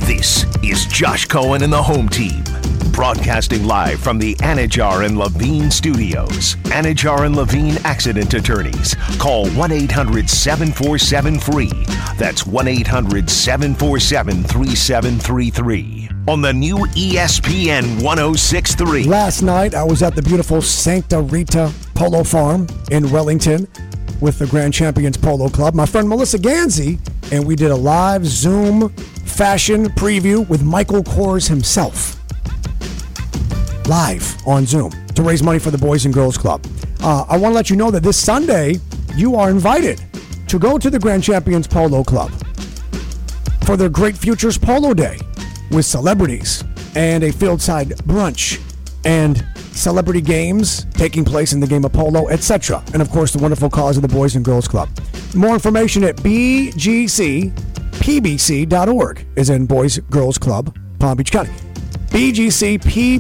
This 0.06 0.46
is 0.62 0.87
Josh 0.87 1.26
Cohen 1.26 1.62
and 1.62 1.72
the 1.72 1.82
home 1.82 2.08
team. 2.08 2.42
Broadcasting 2.98 3.64
live 3.64 4.00
from 4.00 4.18
the 4.18 4.34
Anidjar 4.40 5.06
and 5.06 5.16
Levine 5.16 5.70
studios. 5.70 6.56
Anidjar 6.64 7.26
and 7.26 7.37
Levine 7.37 7.78
accident 7.84 8.34
attorneys. 8.34 8.96
Call 9.20 9.48
1 9.50 9.70
800 9.70 10.28
747 10.28 11.38
free. 11.38 11.70
That's 12.16 12.44
1 12.44 12.66
800 12.66 13.30
747 13.30 14.42
3733. 14.42 16.08
On 16.26 16.40
the 16.40 16.52
new 16.52 16.78
ESPN 16.78 18.02
1063. 18.02 19.04
Last 19.04 19.42
night, 19.42 19.76
I 19.76 19.84
was 19.84 20.02
at 20.02 20.16
the 20.16 20.22
beautiful 20.22 20.61
Santa 20.61 21.22
Rita 21.22 21.72
Polo 21.94 22.24
Farm 22.24 22.66
in 22.90 23.08
Wellington 23.12 23.68
with 24.20 24.40
the 24.40 24.46
Grand 24.48 24.74
Champions 24.74 25.16
Polo 25.16 25.48
Club. 25.48 25.72
My 25.72 25.87
friend 25.87 26.08
Melissa 26.08 26.38
Ganzi, 26.38 26.98
and 27.30 27.46
we 27.46 27.54
did 27.54 27.70
a 27.70 27.76
live 27.76 28.26
Zoom 28.26 28.88
fashion 28.88 29.84
preview 29.90 30.48
with 30.48 30.64
Michael 30.64 31.04
Kors 31.04 31.48
himself. 31.48 32.17
Live 33.88 34.37
on 34.46 34.66
Zoom 34.66 34.90
to 35.14 35.22
raise 35.22 35.42
money 35.42 35.59
for 35.59 35.70
the 35.70 35.79
Boys 35.79 36.05
and 36.05 36.12
Girls 36.12 36.37
Club. 36.37 36.62
Uh, 37.01 37.24
I 37.27 37.38
want 37.38 37.53
to 37.53 37.57
let 37.57 37.70
you 37.70 37.77
know 37.77 37.90
that 37.90 38.03
this 38.03 38.18
Sunday, 38.18 38.77
you 39.14 39.35
are 39.35 39.48
invited 39.48 40.05
to 40.46 40.59
go 40.59 40.77
to 40.77 40.90
the 40.90 40.98
Grand 40.98 41.24
Champions 41.24 41.66
Polo 41.66 42.05
Club 42.05 42.31
for 43.64 43.79
their 43.79 43.88
Great 43.88 44.14
Futures 44.14 44.59
Polo 44.59 44.92
Day 44.92 45.16
with 45.70 45.87
celebrities 45.87 46.64
and 46.96 47.24
a 47.24 47.33
fieldside 47.33 47.92
brunch 48.03 48.61
and 49.07 49.46
celebrity 49.72 50.20
games 50.20 50.85
taking 50.92 51.24
place 51.24 51.55
in 51.55 51.61
the 51.61 51.66
game 51.66 51.87
of 51.87 51.92
polo, 51.94 52.29
etc. 52.29 52.85
And 52.92 53.01
of 53.01 53.09
course, 53.09 53.33
the 53.33 53.38
wonderful 53.38 53.70
cause 53.70 53.96
of 53.96 54.03
the 54.03 54.09
Boys 54.09 54.37
and 54.37 54.44
Girls 54.44 54.68
Club. 54.68 54.90
More 55.35 55.55
information 55.55 56.05
at 56.05 56.16
bgcpbc.org 56.16 57.57
is 59.37 59.48
in 59.48 59.64
Boys 59.64 59.98
Girls 59.98 60.37
Club, 60.37 60.77
Palm 60.98 61.16
Beach 61.16 61.33
County. 61.33 61.53
bgcpbc.org 62.10 63.10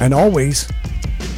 and 0.00 0.14
always 0.14 0.68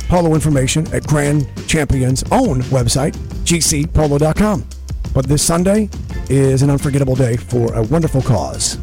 polo 0.09 0.35
information 0.35 0.87
at 0.93 1.07
Grand 1.07 1.47
Champion's 1.69 2.23
own 2.33 2.63
website, 2.63 3.17
gcpolo.com. 3.45 4.67
But 5.13 5.27
this 5.27 5.43
Sunday 5.43 5.89
is 6.29 6.63
an 6.63 6.71
unforgettable 6.71 7.17
day 7.17 7.37
for 7.37 7.75
a 7.75 7.83
wonderful 7.83 8.23
cause 8.23 8.79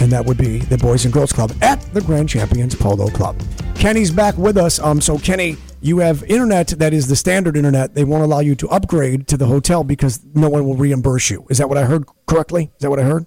and 0.00 0.12
that 0.12 0.24
would 0.24 0.36
be 0.36 0.58
the 0.58 0.78
Boys 0.78 1.04
and 1.04 1.12
Girls 1.12 1.32
Club 1.32 1.52
at 1.60 1.80
the 1.92 2.00
Grand 2.00 2.28
Champions 2.28 2.74
Polo 2.74 3.08
Club. 3.08 3.40
Kenny's 3.74 4.10
back 4.10 4.36
with 4.36 4.56
us. 4.56 4.78
Um, 4.78 5.00
so 5.00 5.18
Kenny, 5.18 5.56
you 5.80 5.98
have 5.98 6.22
internet 6.24 6.68
that 6.68 6.92
is 6.92 7.08
the 7.08 7.16
standard 7.16 7.56
internet. 7.56 7.94
They 7.94 8.04
won't 8.04 8.24
allow 8.24 8.40
you 8.40 8.54
to 8.56 8.68
upgrade 8.68 9.26
to 9.28 9.36
the 9.36 9.46
hotel 9.46 9.84
because 9.84 10.24
no 10.34 10.48
one 10.48 10.64
will 10.64 10.76
reimburse 10.76 11.30
you. 11.30 11.46
Is 11.50 11.58
that 11.58 11.68
what 11.68 11.78
I 11.78 11.84
heard 11.84 12.04
correctly? 12.26 12.70
Is 12.76 12.82
that 12.82 12.90
what 12.90 13.00
I 13.00 13.04
heard? 13.04 13.26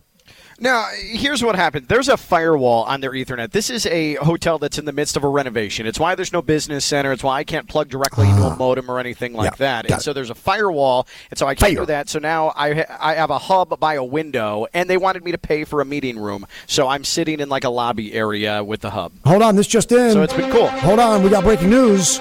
Now, 0.64 0.90
here's 0.96 1.44
what 1.44 1.56
happened. 1.56 1.88
There's 1.88 2.08
a 2.08 2.16
firewall 2.18 2.84
on 2.84 3.02
their 3.02 3.10
Ethernet. 3.14 3.50
This 3.50 3.72
is 3.72 3.88
a 3.88 4.14
hotel 4.16 4.60
that's 4.60 4.78
in 4.78 4.86
the 4.86 4.92
midst 4.92 5.18
of 5.18 5.24
a 5.24 5.28
renovation. 5.28 5.88
It's 5.88 6.00
why 6.00 6.14
there's 6.14 6.32
no 6.32 6.44
business 6.44 6.86
center. 6.86 7.12
It's 7.12 7.24
why 7.24 7.40
I 7.40 7.44
can't 7.44 7.68
plug 7.68 7.90
directly 7.90 8.30
into 8.30 8.44
a 8.44 8.56
modem 8.56 8.88
or 8.90 9.00
anything 9.00 9.34
like 9.34 9.54
Ah. 9.54 9.56
Yeah, 9.56 9.66
that. 9.82 9.86
And 9.92 10.00
it. 10.00 10.04
so 10.04 10.14
there's 10.14 10.30
a 10.30 10.36
firewall, 10.36 11.08
and 11.32 11.38
so 11.40 11.48
I 11.48 11.56
can't 11.56 11.74
Fire. 11.74 11.82
do 11.82 11.86
that. 11.88 12.10
So 12.10 12.20
now 12.20 12.54
I 12.56 12.74
ha- 12.76 12.98
I 13.00 13.16
have 13.16 13.32
a 13.32 13.40
hub 13.40 13.80
by 13.80 13.96
a 13.96 14.04
window, 14.04 14.68
and 14.72 14.88
they 14.88 14.98
wanted 14.98 15.26
me 15.26 15.32
to 15.32 15.40
pay 15.40 15.64
for 15.64 15.82
a 15.82 15.86
meeting 15.86 16.20
room. 16.20 16.46
So 16.68 16.88
I'm 16.88 17.04
sitting 17.06 17.40
in 17.40 17.50
like 17.50 17.64
a 17.64 17.70
lobby 17.70 18.14
area 18.14 18.64
with 18.64 18.82
the 18.82 18.92
hub. 18.92 19.14
Hold 19.26 19.42
on, 19.42 19.56
this 19.56 19.66
just 19.66 19.92
in. 19.92 20.12
So 20.12 20.22
it's 20.22 20.34
been 20.36 20.52
cool. 20.52 20.68
Hold 20.68 21.00
on, 21.00 21.24
we 21.24 21.32
got 21.32 21.44
breaking 21.44 21.72
news. 21.72 22.20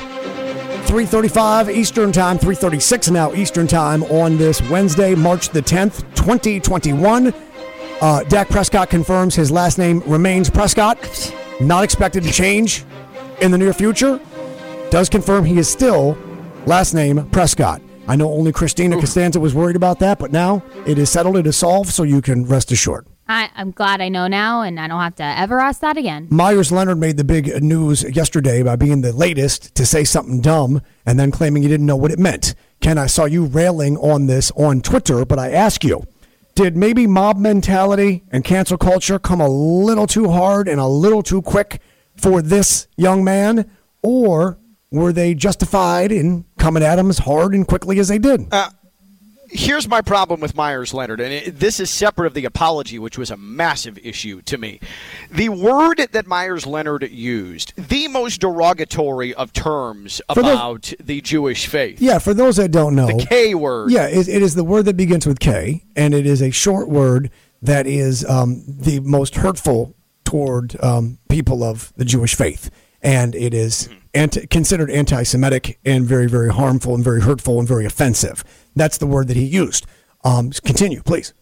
3:35 0.86 1.68
Eastern 1.68 2.10
Time, 2.10 2.38
3:36 2.38 3.10
now 3.10 3.34
Eastern 3.34 3.66
Time 3.66 4.02
on 4.04 4.38
this 4.38 4.62
Wednesday, 4.70 5.14
March 5.14 5.50
the 5.50 5.60
10th, 5.60 6.02
2021. 6.14 7.34
Uh, 8.00 8.24
Dak 8.24 8.48
Prescott 8.48 8.88
confirms 8.88 9.34
his 9.34 9.50
last 9.50 9.76
name 9.76 10.00
remains 10.06 10.48
Prescott, 10.48 10.96
not 11.60 11.84
expected 11.84 12.22
to 12.22 12.32
change 12.32 12.82
in 13.42 13.50
the 13.50 13.58
near 13.58 13.74
future. 13.74 14.18
Does 14.90 15.10
confirm 15.10 15.44
he 15.44 15.58
is 15.58 15.68
still 15.68 16.16
last 16.64 16.94
name 16.94 17.28
Prescott. 17.30 17.82
I 18.08 18.16
know 18.16 18.32
only 18.32 18.52
Kristina 18.52 18.98
Costanza 18.98 19.38
was 19.38 19.54
worried 19.54 19.76
about 19.76 19.98
that, 19.98 20.18
but 20.18 20.32
now 20.32 20.62
it 20.86 20.98
is 20.98 21.10
settled, 21.10 21.36
it 21.36 21.46
is 21.46 21.56
solved, 21.56 21.90
so 21.90 22.02
you 22.02 22.22
can 22.22 22.46
rest 22.46 22.72
assured. 22.72 23.06
I, 23.28 23.50
I'm 23.54 23.70
glad 23.70 24.00
I 24.00 24.08
know 24.08 24.26
now, 24.26 24.62
and 24.62 24.80
I 24.80 24.88
don't 24.88 24.98
have 24.98 25.14
to 25.16 25.22
ever 25.22 25.60
ask 25.60 25.80
that 25.82 25.96
again. 25.96 26.26
Meyers 26.30 26.72
Leonard 26.72 26.98
made 26.98 27.18
the 27.18 27.22
big 27.22 27.62
news 27.62 28.02
yesterday 28.02 28.62
by 28.62 28.74
being 28.74 29.02
the 29.02 29.12
latest 29.12 29.74
to 29.76 29.86
say 29.86 30.02
something 30.02 30.40
dumb 30.40 30.82
and 31.06 31.20
then 31.20 31.30
claiming 31.30 31.62
he 31.62 31.68
didn't 31.68 31.86
know 31.86 31.96
what 31.96 32.10
it 32.10 32.18
meant. 32.18 32.54
Ken, 32.80 32.98
I 32.98 33.06
saw 33.06 33.26
you 33.26 33.44
railing 33.44 33.96
on 33.98 34.26
this 34.26 34.50
on 34.56 34.80
Twitter, 34.80 35.24
but 35.24 35.38
I 35.38 35.52
ask 35.52 35.84
you, 35.84 36.04
did 36.60 36.76
maybe 36.76 37.06
mob 37.06 37.38
mentality 37.38 38.22
and 38.30 38.44
cancel 38.44 38.76
culture 38.76 39.18
come 39.18 39.40
a 39.40 39.48
little 39.48 40.06
too 40.06 40.30
hard 40.30 40.68
and 40.68 40.78
a 40.78 40.86
little 40.86 41.22
too 41.22 41.40
quick 41.40 41.80
for 42.16 42.42
this 42.42 42.86
young 42.98 43.24
man? 43.24 43.70
Or 44.02 44.58
were 44.90 45.10
they 45.10 45.34
justified 45.34 46.12
in 46.12 46.44
coming 46.58 46.82
at 46.82 46.98
him 46.98 47.08
as 47.08 47.20
hard 47.20 47.54
and 47.54 47.66
quickly 47.66 47.98
as 47.98 48.08
they 48.08 48.18
did? 48.18 48.46
Uh, 48.52 48.68
Here's 49.52 49.88
my 49.88 50.00
problem 50.00 50.40
with 50.40 50.54
Meyers 50.54 50.94
Leonard, 50.94 51.20
and 51.20 51.32
it, 51.32 51.58
this 51.58 51.80
is 51.80 51.90
separate 51.90 52.26
of 52.26 52.34
the 52.34 52.44
apology, 52.44 52.98
which 53.00 53.18
was 53.18 53.30
a 53.30 53.36
massive 53.36 53.98
issue 53.98 54.42
to 54.42 54.56
me. 54.56 54.78
The 55.30 55.48
word 55.48 55.96
that 56.12 56.26
Meyers 56.26 56.66
Leonard 56.66 57.10
used, 57.10 57.72
the 57.76 58.06
most 58.08 58.40
derogatory 58.40 59.34
of 59.34 59.52
terms 59.52 60.20
For 60.32 60.42
those- 60.42 60.52
about 60.54 60.92
the 61.00 61.20
Jewish 61.20 61.66
faith, 61.66 62.00
yeah, 62.00 62.18
for 62.18 62.32
those 62.32 62.56
that 62.56 62.70
don't 62.70 62.94
know, 62.94 63.08
the 63.08 63.26
K 63.26 63.54
word. 63.54 63.90
Yeah, 63.90 64.06
it, 64.06 64.28
it 64.28 64.40
is 64.40 64.54
the 64.54 64.64
word 64.64 64.84
that 64.84 64.96
begins 64.96 65.26
with 65.26 65.40
K, 65.40 65.84
and 65.96 66.14
it 66.14 66.26
is 66.26 66.40
a 66.42 66.50
short 66.50 66.88
word 66.88 67.30
that 67.62 67.86
is 67.86 68.24
um, 68.26 68.62
the 68.66 69.00
most 69.00 69.34
hurtful 69.36 69.94
toward 70.24 70.80
um, 70.82 71.18
people 71.28 71.64
of 71.64 71.92
the 71.96 72.04
Jewish 72.04 72.36
faith, 72.36 72.70
and 73.02 73.34
it 73.34 73.54
is 73.54 73.88
anti- 74.14 74.46
considered 74.46 74.90
anti-Semitic 74.90 75.78
and 75.84 76.04
very, 76.04 76.28
very 76.28 76.50
harmful 76.50 76.94
and 76.94 77.04
very 77.04 77.20
hurtful 77.20 77.58
and 77.58 77.68
very 77.68 77.84
offensive. 77.84 78.44
That's 78.76 78.98
the 78.98 79.06
word 79.06 79.28
that 79.28 79.36
he 79.36 79.44
used. 79.44 79.86
Um, 80.24 80.50
continue, 80.50 81.02
please. 81.02 81.32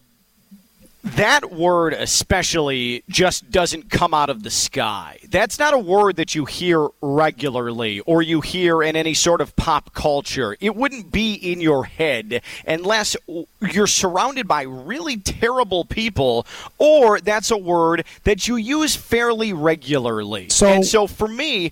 That 1.01 1.51
word, 1.51 1.93
especially, 1.93 3.03
just 3.07 3.49
doesn't 3.51 3.89
come 3.89 4.13
out 4.13 4.29
of 4.29 4.43
the 4.43 4.49
sky. 4.49 5.17
That's 5.29 5.57
not 5.57 5.73
a 5.73 5.77
word 5.79 6.17
that 6.17 6.35
you 6.35 6.43
hear 6.43 6.89
regularly 7.01 8.01
or 8.01 8.21
you 8.21 8.41
hear 8.41 8.83
in 8.83 8.97
any 8.97 9.13
sort 9.13 9.39
of 9.39 9.55
pop 9.55 9.93
culture. 9.93 10.57
It 10.59 10.75
wouldn't 10.75 11.09
be 11.09 11.33
in 11.35 11.61
your 11.61 11.85
head 11.85 12.41
unless 12.67 13.15
you're 13.61 13.87
surrounded 13.87 14.45
by 14.45 14.63
really 14.63 15.15
terrible 15.15 15.85
people, 15.85 16.45
or 16.77 17.21
that's 17.21 17.49
a 17.49 17.57
word 17.57 18.03
that 18.25 18.49
you 18.49 18.57
use 18.57 18.95
fairly 18.97 19.53
regularly. 19.53 20.49
So- 20.49 20.67
and 20.67 20.85
so 20.85 21.07
for 21.07 21.27
me, 21.29 21.71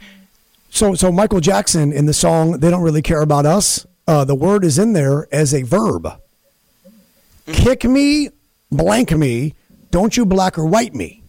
So, 0.69 0.95
so 0.95 1.11
Michael 1.11 1.39
Jackson 1.41 1.91
in 1.91 2.05
the 2.05 2.13
song 2.13 2.59
"They 2.59 2.69
Don't 2.69 2.81
Really 2.81 3.01
Care 3.01 3.21
About 3.21 3.45
Us," 3.45 3.85
uh, 4.07 4.23
the 4.25 4.35
word 4.35 4.63
is 4.63 4.77
in 4.77 4.93
there 4.93 5.27
as 5.33 5.53
a 5.53 5.63
verb. 5.63 6.07
Kick 7.51 7.83
me, 7.85 8.29
blank 8.71 9.11
me, 9.11 9.53
don't 9.91 10.15
you 10.17 10.25
black 10.25 10.57
or 10.57 10.65
white 10.65 10.93
me. 10.93 11.21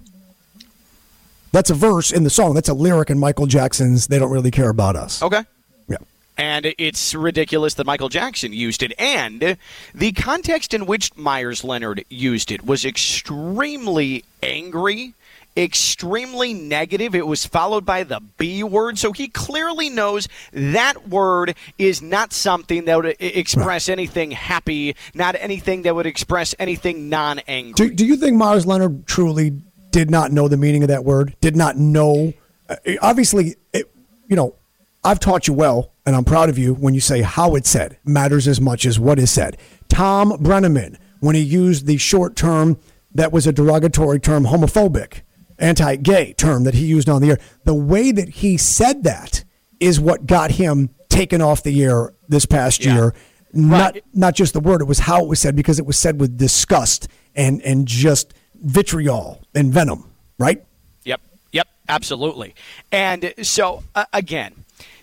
That's 1.53 1.71
a 1.71 1.75
verse 1.75 2.13
in 2.13 2.25
the 2.25 2.31
song. 2.31 2.55
That's 2.55 2.69
a 2.69 2.75
lyric 2.75 3.11
in 3.11 3.19
Michael 3.19 3.47
Jackson's 3.47 4.07
"They 4.09 4.19
Don't 4.19 4.31
Really 4.31 4.51
Care 4.51 4.69
About 4.71 4.97
Us." 4.97 5.23
okay. 5.23 5.45
Yeah. 5.89 5.97
And 6.37 6.75
it's 6.79 7.15
ridiculous 7.15 7.75
that 7.75 7.87
Michael 7.87 8.09
Jackson 8.09 8.53
used 8.53 8.83
it. 8.83 8.93
And 8.99 9.57
the 9.95 10.13
context 10.13 10.75
in 10.75 10.87
which 10.87 11.17
Meyers 11.17 11.65
Leonard 11.65 12.05
used 12.11 12.53
it 12.53 12.65
was 12.65 12.85
extremely 12.85 14.25
angry, 14.43 15.15
extremely 15.59 16.55
negative. 16.55 17.15
It 17.15 17.27
was 17.27 17.45
followed 17.45 17.85
by 17.85 18.05
the 18.05 18.21
B 18.39 18.63
word. 18.63 18.99
So 18.99 19.13
he 19.13 19.29
clearly 19.29 19.91
knows 19.91 20.29
that 20.53 21.09
word 21.09 21.57
is 21.77 22.01
not 22.01 22.33
something 22.33 22.85
that 22.85 22.97
would 22.97 23.17
express 23.19 23.89
anything 23.89 24.31
happy, 24.31 24.95
not 25.15 25.35
anything 25.39 25.83
that 25.83 25.95
would 25.95 26.07
express 26.07 26.55
anything 26.59 27.09
non 27.09 27.41
angry. 27.49 27.89
Do, 27.89 27.95
do 27.95 28.07
you 28.07 28.17
think 28.17 28.37
Meyers 28.37 28.65
Leonard 28.65 29.07
truly 29.07 29.51
did 29.91 30.11
not 30.11 30.31
know 30.31 30.47
the 30.47 30.57
meaning 30.57 30.85
of 30.85 30.89
that 30.89 31.05
word? 31.05 31.35
Did 31.41 31.57
not 31.57 31.77
know? 31.77 32.33
Uh, 32.69 32.77
obviously, 33.03 33.57
it, 33.73 33.91
you 34.29 34.37
know, 34.37 34.55
I've 35.03 35.21
taught 35.21 35.49
you 35.49 35.55
well, 35.55 35.93
and 36.07 36.15
I'm 36.15 36.25
proud 36.25 36.49
of 36.49 36.59
you 36.59 36.75
when 36.75 36.95
you 36.95 37.01
say 37.01 37.23
how 37.23 37.57
it's 37.57 37.69
said 37.69 37.99
matters 38.05 38.47
as 38.47 38.61
much 38.61 38.87
as 38.87 39.01
what 39.01 39.19
is 39.19 39.31
said. 39.31 39.57
Thom 39.89 40.31
Brennaman, 40.33 40.99
when 41.21 41.35
he 41.35 41.41
used 41.41 41.87
the 41.87 41.97
short 41.97 42.37
term 42.37 42.79
that 43.15 43.33
was 43.33 43.47
a 43.47 43.53
derogatory 43.53 44.21
term, 44.21 44.45
homophobic, 44.45 45.23
anti 45.59 45.97
gay 45.97 46.33
term 46.35 46.65
that 46.65 46.75
he 46.75 46.87
used 46.87 47.09
on 47.09 47.23
the 47.23 47.31
air, 47.31 47.39
the 47.65 47.75
way 47.75 48.13
that 48.13 48.29
he 48.29 48.57
said 48.57 49.05
that 49.05 49.45
is 49.81 50.01
what 50.01 50.27
got 50.27 50.53
him 50.53 50.91
taken 51.09 51.41
off 51.41 51.63
the 51.63 51.83
air 51.83 52.13
this 52.29 52.47
past 52.47 52.85
Yeah. 52.85 52.95
year 52.95 53.15
not 53.53 53.95
Right. 53.95 54.05
not 54.13 54.35
just 54.35 54.53
the 54.53 54.61
word. 54.61 54.83
It 54.83 54.85
was 54.85 54.99
how 55.01 55.23
it 55.23 55.29
was 55.29 55.41
said 55.41 55.57
because 55.57 55.79
it 55.79 55.87
was 55.87 55.97
said 55.97 56.21
with 56.21 56.37
disgust 56.37 57.09
and 57.35 57.63
and 57.63 57.87
just 57.87 58.35
vitriol 58.63 59.41
and 59.55 59.73
venom. 59.73 60.05
Right? 60.39 60.63
Yep, 61.05 61.21
yep, 61.53 61.67
absolutely. 61.89 62.55
And 62.93 63.33
so, 63.43 63.83
uh, 63.95 64.05
again, 64.13 64.53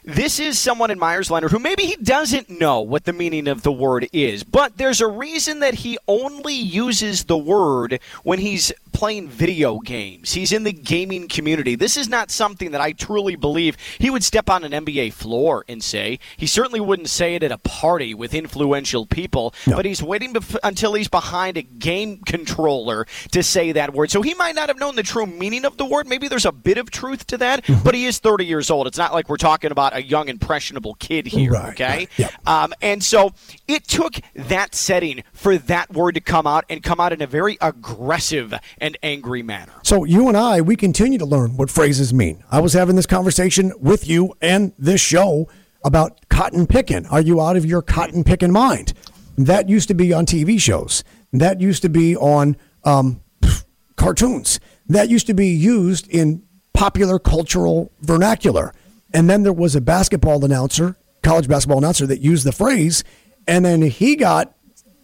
this 0.03 0.39
is 0.39 0.59
someone 0.59 0.91
in 0.91 0.99
Meyers 0.99 1.31
Leonard 1.31 1.51
who 1.51 1.57
maybe 1.59 1.83
he 1.83 1.95
doesn't 1.95 2.49
know 2.49 2.81
what 2.81 3.05
the 3.05 3.13
meaning 3.13 3.47
of 3.47 3.63
the 3.63 3.71
word 3.71 4.07
is, 4.13 4.43
but 4.43 4.77
there's 4.77 5.01
a 5.01 5.07
reason 5.07 5.59
that 5.61 5.73
he 5.73 5.97
only 6.07 6.53
uses 6.53 7.23
the 7.23 7.37
word 7.37 7.99
when 8.23 8.37
he's 8.37 8.71
playing 8.95 9.27
video 9.27 9.79
games. 9.79 10.31
He's 10.31 10.53
in 10.53 10.63
the 10.63 10.71
gaming 10.71 11.27
community. 11.27 11.75
This 11.75 11.97
is 11.97 12.07
not 12.07 12.31
something 12.31 12.71
that 12.71 12.79
I 12.79 12.93
truly 12.93 13.35
believe 13.35 13.75
he 13.99 14.09
would 14.09 14.23
step 14.23 14.49
on 14.49 14.63
an 14.63 14.71
NBA 14.85 15.11
floor 15.11 15.65
and 15.67 15.83
say. 15.83 16.17
He 16.37 16.47
certainly 16.47 16.79
wouldn't 16.79 17.09
say 17.09 17.35
it 17.35 17.43
at 17.43 17.51
a 17.51 17.57
party 17.57 18.13
with 18.13 18.33
influential 18.33 19.05
people, 19.05 19.53
No. 19.67 19.75
but 19.75 19.83
he's 19.85 20.01
waiting 20.01 20.33
bef- 20.33 20.57
until 20.63 20.93
he's 20.93 21.09
behind 21.09 21.57
a 21.57 21.61
game 21.61 22.19
controller 22.25 23.05
to 23.31 23.43
say 23.43 23.73
that 23.73 23.93
word. 23.93 24.11
So 24.11 24.21
he 24.21 24.33
might 24.33 24.55
not 24.55 24.69
have 24.69 24.79
known 24.79 24.95
the 24.95 25.03
true 25.03 25.25
meaning 25.25 25.65
of 25.65 25.75
the 25.75 25.85
word. 25.85 26.07
Maybe 26.07 26.29
there's 26.29 26.45
a 26.45 26.51
bit 26.53 26.77
of 26.77 26.89
truth 26.89 27.27
to 27.27 27.37
that, 27.39 27.63
Mm-hmm. 27.65 27.83
but 27.83 27.95
he 27.95 28.05
is 28.05 28.19
30 28.19 28.45
years 28.45 28.69
old. 28.69 28.87
It's 28.87 28.97
not 28.97 29.11
like 29.13 29.27
we're 29.27 29.37
talking 29.37 29.71
about 29.71 29.93
a 29.95 30.01
young, 30.03 30.29
impressionable 30.29 30.93
kid 30.95 31.27
here, 31.27 31.51
Right, 31.51 31.73
okay? 31.73 31.85
right, 31.85 32.09
yep. 32.17 32.31
Um, 32.47 32.73
and 32.81 33.03
so 33.03 33.33
it 33.67 33.85
took 33.87 34.15
that 34.35 34.73
setting 34.73 35.23
for 35.33 35.57
that 35.57 35.91
word 35.93 36.15
to 36.15 36.21
come 36.21 36.47
out 36.47 36.63
and 36.69 36.81
come 36.81 36.99
out 37.01 37.11
in 37.11 37.21
a 37.21 37.27
very 37.27 37.57
aggressive 37.61 38.53
and 38.85 38.97
angry 39.01 39.41
manner. 39.41 39.71
So 39.83 40.03
you 40.03 40.27
and 40.27 40.37
I, 40.37 40.61
we 40.61 40.75
continue 40.75 41.17
to 41.17 41.25
learn 41.25 41.57
what 41.57 41.71
phrases 41.71 42.13
mean. 42.13 42.43
I 42.51 42.59
was 42.59 42.73
having 42.73 42.95
this 42.95 43.07
conversation 43.07 43.73
with 43.79 44.07
you 44.07 44.35
and 44.41 44.73
this 44.77 45.01
show 45.01 45.49
about 45.83 46.29
cotton 46.29 46.67
picking. 46.67 47.07
Are 47.07 47.19
you 47.21 47.41
out 47.41 47.57
of 47.57 47.65
your 47.65 47.81
cotton 47.81 48.23
picking 48.23 48.51
mind? 48.51 48.93
That 49.39 49.67
used 49.67 49.87
to 49.87 49.95
be 49.95 50.13
on 50.13 50.27
TV 50.27 50.61
shows. 50.61 51.03
That 51.33 51.59
used 51.59 51.81
to 51.81 51.89
be 51.89 52.15
on 52.15 52.57
um, 52.83 53.21
cartoons. 53.95 54.59
That 54.87 55.09
used 55.09 55.25
to 55.27 55.33
be 55.33 55.47
used 55.47 56.07
in 56.07 56.43
popular 56.73 57.17
cultural 57.17 57.91
vernacular. 58.01 58.71
And 59.15 59.27
then 59.27 59.41
there 59.41 59.53
was 59.53 59.75
a 59.75 59.81
basketball 59.81 60.45
announcer, 60.45 60.95
college 61.23 61.47
basketball 61.47 61.79
announcer, 61.79 62.05
that 62.05 62.21
used 62.21 62.45
the 62.45 62.51
phrase, 62.51 63.03
and 63.47 63.65
then 63.65 63.81
he 63.81 64.15
got 64.15 64.55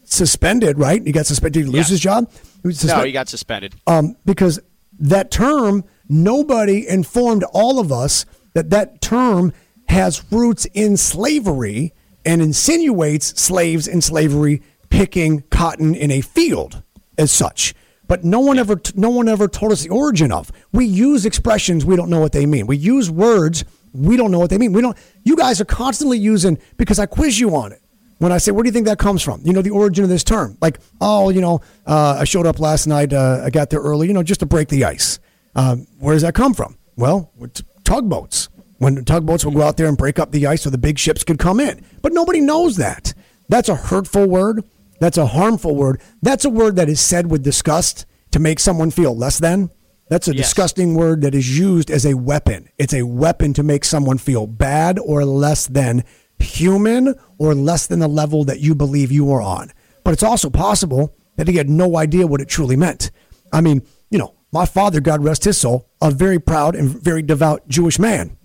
suspended. 0.04 0.78
Right? 0.78 1.04
He 1.04 1.12
got 1.12 1.26
suspended. 1.26 1.54
Did 1.54 1.66
he 1.66 1.72
lose 1.72 1.80
Yes. 1.86 1.90
his 1.90 2.00
job? 2.00 2.30
He 2.62 2.68
was 2.68 2.84
No, 2.84 3.04
he 3.04 3.12
got 3.12 3.30
suspended. 3.30 3.76
um, 3.88 4.16
because 4.26 4.60
that 5.00 5.32
term, 5.32 5.84
nobody 6.08 6.88
informed 6.88 7.44
all 7.54 7.80
of 7.80 7.92
us 7.92 8.26
that 8.54 8.70
that 8.70 9.02
term 9.02 9.54
has 9.88 10.24
roots 10.32 10.66
in 10.74 10.98
slavery 10.98 11.94
and 12.26 12.42
insinuates 12.42 13.42
slaves 13.42 13.88
in 13.88 14.02
slavery 14.02 14.62
picking 14.90 15.42
cotton 15.50 15.96
in 15.96 16.12
a 16.12 16.22
field 16.22 16.84
as 17.18 17.32
such. 17.32 17.74
But 18.08 18.24
no 18.24 18.42
one 18.42 18.60
ever, 18.60 18.80
no 18.96 19.10
one 19.10 19.28
ever 19.28 19.48
told 19.48 19.72
us 19.72 19.84
the 19.84 19.90
origin 19.90 20.32
of. 20.32 20.52
We 20.74 20.86
use 20.86 21.26
expressions 21.26 21.86
we 21.86 21.96
don't 21.96 22.10
know 22.10 22.20
what 22.20 22.34
they 22.34 22.46
mean. 22.46 22.68
We 22.68 22.78
use 22.78 23.10
words 23.10 23.64
we 23.94 24.16
don't 24.18 24.32
know 24.32 24.40
what 24.40 24.50
they 24.50 24.58
mean. 24.58 24.74
We 24.74 24.82
don't. 24.82 24.98
You 25.24 25.36
guys 25.36 25.60
are 25.60 25.66
constantly 25.66 26.18
using 26.18 26.58
because 26.78 27.00
I 27.00 27.06
quiz 27.06 27.40
you 27.40 27.56
on 27.56 27.72
it 27.72 27.82
when 28.22 28.32
I 28.32 28.38
say, 28.38 28.52
where 28.52 28.64
do 28.64 28.68
you 28.68 28.72
think 28.72 28.86
that 28.86 29.00
comes 29.00 29.24
from? 29.24 29.42
You 29.44 29.52
know, 29.52 29.62
the 29.64 29.72
origin 29.72 30.04
of 30.04 30.10
this 30.10 30.24
term. 30.24 30.58
Like, 30.62 30.80
oh, 31.02 31.30
you 31.30 31.42
know, 31.42 31.62
uh, 31.88 32.18
I 32.20 32.24
showed 32.24 32.46
up 32.46 32.60
last 32.60 32.86
night. 32.86 33.14
Uh, 33.14 33.42
I 33.44 33.50
got 33.50 33.70
there 33.72 33.80
early, 33.80 34.08
you 34.08 34.14
know, 34.14 34.22
just 34.24 34.42
to 34.42 34.46
break 34.46 34.68
the 34.70 34.86
ice. 34.86 35.20
Um, 35.56 35.88
where 36.00 36.14
does 36.14 36.22
that 36.22 36.36
come 36.36 36.54
from? 36.54 36.78
Well, 36.96 37.32
it's 37.42 37.64
tugboats. 37.84 38.50
When 38.78 39.04
tugboats 39.06 39.44
would 39.46 39.56
go 39.56 39.64
out 39.64 39.78
there 39.78 39.88
and 39.88 39.98
break 39.98 40.20
up 40.20 40.32
the 40.32 40.46
ice 40.48 40.62
so 40.62 40.70
the 40.70 40.78
big 40.78 41.00
ships 41.00 41.24
could 41.24 41.40
come 41.40 41.60
in. 41.60 41.84
But 42.02 42.14
nobody 42.14 42.42
knows 42.42 42.78
that. 42.78 43.14
That's 43.50 43.70
a 43.70 43.76
hurtful 43.76 44.28
word. 44.28 44.64
That's 45.00 45.18
a 45.18 45.26
harmful 45.26 45.76
word. 45.76 46.00
That's 46.22 46.46
a 46.46 46.50
word 46.50 46.76
that 46.76 46.90
is 46.90 47.02
said 47.02 47.30
with 47.32 47.44
disgust 47.44 48.06
to 48.32 48.40
make 48.40 48.60
someone 48.60 48.92
feel 48.92 49.18
less 49.18 49.40
than. 49.40 49.72
That's 50.10 50.28
a 50.28 50.36
Yes. 50.36 50.48
disgusting 50.48 50.94
word 50.96 51.22
that 51.22 51.34
is 51.34 51.58
used 51.58 51.90
as 51.90 52.06
a 52.06 52.14
weapon. 52.16 52.70
It's 52.78 52.94
a 52.94 53.04
weapon 53.04 53.54
to 53.54 53.64
make 53.64 53.84
someone 53.84 54.18
feel 54.20 54.46
bad 54.46 55.00
or 55.00 55.26
less 55.26 55.68
than 55.68 56.04
human 56.42 57.16
or 57.38 57.56
less 57.56 57.88
than 57.88 58.00
the 58.00 58.08
level 58.08 58.44
that 58.46 58.60
you 58.60 58.76
believe 58.76 59.12
you 59.12 59.32
are 59.32 59.42
on. 59.42 59.72
But 60.04 60.12
it's 60.12 60.24
also 60.24 60.50
possible 60.50 61.16
that 61.38 61.48
he 61.48 61.56
had 61.56 61.70
no 61.70 61.98
idea 61.98 62.28
what 62.28 62.42
it 62.42 62.50
truly 62.50 62.76
meant. 62.76 63.12
I 63.54 63.62
mean, 63.62 63.82
you 64.10 64.20
know, 64.20 64.36
my 64.52 64.66
father, 64.66 65.00
God 65.00 65.24
rest 65.24 65.46
his 65.46 65.58
soul, 65.58 65.90
a 66.02 66.12
very 66.12 66.40
proud 66.40 66.76
and 66.76 66.90
very 66.90 67.22
devout 67.22 67.68
Jewish 67.68 67.98
man. 67.98 68.38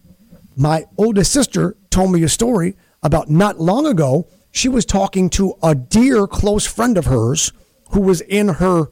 My 0.56 0.84
oldest 0.96 1.32
sister 1.32 1.76
told 1.90 2.12
me 2.12 2.22
a 2.22 2.28
story 2.28 2.76
about 3.02 3.28
not 3.28 3.60
long 3.60 3.86
ago. 3.86 4.28
She 4.50 4.68
was 4.68 4.86
talking 4.86 5.28
to 5.30 5.54
a 5.62 5.74
dear 5.74 6.26
close 6.26 6.66
friend 6.66 6.96
of 6.96 7.06
hers 7.06 7.52
who 7.90 8.00
was 8.00 8.20
in 8.22 8.48
her 8.48 8.86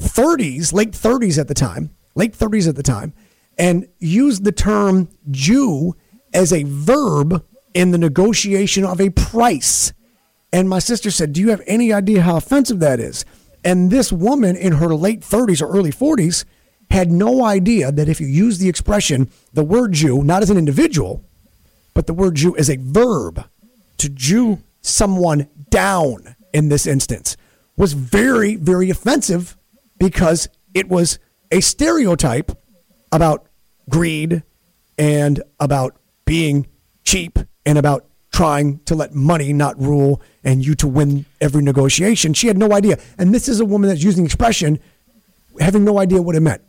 30s, 0.00 0.72
late 0.72 0.92
30s 0.92 1.38
at 1.38 1.48
the 1.48 1.54
time, 1.54 1.90
late 2.14 2.32
30s 2.32 2.68
at 2.68 2.76
the 2.76 2.82
time, 2.82 3.12
and 3.58 3.86
used 3.98 4.44
the 4.44 4.52
term 4.52 5.08
Jew 5.30 5.94
as 6.32 6.52
a 6.52 6.64
verb 6.64 7.44
in 7.74 7.90
the 7.90 7.98
negotiation 7.98 8.84
of 8.84 9.00
a 9.00 9.10
price. 9.10 9.92
And 10.52 10.68
my 10.68 10.78
sister 10.78 11.10
said, 11.10 11.32
Do 11.32 11.40
you 11.40 11.50
have 11.50 11.62
any 11.66 11.92
idea 11.92 12.22
how 12.22 12.36
offensive 12.36 12.80
that 12.80 13.00
is? 13.00 13.24
And 13.64 13.90
this 13.90 14.12
woman 14.12 14.56
in 14.56 14.72
her 14.72 14.94
late 14.94 15.20
30s 15.20 15.62
or 15.62 15.68
early 15.68 15.92
40s 15.92 16.44
had 16.90 17.10
no 17.10 17.44
idea 17.44 17.92
that 17.92 18.08
if 18.08 18.20
you 18.20 18.26
use 18.26 18.58
the 18.58 18.68
expression, 18.68 19.30
the 19.52 19.62
word 19.62 19.92
Jew, 19.92 20.22
not 20.24 20.42
as 20.42 20.50
an 20.50 20.58
individual, 20.58 21.24
but 21.94 22.06
the 22.06 22.14
word 22.14 22.34
Jew 22.36 22.56
as 22.56 22.68
a 22.68 22.76
verb, 22.76 23.44
to 23.98 24.08
Jew 24.08 24.58
someone 24.80 25.48
down 25.68 26.34
in 26.52 26.68
this 26.68 26.86
instance, 26.86 27.36
was 27.76 27.92
very, 27.92 28.56
very 28.56 28.90
offensive 28.90 29.56
because 29.98 30.48
it 30.74 30.88
was 30.88 31.18
a 31.52 31.60
stereotype 31.60 32.50
about 33.12 33.46
greed 33.88 34.42
and 34.98 35.42
about 35.58 35.96
being 36.24 36.66
cheap 37.04 37.38
and 37.66 37.78
about 37.78 38.06
trying 38.32 38.78
to 38.86 38.94
let 38.94 39.14
money 39.14 39.52
not 39.52 39.78
rule 39.80 40.22
and 40.44 40.64
you 40.64 40.74
to 40.76 40.86
win 40.88 41.24
every 41.40 41.62
negotiation. 41.62 42.32
She 42.32 42.46
had 42.46 42.56
no 42.56 42.72
idea. 42.72 42.98
And 43.18 43.34
this 43.34 43.48
is 43.48 43.60
a 43.60 43.64
woman 43.64 43.88
that's 43.88 44.02
using 44.02 44.24
expression 44.24 44.78
having 45.58 45.84
no 45.84 45.98
idea 45.98 46.22
what 46.22 46.36
it 46.36 46.40
meant. 46.40 46.62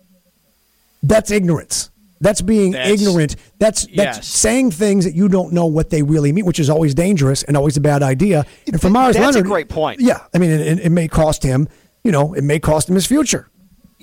That's 1.03 1.31
ignorance. 1.31 1.89
That's 2.19 2.41
being 2.41 2.71
That's- 2.73 3.01
ignorant. 3.01 3.35
That's 3.57 3.85
that's 3.95 4.17
Yes. 4.17 4.27
saying 4.27 4.71
things 4.71 5.05
that 5.05 5.15
you 5.15 5.27
don't 5.27 5.53
know 5.53 5.65
what 5.65 5.89
they 5.89 6.03
really 6.03 6.31
mean, 6.31 6.45
which 6.45 6.59
is 6.59 6.69
always 6.69 6.93
dangerous 6.93 7.41
and 7.43 7.57
always 7.57 7.77
a 7.77 7.81
bad 7.81 8.03
idea. 8.03 8.45
And 8.67 8.79
for 8.79 8.89
Meyers 8.89 9.15
that's 9.15 9.35
a 9.35 9.41
great 9.41 9.69
point. 9.69 9.99
Yeah, 10.01 10.19
I 10.33 10.37
mean, 10.37 10.51
it, 10.51 10.79
it 10.79 10.89
may 10.91 11.07
cost 11.07 11.41
him. 11.43 11.67
You 12.03 12.11
know, 12.11 12.33
it 12.33 12.43
may 12.43 12.59
cost 12.59 12.89
him 12.89 12.95
his 12.95 13.07
future. 13.07 13.47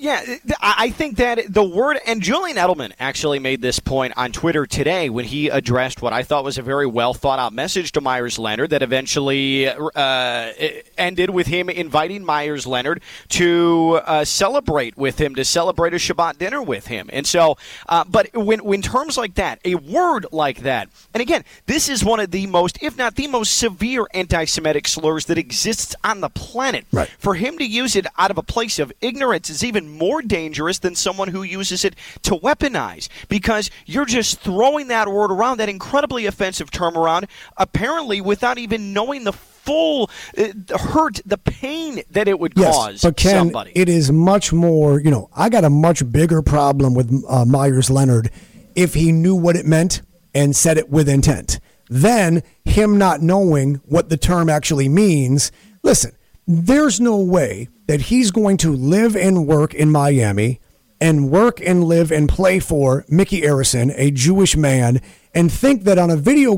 Yeah, 0.00 0.36
I 0.60 0.90
think 0.90 1.16
that 1.16 1.52
the 1.52 1.64
word, 1.64 1.98
and 2.06 2.22
Julian 2.22 2.56
Edelman 2.56 2.92
actually 3.00 3.40
made 3.40 3.60
this 3.60 3.80
point 3.80 4.14
on 4.16 4.30
Twitter 4.30 4.64
today 4.64 5.10
when 5.10 5.24
he 5.24 5.48
addressed 5.48 6.00
what 6.00 6.12
I 6.12 6.22
thought 6.22 6.44
was 6.44 6.56
a 6.56 6.62
very 6.62 6.86
well 6.86 7.14
thought 7.14 7.40
out 7.40 7.52
message 7.52 7.90
to 7.92 8.00
Meyers 8.00 8.38
Leonard 8.38 8.70
that 8.70 8.80
eventually 8.80 9.66
uh, 9.66 10.52
ended 10.96 11.30
with 11.30 11.48
him 11.48 11.68
inviting 11.68 12.24
Meyers 12.24 12.64
Leonard 12.64 13.02
to 13.30 14.00
uh, 14.04 14.24
celebrate 14.24 14.96
with 14.96 15.20
him, 15.20 15.34
to 15.34 15.44
celebrate 15.44 15.92
a 15.94 15.96
Shabbat 15.96 16.38
dinner 16.38 16.62
with 16.62 16.86
him. 16.86 17.10
And 17.12 17.26
so, 17.26 17.58
uh, 17.88 18.04
but 18.04 18.32
when, 18.36 18.64
when 18.64 18.82
terms 18.82 19.16
like 19.16 19.34
that, 19.34 19.58
a 19.64 19.74
word 19.74 20.26
like 20.30 20.60
that, 20.60 20.88
and 21.12 21.20
again, 21.20 21.44
this 21.66 21.88
is 21.88 22.04
one 22.04 22.20
of 22.20 22.30
the 22.30 22.46
most, 22.46 22.80
if 22.80 22.96
not 22.96 23.16
the 23.16 23.26
most 23.26 23.56
severe 23.56 24.06
anti 24.14 24.44
Semitic 24.44 24.86
slurs 24.86 25.24
that 25.24 25.38
exists 25.38 25.96
on 26.04 26.20
the 26.20 26.28
planet. 26.28 26.86
Right. 26.92 27.08
For 27.18 27.34
him 27.34 27.58
to 27.58 27.64
use 27.64 27.96
it 27.96 28.06
out 28.16 28.30
of 28.30 28.38
a 28.38 28.44
place 28.44 28.78
of 28.78 28.92
ignorance 29.00 29.50
is 29.50 29.64
even 29.64 29.87
more 29.88 30.22
dangerous 30.22 30.78
than 30.78 30.94
someone 30.94 31.28
who 31.28 31.42
uses 31.42 31.84
it 31.84 31.94
to 32.22 32.32
weaponize 32.32 33.08
because 33.28 33.70
you're 33.86 34.04
just 34.04 34.40
throwing 34.40 34.88
that 34.88 35.08
word 35.08 35.30
around, 35.30 35.58
that 35.58 35.68
incredibly 35.68 36.26
offensive 36.26 36.70
term 36.70 36.96
around, 36.96 37.26
apparently 37.56 38.20
without 38.20 38.58
even 38.58 38.92
knowing 38.92 39.24
the 39.24 39.32
full 39.32 40.10
uh, 40.36 40.78
hurt, 40.78 41.20
the 41.26 41.38
pain 41.38 42.02
that 42.10 42.26
it 42.26 42.38
would 42.38 42.54
cause 42.54 43.02
but 43.02 43.16
Ken, 43.16 43.46
somebody. 43.46 43.72
it 43.74 43.88
is 43.88 44.10
much 44.10 44.52
more. 44.52 45.00
You 45.00 45.10
know, 45.10 45.28
I 45.36 45.48
got 45.48 45.64
a 45.64 45.70
much 45.70 46.10
bigger 46.10 46.42
problem 46.42 46.94
with 46.94 47.24
uh, 47.28 47.44
Meyers 47.44 47.90
Leonard 47.90 48.30
if 48.74 48.94
he 48.94 49.12
knew 49.12 49.34
what 49.34 49.56
it 49.56 49.66
meant 49.66 50.02
and 50.34 50.56
said 50.56 50.78
it 50.78 50.88
with 50.88 51.08
intent. 51.08 51.60
Then 51.90 52.42
him 52.64 52.98
not 52.98 53.22
knowing 53.22 53.76
what 53.84 54.08
the 54.08 54.16
term 54.16 54.48
actually 54.48 54.88
means. 54.88 55.52
Listen, 55.82 56.12
there's 56.48 56.98
no 56.98 57.18
way 57.18 57.68
that 57.88 58.00
he's 58.00 58.30
going 58.30 58.56
to 58.56 58.72
live 58.72 59.14
and 59.14 59.46
work 59.46 59.74
in 59.74 59.90
Miami 59.92 60.60
and 60.98 61.30
work 61.30 61.60
and 61.60 61.84
live 61.84 62.10
and 62.10 62.26
play 62.26 62.58
for 62.58 63.04
Micky 63.06 63.42
Arison, 63.42 63.92
a 63.96 64.10
Jewish 64.10 64.56
man, 64.56 65.02
and 65.34 65.52
think 65.52 65.84
that 65.84 65.98
on 65.98 66.08
a 66.08 66.16
video 66.16 66.56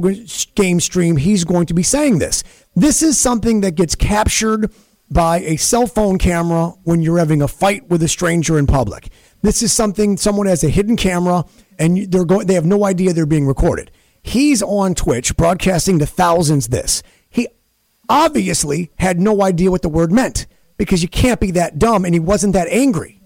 game 0.55 0.79
stream 0.79 1.17
he's 1.17 1.43
going 1.43 1.67
to 1.67 1.75
be 1.75 1.83
saying 1.83 2.21
this. 2.21 2.45
This 2.77 3.03
is 3.03 3.19
something 3.19 3.63
that 3.63 3.73
gets 3.73 3.97
captured 3.97 4.73
by 5.11 5.41
a 5.41 5.57
cell 5.57 5.89
phone 5.89 6.19
camera 6.19 6.69
when 6.85 7.03
you're 7.03 7.19
having 7.19 7.43
a 7.43 7.49
fight 7.49 7.89
with 7.89 8.01
a 8.05 8.09
stranger 8.09 8.61
in 8.61 8.69
public. 8.69 9.09
This 9.43 9.61
is 9.61 9.73
something 9.73 10.17
someone 10.17 10.47
has 10.47 10.63
a 10.63 10.69
hidden 10.69 10.97
camera 10.97 11.45
and 11.81 12.11
they're 12.13 12.25
going 12.25 12.47
they 12.47 12.55
have 12.55 12.65
no 12.65 12.85
idea 12.85 13.13
they're 13.13 13.27
being 13.27 13.47
recorded. 13.47 13.91
He's 14.23 14.63
on 14.63 14.95
Twitch 14.95 15.37
broadcasting 15.37 15.99
to 15.99 16.07
thousands 16.07 16.69
this. 16.69 17.03
Obviously 18.11 18.91
had 18.99 19.21
no 19.21 19.41
idea 19.41 19.71
what 19.71 19.83
the 19.83 19.89
word 19.89 20.11
meant 20.11 20.49
because 20.77 21.01
you 21.01 21.09
can't 21.09 21.39
be 21.39 21.53
that 21.53 21.79
dumb 21.79 22.05
and 22.05 22.13
he 22.13 22.19
wasn't 22.19 22.55
that 22.55 22.67
angry. 22.69 23.20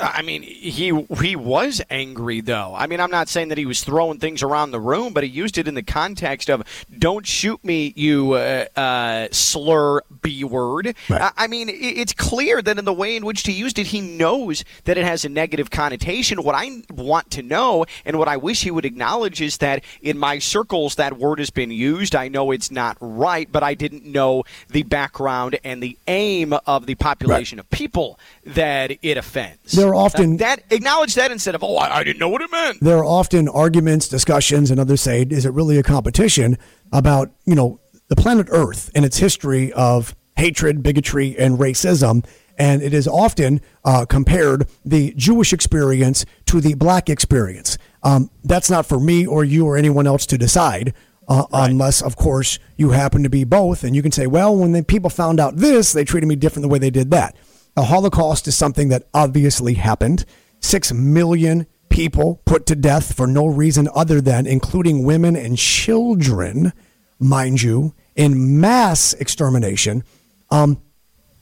I 0.00 0.22
mean, 0.22 0.42
he 0.42 1.06
he 1.20 1.36
was 1.36 1.82
angry 1.90 2.40
though. 2.40 2.74
I 2.76 2.86
mean, 2.86 3.00
I'm 3.00 3.10
not 3.10 3.28
saying 3.28 3.48
that 3.48 3.58
he 3.58 3.66
was 3.66 3.82
throwing 3.82 4.18
things 4.18 4.42
around 4.42 4.70
the 4.70 4.80
room, 4.80 5.12
but 5.12 5.24
he 5.24 5.30
used 5.30 5.58
it 5.58 5.66
in 5.66 5.74
the 5.74 5.82
context 5.82 6.48
of 6.48 6.62
"Don't 6.98 7.26
shoot 7.26 7.62
me, 7.64 7.92
you 7.96 8.32
uh, 8.32 8.66
uh, 8.76 9.28
slur 9.32 10.02
b 10.22 10.44
word." 10.44 10.94
Right. 11.08 11.22
I, 11.22 11.32
I 11.36 11.46
mean, 11.46 11.68
it, 11.68 11.72
it's 11.72 12.12
clear 12.12 12.62
that 12.62 12.78
in 12.78 12.84
the 12.84 12.92
way 12.92 13.16
in 13.16 13.24
which 13.24 13.46
he 13.46 13.52
used 13.52 13.78
it, 13.78 13.88
he 13.88 14.00
knows 14.00 14.64
that 14.84 14.96
it 14.98 15.04
has 15.04 15.24
a 15.24 15.28
negative 15.28 15.70
connotation. 15.70 16.42
What 16.42 16.54
I 16.54 16.82
want 16.90 17.30
to 17.32 17.42
know, 17.42 17.84
and 18.04 18.18
what 18.18 18.28
I 18.28 18.36
wish 18.36 18.62
he 18.62 18.70
would 18.70 18.84
acknowledge, 18.84 19.40
is 19.40 19.58
that 19.58 19.84
in 20.00 20.18
my 20.18 20.38
circles 20.38 20.94
that 20.96 21.18
word 21.18 21.38
has 21.38 21.50
been 21.50 21.70
used. 21.70 22.14
I 22.14 22.28
know 22.28 22.50
it's 22.50 22.70
not 22.70 22.96
right, 23.00 23.50
but 23.50 23.62
I 23.62 23.74
didn't 23.74 24.04
know 24.04 24.44
the 24.68 24.82
background 24.82 25.58
and 25.64 25.82
the 25.82 25.98
aim 26.06 26.54
of 26.66 26.86
the 26.86 26.94
population 26.94 27.58
of 27.58 27.68
people 27.70 28.18
that 28.44 28.92
it 29.02 29.16
offends. 29.16 29.74
There 29.88 29.94
are 29.94 30.04
often- 30.04 30.34
Uh, 30.34 30.38
that 30.38 30.62
acknowledge 30.70 31.14
that 31.14 31.30
instead 31.32 31.54
of 31.54 31.62
oh 31.64 31.76
I, 31.76 31.98
I 31.98 32.04
didn't 32.04 32.18
know 32.18 32.28
what 32.28 32.42
it 32.42 32.50
meant. 32.50 32.78
there 32.80 32.98
are 32.98 33.04
often 33.04 33.48
arguments, 33.48 34.08
discussions, 34.08 34.70
and 34.70 34.78
others 34.80 35.00
say, 35.00 35.22
is 35.22 35.44
it 35.44 35.52
really 35.52 35.78
a 35.78 35.82
competition 35.82 36.56
about, 36.92 37.30
you 37.44 37.54
know, 37.54 37.80
the 38.08 38.16
planet 38.16 38.48
Earth 38.50 38.90
and 38.94 39.04
its 39.04 39.18
history 39.18 39.72
of 39.72 40.14
hatred, 40.36 40.82
bigotry, 40.82 41.36
and 41.38 41.58
racism? 41.58 42.24
And 42.58 42.82
it 42.82 42.92
is 42.92 43.06
often 43.06 43.60
uh, 43.84 44.04
compared 44.06 44.66
the 44.84 45.12
Jewish 45.16 45.52
experience 45.52 46.24
to 46.46 46.60
the 46.60 46.74
black 46.74 47.08
experience. 47.08 47.78
Um, 48.02 48.30
that's 48.44 48.68
not 48.68 48.84
for 48.86 48.98
me 48.98 49.26
or 49.26 49.44
you 49.44 49.66
or 49.66 49.76
anyone 49.76 50.06
else 50.08 50.26
to 50.26 50.38
decide. 50.38 50.92
Uh, 51.28 51.44
Unless, 51.52 52.00
of 52.02 52.16
course, 52.16 52.58
you 52.76 52.90
happen 52.90 53.22
to 53.22 53.28
be 53.28 53.44
both, 53.44 53.84
and 53.84 53.94
you 53.94 54.00
can 54.02 54.10
say, 54.10 54.26
"Well, 54.26 54.56
when 54.56 54.72
the 54.72 54.82
people 54.82 55.10
found 55.10 55.38
out 55.38 55.56
this, 55.56 55.92
they 55.92 56.02
treated 56.04 56.26
me 56.26 56.36
different 56.36 56.62
the 56.62 56.68
way 56.68 56.78
they 56.78 56.88
did 56.90 57.10
that." 57.10 57.36
The 57.78 57.84
Holocaust 57.84 58.48
is 58.48 58.56
something 58.56 58.88
that 58.88 59.04
obviously 59.14 59.74
happened. 59.74 60.24
Six 60.58 60.92
million 60.92 61.68
people 61.88 62.42
put 62.44 62.66
to 62.66 62.74
death 62.74 63.14
for 63.14 63.28
no 63.28 63.46
reason 63.46 63.88
other 63.94 64.20
than, 64.20 64.48
including 64.48 65.04
women 65.04 65.36
and 65.36 65.56
children, 65.56 66.72
mind 67.20 67.62
you, 67.62 67.94
in 68.16 68.60
mass 68.60 69.12
extermination. 69.12 70.02
Um, 70.50 70.82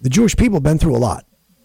the 0.03 0.11
Jewish 0.11 0.37
people 0.37 0.57
have 0.57 0.63
been 0.63 0.79
through 0.79 0.97
a 0.97 0.99
lot. 0.99 1.25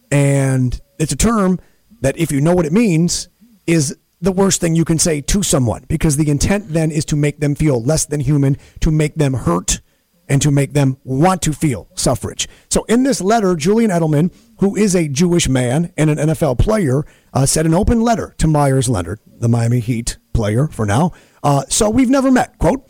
And 0.10 0.80
it's 0.98 1.12
a 1.12 1.18
term 1.18 1.60
that, 2.00 2.18
if 2.18 2.32
you 2.32 2.40
know 2.40 2.56
what 2.56 2.66
it 2.66 2.72
means, 2.72 3.28
is 3.68 3.98
the 4.22 4.32
worst 4.32 4.62
thing 4.62 4.74
you 4.74 4.86
can 4.86 5.00
say 5.00 5.20
to 5.20 5.44
someone 5.44 5.84
because 5.90 6.16
the 6.16 6.30
intent 6.30 6.70
then 6.70 6.92
is 6.92 7.04
to 7.08 7.18
make 7.18 7.42
them 7.42 7.56
feel 7.56 7.84
less 7.84 8.06
than 8.06 8.22
human, 8.22 8.56
to 8.80 8.90
make 8.90 9.16
them 9.16 9.34
hurt, 9.34 9.82
and 10.32 10.42
to 10.42 10.50
make 10.50 10.72
them 10.72 10.96
want 11.04 11.42
to 11.42 11.52
feel 11.52 11.90
suffrage. 11.94 12.48
So, 12.70 12.86
in 12.86 13.04
this 13.04 13.20
letter, 13.20 13.54
Julian 13.54 13.92
Edelman, 13.92 14.34
who 14.62 14.76
is 14.76 14.96
a 14.96 15.08
Jewish 15.08 15.50
man 15.50 15.92
and 15.98 16.10
an 16.10 16.18
NFL 16.18 16.58
player, 16.60 17.04
uh, 17.34 17.46
sent 17.46 17.68
an 17.68 17.74
open 17.74 18.02
letter 18.02 18.34
to 18.38 18.48
Meyers 18.48 18.88
Leonard, 18.88 19.20
the 19.28 19.50
Miami 19.50 19.80
Heat 19.80 20.18
player 20.34 20.68
for 20.68 20.86
now. 20.86 21.12
Uh, 21.44 21.64
so, 21.68 21.90
we've 21.90 22.10
never 22.10 22.32
met. 22.32 22.58
Quote, 22.60 22.88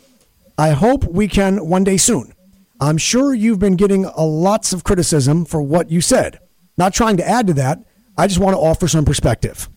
I 0.56 0.70
hope 0.70 1.04
we 1.04 1.26
can 1.26 1.66
one 1.66 1.82
day 1.82 1.96
soon. 1.96 2.34
I'm 2.80 2.98
sure 2.98 3.32
you've 3.32 3.58
been 3.58 3.76
getting 3.76 4.04
a 4.04 4.22
lots 4.22 4.72
of 4.72 4.84
criticism 4.84 5.44
for 5.44 5.62
what 5.62 5.90
you 5.90 6.00
said. 6.00 6.40
Not 6.76 6.92
trying 6.92 7.16
to 7.16 7.26
add 7.26 7.46
to 7.46 7.54
that, 7.54 7.78
I 8.18 8.26
just 8.26 8.38
want 8.38 8.54
to 8.54 8.60
offer 8.60 8.86
some 8.86 9.04
perspective. 9.04 9.68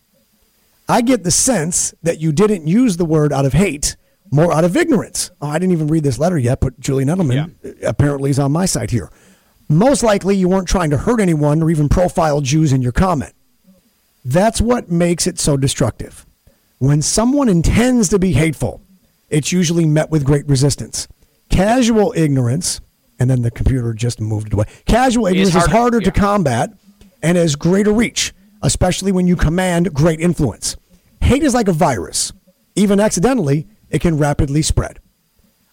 I 0.90 1.02
get 1.02 1.24
the 1.24 1.32
sense 1.32 1.94
that 2.04 2.20
you 2.20 2.32
didn't 2.32 2.68
use 2.68 2.98
the 2.98 3.06
word 3.06 3.32
out 3.32 3.46
of 3.46 3.54
hate, 3.54 3.96
more 4.32 4.54
out 4.54 4.64
of 4.64 4.76
ignorance. 4.76 5.32
Oh, 5.42 5.48
I 5.48 5.60
didn't 5.60 5.72
even 5.74 5.88
read 5.88 6.04
this 6.04 6.20
letter 6.20 6.38
yet, 6.38 6.60
but 6.60 6.80
Julian 6.80 7.10
Edelman 7.10 7.56
apparently 7.84 8.30
is 8.30 8.40
on 8.40 8.52
my 8.52 8.66
side 8.66 8.92
here. 8.92 9.10
Most 9.68 10.04
likely, 10.04 10.36
you 10.36 10.48
weren't 10.48 10.68
trying 10.68 10.92
to 10.92 10.98
hurt 10.98 11.20
anyone 11.20 11.62
or 11.64 11.72
even 11.72 11.90
profile 11.90 12.42
Jews 12.42 12.72
in 12.72 12.82
your 12.82 12.92
comment. 12.92 13.34
That's 14.24 14.62
what 14.62 14.90
makes 14.92 15.28
it 15.28 15.40
so 15.40 15.58
destructive. 15.58 16.26
When 16.80 17.02
someone 17.02 17.50
intends 17.50 18.10
to 18.10 18.20
be 18.20 18.34
hateful, 18.34 18.82
it's 19.30 19.52
usually 19.52 19.86
met 19.86 20.12
with 20.12 20.24
great 20.24 20.48
resistance. 20.48 21.08
Casual 21.50 22.14
ignorance, 22.16 22.82
and 23.20 23.30
then 23.30 23.42
the 23.42 23.52
computer 23.52 23.94
just 23.94 24.20
moved 24.20 24.48
it 24.48 24.54
away. 24.54 24.66
Casual 24.86 25.28
ignorance 25.28 25.50
is 25.50 25.54
harder- 25.56 25.72
harder 25.72 26.02
to 26.02 26.12
combat 26.12 26.74
and 27.24 27.38
has 27.38 27.56
greater 27.56 27.92
reach, 27.92 28.34
especially 28.62 29.12
when 29.12 29.26
you 29.28 29.36
command 29.36 29.94
great 29.94 30.20
influence. 30.20 30.76
Hate 31.22 31.44
is 31.44 31.54
like 31.54 31.68
a 31.68 31.74
virus. 31.74 32.34
Even 32.76 33.00
accidentally, 33.00 33.68
it 33.90 34.00
can 34.02 34.18
rapidly 34.18 34.62
spread. 34.62 35.00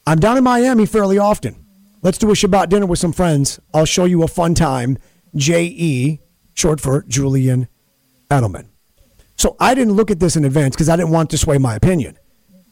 I'm 0.06 0.18
down 0.18 0.38
in 0.38 0.44
Miami 0.44 0.86
fairly 0.86 1.18
often. 1.18 1.56
Let's 2.02 2.18
do 2.18 2.30
a 2.30 2.34
Shabbat 2.34 2.68
dinner 2.68 2.86
with 2.86 2.98
some 2.98 3.12
friends. 3.12 3.60
I'll 3.72 3.84
show 3.84 4.04
you 4.04 4.24
a 4.24 4.28
fun 4.28 4.54
time. 4.54 4.98
J.E., 5.36 6.20
short 6.52 6.80
for 6.80 7.02
Julian 7.04 7.68
Edelman. 8.28 8.66
So 9.36 9.56
I 9.60 9.74
didn't 9.74 9.94
look 9.94 10.10
at 10.10 10.20
this 10.20 10.36
in 10.36 10.44
advance 10.44 10.74
because 10.74 10.88
I 10.88 10.96
didn't 10.96 11.12
want 11.12 11.30
to 11.30 11.38
sway 11.38 11.58
my 11.58 11.76
opinion. 11.76 12.18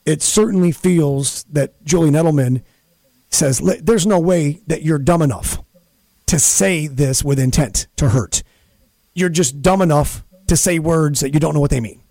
It 0.04 0.20
certainly 0.22 0.72
feels 0.72 1.44
that 1.44 1.82
Julian 1.84 2.14
Edelman 2.14 2.62
says, 3.30 3.60
There's 3.82 4.06
no 4.06 4.18
way 4.18 4.60
that 4.66 4.82
you're 4.82 4.98
dumb 4.98 5.22
enough 5.22 5.58
to 6.26 6.38
say 6.38 6.86
this 6.86 7.24
with 7.24 7.38
intent 7.38 7.86
to 7.96 8.10
hurt. 8.10 8.42
You're 9.14 9.28
just 9.28 9.62
dumb 9.62 9.80
enough 9.80 10.24
to 10.48 10.56
say 10.56 10.78
words 10.78 11.20
that 11.20 11.34
you 11.34 11.40
don't 11.40 11.54
know 11.54 11.60
what 11.60 11.70
they 11.70 11.80
mean. 11.80 12.02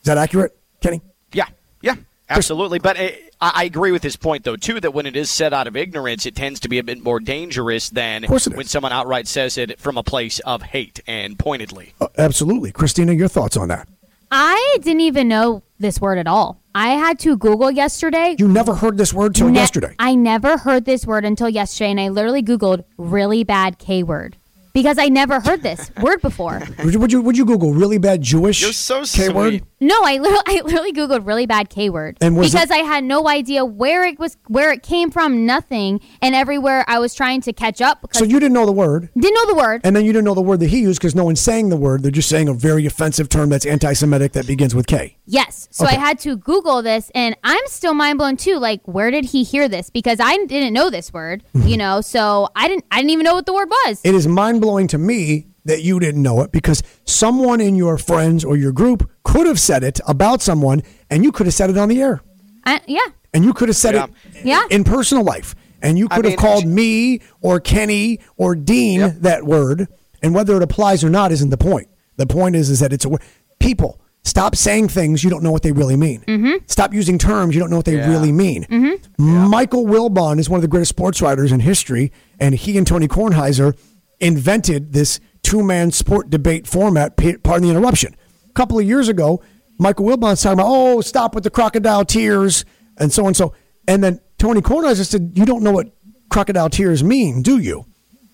Is 0.00 0.04
that 0.04 0.18
accurate, 0.18 0.56
Kenny? 0.80 1.00
Yeah, 1.32 1.46
yeah, 1.82 1.96
absolutely. 2.28 2.78
But 2.78 2.98
uh, 2.98 3.08
I, 3.40 3.52
I 3.54 3.64
agree 3.64 3.92
with 3.92 4.02
his 4.02 4.16
point, 4.16 4.44
though, 4.44 4.56
too, 4.56 4.80
that 4.80 4.94
when 4.94 5.06
it 5.06 5.16
is 5.16 5.30
said 5.30 5.52
out 5.52 5.66
of 5.66 5.76
ignorance, 5.76 6.26
it 6.26 6.34
tends 6.34 6.60
to 6.60 6.68
be 6.68 6.78
a 6.78 6.84
bit 6.84 7.02
more 7.02 7.20
dangerous 7.20 7.90
than 7.90 8.24
course 8.24 8.46
it 8.46 8.52
is. 8.52 8.56
when 8.56 8.66
someone 8.66 8.92
outright 8.92 9.26
says 9.26 9.58
it 9.58 9.78
from 9.78 9.96
a 9.96 10.02
place 10.02 10.38
of 10.40 10.62
hate 10.62 11.00
and 11.06 11.38
pointedly. 11.38 11.94
Uh, 12.00 12.08
absolutely. 12.18 12.72
Kristina, 12.72 13.16
your 13.16 13.28
thoughts 13.28 13.56
on 13.56 13.68
that? 13.68 13.88
I 14.30 14.78
didn't 14.82 15.02
even 15.02 15.28
know 15.28 15.62
this 15.78 16.00
word 16.00 16.18
at 16.18 16.26
all. 16.26 16.60
I 16.74 16.88
had 16.90 17.18
to 17.20 17.36
Google 17.36 17.70
yesterday. 17.70 18.34
You 18.38 18.48
never 18.48 18.74
heard 18.74 18.98
this 18.98 19.14
word 19.14 19.34
till 19.34 19.48
Ne- 19.48 19.60
yesterday. 19.60 19.94
I 19.98 20.14
never 20.14 20.58
heard 20.58 20.84
this 20.84 21.06
word 21.06 21.24
until 21.24 21.48
yesterday, 21.48 21.90
and 21.90 22.00
I 22.00 22.08
literally 22.08 22.42
Googled 22.42 22.84
really 22.98 23.44
bad 23.44 23.78
K 23.78 24.02
word 24.02 24.36
because 24.76 24.98
I 24.98 25.08
never 25.08 25.40
heard 25.40 25.62
this 25.62 25.90
word 26.02 26.20
before. 26.20 26.60
Would 26.84 26.92
you, 26.92 27.00
would 27.00 27.10
you 27.10 27.22
would 27.22 27.36
you 27.38 27.46
Google 27.46 27.72
really 27.72 27.96
bad 27.96 28.20
Jewish 28.20 28.60
You're 28.60 28.74
so 28.74 29.04
K 29.04 29.30
word? 29.30 29.48
sweet. 29.52 29.64
No, 29.80 30.02
I 30.04 30.18
literally, 30.18 30.42
I 30.46 30.60
literally 30.62 30.92
Googled 30.92 31.26
really 31.26 31.46
bad 31.46 31.70
K 31.70 31.88
word 31.88 32.18
And 32.20 32.36
was 32.36 32.52
because 32.52 32.70
it- 32.70 32.74
I 32.74 32.78
had 32.78 33.02
no 33.02 33.26
idea 33.26 33.64
where 33.64 34.04
it 34.04 34.18
was, 34.18 34.36
where 34.48 34.70
it 34.72 34.82
came 34.82 35.10
from, 35.10 35.46
nothing, 35.46 36.00
and 36.20 36.34
everywhere 36.34 36.84
I 36.88 36.98
was 36.98 37.14
trying 37.14 37.40
to 37.42 37.54
catch 37.54 37.80
up 37.80 38.02
because 38.02 38.18
So 38.18 38.24
you 38.26 38.38
didn't 38.38 38.52
know 38.52 38.66
the 38.66 38.72
word, 38.72 39.08
didn't 39.18 39.34
know 39.34 39.46
the 39.46 39.54
word. 39.54 39.80
and 39.82 39.96
then 39.96 40.04
you 40.04 40.12
didn't 40.12 40.26
know 40.26 40.34
the 40.34 40.42
word 40.42 40.60
that 40.60 40.68
he 40.68 40.80
used 40.80 41.00
because 41.00 41.14
no 41.14 41.24
one's 41.24 41.40
saying 41.40 41.70
the 41.70 41.76
word. 41.76 42.02
They're 42.02 42.10
just 42.10 42.28
saying 42.28 42.48
a 42.48 42.54
very 42.54 42.84
offensive 42.84 43.30
term 43.30 43.48
that's 43.48 43.64
anti-Semitic 43.64 44.32
that 44.32 44.46
begins 44.46 44.74
with 44.74 44.86
K. 44.86 45.16
Yes. 45.24 45.68
So 45.70 45.84
Okay. 45.86 45.96
I 45.96 45.98
had 45.98 46.18
to 46.20 46.36
Google 46.36 46.82
this, 46.82 47.10
and 47.14 47.34
I'm 47.42 47.66
still 47.66 47.94
mind 47.94 48.18
blown 48.18 48.36
too. 48.36 48.58
Like, 48.58 48.80
where 48.84 49.10
did 49.10 49.24
he 49.24 49.42
hear 49.42 49.68
this? 49.68 49.88
Because 49.90 50.20
I 50.20 50.36
didn't 50.46 50.72
know 50.74 50.90
this 50.90 51.12
word, 51.12 51.42
mm-hmm. 51.54 51.66
you 51.66 51.76
know. 51.76 52.00
So 52.00 52.48
I 52.54 52.68
didn't. 52.68 52.84
I 52.90 52.96
didn't 52.98 53.10
even 53.10 53.24
know 53.24 53.34
what 53.34 53.46
the 53.46 53.54
word 53.54 53.68
was. 53.68 54.00
It 54.04 54.14
is 54.14 54.26
mind 54.28 54.60
blowing 54.66 54.88
to 54.88 54.98
me 54.98 55.46
that 55.64 55.82
you 55.82 56.00
didn't 56.00 56.22
know 56.22 56.40
it 56.42 56.50
because 56.50 56.82
someone 57.04 57.60
in 57.60 57.76
your 57.76 57.96
friends 57.98 58.44
or 58.44 58.56
your 58.56 58.72
group 58.72 59.08
could 59.22 59.46
have 59.46 59.60
said 59.60 59.84
it 59.84 60.00
about 60.08 60.42
someone, 60.42 60.82
and 61.08 61.22
you 61.22 61.30
could 61.30 61.46
have 61.46 61.54
said 61.54 61.70
it 61.70 61.78
on 61.78 61.88
the 61.88 62.02
air, 62.02 62.20
I, 62.64 62.80
yeah. 62.88 62.98
and 63.32 63.44
you 63.44 63.52
could 63.52 63.68
have 63.68 63.76
said 63.76 63.94
Yeah. 63.94 64.04
it 64.04 64.10
Yeah. 64.44 64.62
in 64.70 64.82
personal 64.82 65.22
life, 65.22 65.54
and 65.82 65.96
you 65.98 66.08
I 66.10 66.16
could 66.16 66.24
have 66.24 66.32
mean, 66.32 66.38
called 66.38 66.66
me 66.66 67.20
or 67.40 67.60
Kenny 67.60 68.18
or 68.36 68.56
Dean 68.56 68.98
Yep. 69.00 69.14
that 69.20 69.46
word, 69.46 69.86
and 70.22 70.34
whether 70.34 70.56
it 70.56 70.62
applies 70.64 71.04
or 71.04 71.10
not 71.10 71.30
isn't 71.30 71.50
the 71.50 71.56
point. 71.56 71.86
The 72.16 72.26
point 72.26 72.56
is, 72.56 72.68
is 72.70 72.80
that 72.80 72.92
it's 72.92 73.04
a 73.04 73.08
word. 73.08 73.22
People 73.60 74.00
stop 74.24 74.56
saying 74.56 74.88
things 74.88 75.22
you 75.22 75.30
don't 75.30 75.42
know 75.44 75.52
what 75.52 75.62
they 75.62 75.70
really 75.72 75.96
mean. 75.96 76.24
Mm-hmm. 76.26 76.54
Stop 76.66 76.92
using 76.92 77.18
terms 77.18 77.54
you 77.54 77.60
don't 77.60 77.70
know 77.70 77.76
what 77.76 77.84
they 77.84 77.96
Yeah. 77.98 78.10
really 78.10 78.32
mean. 78.32 78.66
Mm-hmm. 78.68 79.48
Michael 79.48 79.84
Wilbon 79.86 80.40
is 80.40 80.48
one 80.50 80.58
of 80.58 80.62
the 80.62 80.68
greatest 80.68 80.88
sports 80.90 81.22
writers 81.22 81.52
in 81.52 81.60
history, 81.60 82.10
and 82.40 82.54
he 82.56 82.76
and 82.78 82.84
Tony 82.86 83.06
Kornheiser 83.06 83.76
invented 84.20 84.92
this 84.92 85.20
two-man 85.42 85.90
sport 85.92 86.30
debate 86.30 86.66
format. 86.66 87.16
Pardon 87.16 87.62
the 87.62 87.70
interruption. 87.70 88.16
A 88.48 88.52
couple 88.52 88.78
of 88.78 88.84
years 88.84 89.08
ago, 89.08 89.42
Michael 89.78 90.06
Wilbon's 90.06 90.42
talking 90.42 90.58
about, 90.58 90.68
oh, 90.68 91.00
stop 91.00 91.34
with 91.34 91.44
the 91.44 91.50
crocodile 91.50 92.04
tears 92.04 92.64
and 92.96 93.12
so 93.12 93.26
and 93.26 93.36
so, 93.36 93.54
and 93.86 94.02
then 94.02 94.20
Tony 94.38 94.60
Kornheiser 94.60 95.06
said, 95.06 95.32
you 95.34 95.44
don't 95.44 95.62
know 95.62 95.72
what 95.72 95.94
crocodile 96.30 96.70
tears 96.70 97.04
mean, 97.04 97.42
do 97.42 97.58
you? 97.58 97.86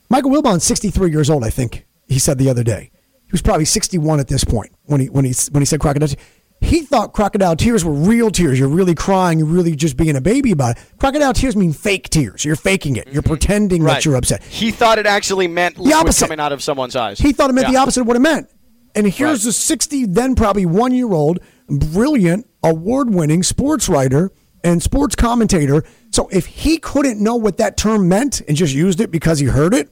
Michael 0.09 0.31
Wilbon's 0.31 0.65
63 0.65 1.11
years 1.11 1.31
old, 1.31 1.45
I 1.45 1.51
think 1.51 1.87
he 2.07 2.19
said 2.19 2.39
the 2.39 2.49
other 2.49 2.63
day. 2.63 2.91
He 3.27 3.33
was 3.33 3.43
probably 3.43 3.65
61 3.65 4.21
at 4.21 4.29
this 4.29 4.45
point 4.45 4.73
when 4.85 5.01
he 5.01 5.09
when 5.09 5.25
he 5.25 5.35
when 5.51 5.63
he 5.63 5.65
said 5.65 5.81
crocodile. 5.81 6.09
Tears. 6.09 6.21
He 6.63 6.83
thought 6.83 7.13
crocodile 7.13 7.57
tears 7.57 7.85
were 7.85 7.93
real 7.93 8.31
tears. 8.31 8.59
You're 8.59 8.69
really 8.69 8.95
crying. 8.95 9.39
You're 9.39 9.49
really 9.49 9.75
just 9.75 9.97
being 9.97 10.17
a 10.17 10.21
baby 10.21 10.53
about 10.53 10.79
it. 10.79 10.85
Crocodile 10.99 11.33
tears 11.35 11.57
mean 11.57 11.73
fake 11.73 12.09
tears. 12.09 12.45
You're 12.45 12.57
faking 12.57 12.97
it. 12.97 13.09
You're 13.09 13.23
mm-hmm. 13.23 13.31
pretending 13.31 13.85
that 13.85 14.05
you're 14.05 14.17
upset. 14.17 14.43
He 14.45 14.71
thought 14.71 14.99
it 14.99 15.07
actually 15.07 15.49
meant 15.49 15.77
liquid 15.77 15.95
opposite. 15.95 16.27
coming 16.27 16.41
out 16.41 16.53
of 16.53 16.63
someone's 16.63 16.97
eyes. 16.97 17.19
He 17.19 17.33
thought 17.33 17.51
it 17.51 17.53
meant 17.55 17.69
the 17.69 17.77
opposite 17.77 18.03
of 18.03 18.07
what 18.07 18.17
it 18.17 18.21
meant. 18.21 18.49
And 18.95 19.07
here's 19.07 19.45
Right. 19.45 19.51
a 19.51 19.53
60, 19.53 20.07
then 20.07 20.35
probably 20.35 20.67
one 20.67 20.93
year 20.95 21.13
old, 21.13 21.41
brilliant, 21.69 22.47
award 22.63 23.13
winning 23.13 23.43
sports 23.43 23.89
writer 23.89 24.31
and 24.63 24.83
sports 24.83 25.15
commentator 25.17 25.83
So 26.11 26.29
if 26.31 26.45
he 26.47 26.77
couldn't 26.77 27.21
know 27.21 27.37
what 27.37 27.57
that 27.57 27.77
term 27.79 28.07
meant 28.07 28.43
and 28.47 28.55
just 28.55 28.75
used 28.75 29.01
it 29.01 29.11
because 29.11 29.39
he 29.39 29.47
heard 29.47 29.73
it, 29.73 29.89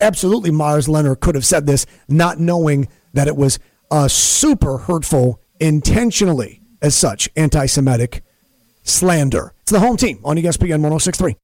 absolutely 0.00 0.50
Meyers 0.50 0.88
Leonard 0.90 1.20
could 1.20 1.34
have 1.34 1.46
said 1.46 1.66
this, 1.66 1.86
not 2.06 2.38
knowing 2.38 2.86
that 3.14 3.28
it 3.28 3.36
was 3.36 3.58
a 3.90 4.10
super 4.10 4.76
hurtful, 4.76 5.40
intentionally 5.60 6.62
as 6.80 6.94
such, 6.94 7.28
anti 7.36 7.66
Semitic 7.66 8.22
slander. 8.82 9.54
It's 9.62 9.72
the 9.72 9.80
home 9.80 9.96
team 9.96 10.20
on 10.24 10.36
ESPN 10.36 10.80
1063. 10.80 11.36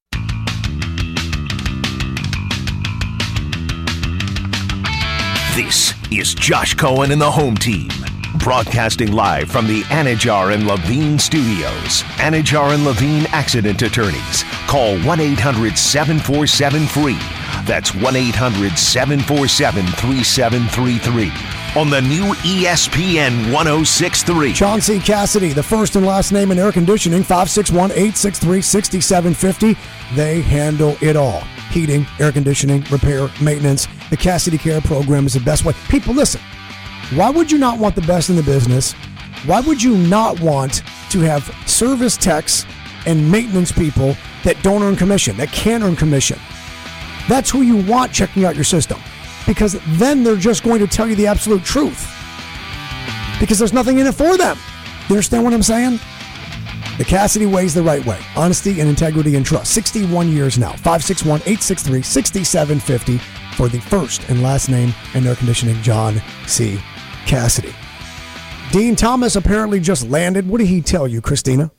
This 5.55 5.95
is 6.11 6.35
Josh 6.35 6.75
Cohen 6.75 7.12
and 7.12 7.21
the 7.21 7.31
home 7.31 7.57
team. 7.57 7.89
Broadcasting 8.39 9.12
live 9.12 9.49
from 9.49 9.69
the 9.69 9.83
Anidjar 9.85 10.53
and 10.53 10.67
Levine 10.67 11.19
studios. 11.19 12.03
Anidjar 12.19 12.75
and 12.75 12.85
Levine 12.85 13.27
accident 13.27 13.81
attorneys. 13.81 14.43
Call 14.67 14.99
1 15.03 15.21
800 15.21 15.79
747 15.79 16.87
free. 16.87 17.19
That's 17.65 17.95
1 17.95 18.17
800 18.17 18.77
747 18.77 19.87
3733. 19.87 21.64
On 21.77 21.91
the 21.91 22.01
new 22.01 22.22
ESPN 22.35 23.53
1063. 23.53 24.53
John 24.53 24.81
C. 24.81 25.01
Cassidy, 25.01 25.53
the 25.53 25.62
first 25.62 25.97
and 25.97 26.07
last 26.07 26.31
name 26.31 26.53
in 26.53 26.59
air 26.61 26.70
conditioning, 26.70 27.22
561 27.22 27.91
863 27.91 28.62
6750. 28.62 29.77
They 30.14 30.41
handle 30.41 30.97
it 31.01 31.16
all 31.16 31.43
heating, 31.70 32.07
air 32.20 32.31
conditioning, 32.31 32.85
repair, 32.93 33.29
maintenance. 33.43 33.89
The 34.11 34.16
Cassidy 34.16 34.57
Care 34.57 34.83
program 34.83 35.27
is 35.27 35.35
the 35.35 35.41
best 35.41 35.64
way. 35.64 35.72
People, 35.89 36.14
listen, 36.14 36.41
why 37.14 37.31
would 37.31 37.51
you 37.51 37.59
not 37.59 37.81
want 37.81 37.97
the 37.97 38.03
best 38.03 38.31
in 38.31 38.37
the 38.37 38.45
business? 38.45 38.93
Why 39.45 39.59
would 39.59 39.83
you 39.83 39.97
not 39.97 40.39
want 40.39 40.85
to 41.11 41.18
have 41.22 41.53
service 41.68 42.16
techs 42.16 42.64
and 43.05 43.29
maintenance 43.29 43.72
people 43.72 44.16
that 44.45 44.62
don't 44.62 44.85
earn 44.85 44.95
commission, 44.95 45.37
that 45.39 45.49
can 45.49 45.83
earn 45.83 45.97
commission? 45.97 46.39
That's 47.29 47.51
who 47.51 47.62
you 47.62 47.79
want 47.79 48.12
checking 48.12 48.45
out 48.45 48.55
your 48.55 48.62
system 48.62 49.01
because 49.47 49.78
then 49.99 50.24
they're 50.24 50.36
just 50.36 50.62
going 50.62 50.80
to 50.80 50.86
tell 50.86 51.07
you 51.07 51.14
the 51.14 51.26
absolute 51.26 51.64
truth 51.64 52.11
because 53.40 53.59
there's 53.59 53.72
nothing 53.72 53.99
in 53.99 54.07
it 54.07 54.14
for 54.14 54.36
them. 54.36 54.59
You 55.09 55.16
understand 55.16 55.45
what 55.45 55.53
I'm 55.53 55.62
saying? 55.62 55.99
The 56.97 57.05
Cassidy 57.05 57.47
way 57.47 57.64
is 57.64 57.74
the 57.74 57.82
right 57.82 58.05
way. 58.07 58.20
Honesty 58.36 58.80
and 58.80 58.88
integrity 58.88 59.34
and 59.34 59.45
trust. 59.45 59.74
61 59.74 60.30
years 60.30 60.59
now. 60.59 60.70
561 60.70 61.40
863 61.40 62.03
6750 62.03 63.18
for 63.57 63.68
the 63.68 63.80
first 63.80 64.28
and 64.28 64.42
last 64.42 64.68
name 64.68 64.95
in 65.14 65.26
air 65.26 65.34
conditioning, 65.34 65.80
John 65.82 66.22
C. 66.47 66.80
Cassidy. 67.26 67.74
Dean 68.70 68.97
Thomas 68.97 69.36
apparently 69.36 69.80
just 69.80 70.09
landed. 70.09 70.49
What 70.49 70.59
did 70.59 70.68
he 70.68 70.80
tell 70.80 71.07
you, 71.07 71.20
Kristina? 71.20 71.70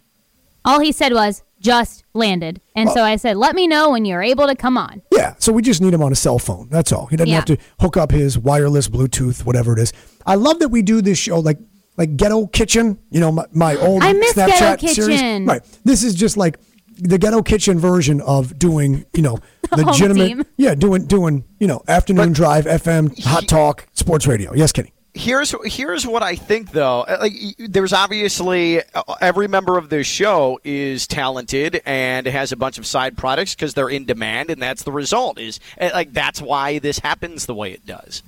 All 0.65 0.79
he 0.79 0.91
said 0.91 1.13
was, 1.13 1.43
just 1.65 2.03
landed. 2.13 2.61
And 2.75 2.89
so 2.89 3.01
I 3.03 3.15
said, 3.17 3.35
let 3.37 3.55
me 3.55 3.67
know 3.67 3.89
when 3.91 4.05
you're 4.05 4.21
able 4.23 4.47
to 4.47 4.55
come 4.55 4.77
on. 4.77 5.01
Yeah, 5.11 5.33
so 5.39 5.51
we 5.51 5.61
just 5.61 5.81
need 5.81 5.93
him 5.93 6.01
on 6.03 6.11
a 6.11 6.15
cell 6.15 6.39
phone. 6.39 6.69
That's 6.69 6.91
all. 6.91 7.07
He 7.07 7.15
doesn't 7.17 7.29
Yeah. 7.29 7.35
have 7.35 7.45
to 7.45 7.57
hook 7.79 7.97
up 7.97 8.11
his 8.11 8.37
wireless 8.37 8.87
Bluetooth, 8.87 9.45
whatever 9.45 9.73
it 9.73 9.79
is. 9.79 9.91
I 10.25 10.35
love 10.35 10.59
that 10.59 10.69
we 10.69 10.81
do 10.81 11.01
this 11.01 11.17
show 11.17 11.39
like 11.39 11.57
like 11.97 12.17
Ghetto 12.17 12.47
Kitchen. 12.47 12.99
You 13.09 13.19
know, 13.21 13.31
my, 13.31 13.45
my 13.53 13.75
old 13.77 14.03
I 14.03 14.13
miss 14.13 14.33
Snapchat 14.33 14.79
Ghetto 14.79 14.87
series. 14.87 15.19
Kitchen. 15.21 15.45
Right. 15.45 15.61
This 15.83 16.03
is 16.03 16.13
just 16.15 16.35
like 16.37 16.59
the 16.97 17.17
Ghetto 17.17 17.41
Kitchen 17.41 17.77
version 17.79 18.21
of 18.21 18.57
doing, 18.59 19.05
you 19.13 19.21
know, 19.21 19.37
legitimate. 19.75 20.47
Yeah, 20.57 20.75
doing 20.75 21.05
doing 21.07 21.43
you 21.59 21.67
know 21.67 21.83
afternoon 21.87 22.33
drive 22.33 22.65
FM 22.65 23.21
hot 23.23 23.47
talk 23.47 23.87
sports 23.93 24.27
radio. 24.27 24.53
Yes, 24.53 24.71
Kenny. 24.71 24.91
Here's 25.17 25.55
here's 25.63 26.05
what 26.05 26.21
I 26.23 26.35
think 26.35 26.71
though. 26.71 27.01
Uh, 27.01 27.17
Like 27.21 27.33
there's 27.57 27.93
obviously 27.93 28.81
uh, 28.93 29.03
every 29.21 29.47
member 29.47 29.77
of 29.77 29.89
this 29.89 30.05
show 30.05 30.59
is 30.63 31.07
talented 31.07 31.81
and 31.85 32.27
has 32.27 32.51
a 32.51 32.57
bunch 32.57 32.77
of 32.77 32.85
side 32.85 33.17
products 33.17 33.55
because 33.55 33.73
they're 33.73 33.89
in 33.89 34.05
demand, 34.05 34.49
and 34.49 34.61
that's 34.61 34.83
the 34.83 34.91
result. 34.91 35.39
Is 35.39 35.59
uh, 35.79 35.89
like 35.93 36.11
that's 36.11 36.41
why 36.41 36.79
this 36.79 36.99
happens 36.99 37.45
the 37.45 37.55
way 37.55 37.71
it 37.71 37.85
does. 37.85 38.23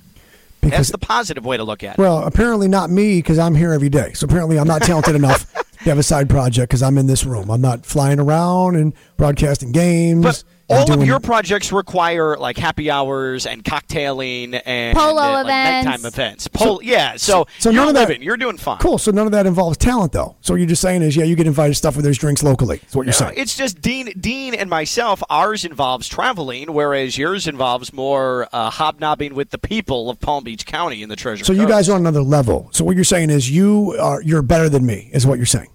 that's 0.62 0.90
the 0.90 0.98
positive 0.98 1.44
way 1.44 1.56
to 1.58 1.64
look 1.64 1.84
at 1.84 1.94
it. 1.94 1.98
well, 1.98 2.24
apparently 2.24 2.68
not 2.68 2.90
me 2.90 3.18
because 3.18 3.38
I'm 3.38 3.54
here 3.54 3.72
every 3.72 3.90
day. 3.90 4.12
So 4.14 4.24
apparently 4.24 4.58
I'm 4.58 4.66
not 4.66 4.80
talented 4.82 5.14
enough 5.22 5.52
to 5.52 5.84
have 5.84 5.98
a 5.98 6.02
side 6.02 6.28
project 6.30 6.70
because 6.70 6.82
I'm 6.82 6.96
in 6.98 7.06
this 7.06 7.24
room. 7.24 7.50
I'm 7.50 7.60
not 7.60 7.84
flying 7.86 8.18
around 8.18 8.76
and 8.76 8.92
broadcasting 9.18 9.72
games. 9.72 10.24
But 10.24 10.42
all 10.68 10.92
of 10.92 11.04
your 11.04 11.20
projects 11.20 11.72
require 11.72 12.36
like 12.36 12.56
happy 12.58 12.90
hours 12.90 13.46
and 13.46 13.64
cocktailing 13.64 14.60
and 14.66 14.96
Polo 14.96 15.20
uh, 15.22 15.30
like 15.32 15.44
events. 15.46 15.86
nighttime 15.86 16.04
events. 16.06 16.48
Pol- 16.48 16.82
yeah, 16.82 17.16
so, 17.16 17.46
so 17.58 17.70
you're 17.70 17.80
none 17.84 17.88
of 17.88 17.94
that- 18.08 18.22
you're 18.22 18.36
doing 18.36 18.56
fine. 18.58 18.78
Cool. 18.78 18.98
So 18.98 19.10
none 19.10 19.26
of 19.26 19.32
that 19.32 19.46
involves 19.46 19.76
talent, 19.78 20.12
though. 20.12 20.36
So 20.40 20.52
what 20.54 20.58
you're 20.58 20.68
just 20.68 20.82
saying 20.82 21.02
is, 21.02 21.16
yeah, 21.16 21.24
you 21.24 21.36
get 21.36 21.46
invited 21.46 21.70
to 21.72 21.74
stuff 21.76 21.96
where 21.96 22.02
there's 22.02 22.18
drinks 22.18 22.42
locally. 22.42 22.78
That's 22.78 22.96
what 22.96 23.06
you're 23.06 23.12
No, 23.12 23.18
saying. 23.18 23.34
it's 23.36 23.56
just 23.56 23.80
Dean, 23.80 24.12
Dean, 24.20 24.54
and 24.54 24.68
myself. 24.68 25.22
Ours 25.30 25.64
involves 25.64 26.08
traveling, 26.08 26.72
whereas 26.72 27.16
yours 27.16 27.46
involves 27.46 27.92
more 27.92 28.48
uh, 28.52 28.70
hobnobbing 28.70 29.34
with 29.34 29.50
the 29.50 29.58
people 29.58 30.10
of 30.10 30.20
Palm 30.20 30.44
Beach 30.44 30.66
County 30.66 31.02
in 31.02 31.08
the 31.08 31.16
Treasure. 31.16 31.44
So 31.44 31.52
you 31.52 31.66
guys 31.66 31.88
are 31.88 31.92
on 31.94 32.00
another 32.00 32.22
level. 32.22 32.68
So 32.72 32.84
what 32.84 32.94
you're 32.94 33.04
saying 33.04 33.30
is 33.30 33.50
you 33.50 33.96
are 34.00 34.20
you're 34.22 34.42
better 34.42 34.68
than 34.68 34.84
me, 34.84 35.10
is 35.12 35.26
what 35.26 35.38
you're 35.38 35.46
saying. 35.46 35.68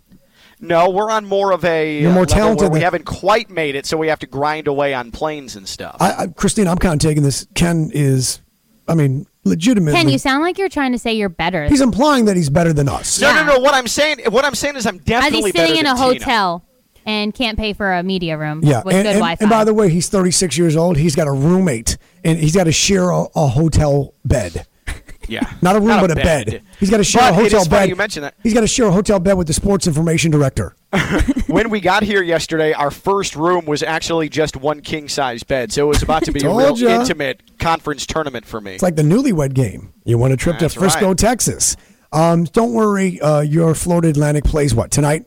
No, 0.63 0.89
we're 0.89 1.11
on 1.11 1.25
more 1.25 1.51
of 1.51 1.63
a 1.65 1.99
You're 2.01 2.11
uh, 2.11 2.13
more 2.13 2.23
level 2.23 2.35
talented 2.35 2.61
Where 2.63 2.71
we 2.71 2.79
haven't 2.81 3.05
quite 3.05 3.49
made 3.49 3.75
it, 3.75 3.85
so 3.85 3.97
we 3.97 4.07
have 4.07 4.19
to 4.19 4.27
grind 4.27 4.67
away 4.67 4.93
on 4.93 5.11
planes 5.11 5.55
and 5.55 5.67
stuff. 5.67 5.97
I, 5.99 6.13
I 6.23 6.27
Christine, 6.27 6.67
I'm 6.67 6.77
kind 6.77 6.93
of 6.95 6.99
taking 6.99 7.21
this. 7.23 7.45
Ken 7.53 7.91
is, 7.93 8.41
I 8.87 8.95
mean, 8.95 9.27
legitimately. 9.43 9.99
Ken, 9.99 10.09
you 10.09 10.17
sound 10.17 10.41
like 10.41 10.57
you're 10.57 10.69
trying 10.69 10.93
to 10.93 10.99
say 10.99 11.13
you're 11.13 11.29
better. 11.29 11.65
he's 11.67 11.81
implying 11.81 12.25
that 12.25 12.35
he's 12.37 12.49
better 12.49 12.73
than 12.73 12.87
us. 12.89 13.19
no, 13.21 13.29
yeah. 13.29 13.43
no, 13.43 13.55
no. 13.55 13.59
What 13.59 13.73
I'm 13.73 13.87
saying, 13.87 14.19
what 14.29 14.45
I'm 14.45 14.55
saying 14.55 14.75
is, 14.77 14.85
I'm 14.85 14.95
As 14.95 15.01
definitely 15.01 15.51
he's 15.51 15.53
sitting 15.53 15.75
in 15.77 15.83
than 15.85 15.95
a 15.95 15.97
Tina. 15.97 16.13
hotel 16.13 16.65
and 17.05 17.33
can't 17.33 17.57
pay 17.57 17.73
for 17.73 17.91
a 17.91 18.01
media 18.01 18.37
room 18.37 18.61
Yeah, 18.63 18.81
with 18.85 18.95
and, 18.95 19.03
good 19.03 19.09
and, 19.09 19.19
Wi-Fi. 19.19 19.43
and 19.43 19.49
by 19.49 19.65
the 19.65 19.73
way, 19.73 19.89
he's 19.89 20.07
36 20.07 20.57
years 20.57 20.77
old. 20.77 20.95
He's 20.97 21.15
got 21.15 21.27
a 21.27 21.31
roommate, 21.33 21.97
and 22.23 22.39
he's 22.39 22.55
got 22.55 22.63
to 22.65 22.71
share 22.71 23.09
a, 23.09 23.25
a 23.35 23.47
hotel 23.47 24.13
bed. 24.23 24.65
Yeah, 25.27 25.49
Not 25.61 25.75
a 25.75 25.79
room, 25.79 25.99
but 25.99 26.11
a 26.11 26.15
bed. 26.15 26.61
He's 26.79 26.89
got 26.89 26.97
to 26.97 27.03
share 27.03 27.21
But 27.21 27.33
a 27.33 27.39
it 27.39 27.43
hotel 27.43 27.61
is 27.61 27.67
bed. 27.67 27.89
you 27.89 27.95
mention 27.95 28.23
that. 28.23 28.35
He's 28.43 28.53
got 28.53 28.61
to 28.61 28.67
share 28.67 28.87
a 28.87 28.91
hotel 28.91 29.19
bed 29.19 29.33
with 29.33 29.47
the 29.47 29.53
sports 29.53 29.87
information 29.87 30.31
director. 30.31 30.75
when 31.47 31.69
we 31.69 31.79
got 31.79 32.03
here 32.03 32.21
yesterday, 32.21 32.73
our 32.73 32.91
first 32.91 33.35
room 33.35 33.65
was 33.65 33.81
actually 33.83 34.29
just 34.29 34.55
one 34.55 34.81
king 34.81 35.07
size 35.09 35.43
bed, 35.43 35.71
so 35.71 35.85
it 35.85 35.87
was 35.89 36.03
about 36.03 36.23
to 36.25 36.31
be 36.31 36.39
a 36.45 36.49
real 36.49 36.77
ya. 36.77 36.99
intimate 37.01 37.57
conference 37.57 38.05
tournament 38.05 38.45
for 38.45 38.61
me. 38.61 38.73
It's 38.73 38.83
like 38.83 38.95
the 38.95 39.01
newlywed 39.03 39.53
game. 39.53 39.93
You 40.05 40.17
want 40.17 40.33
a 40.33 40.37
trip 40.37 40.59
That's 40.59 40.73
to 40.73 40.79
Frisco, 40.79 41.07
right. 41.09 41.17
Texas. 41.17 41.75
Um, 42.11 42.43
don't 42.43 42.73
worry, 42.73 43.19
uh, 43.21 43.41
your 43.41 43.73
Florida 43.73 44.09
Atlantic 44.09 44.43
plays 44.43 44.75
what 44.75 44.91
tonight? 44.91 45.25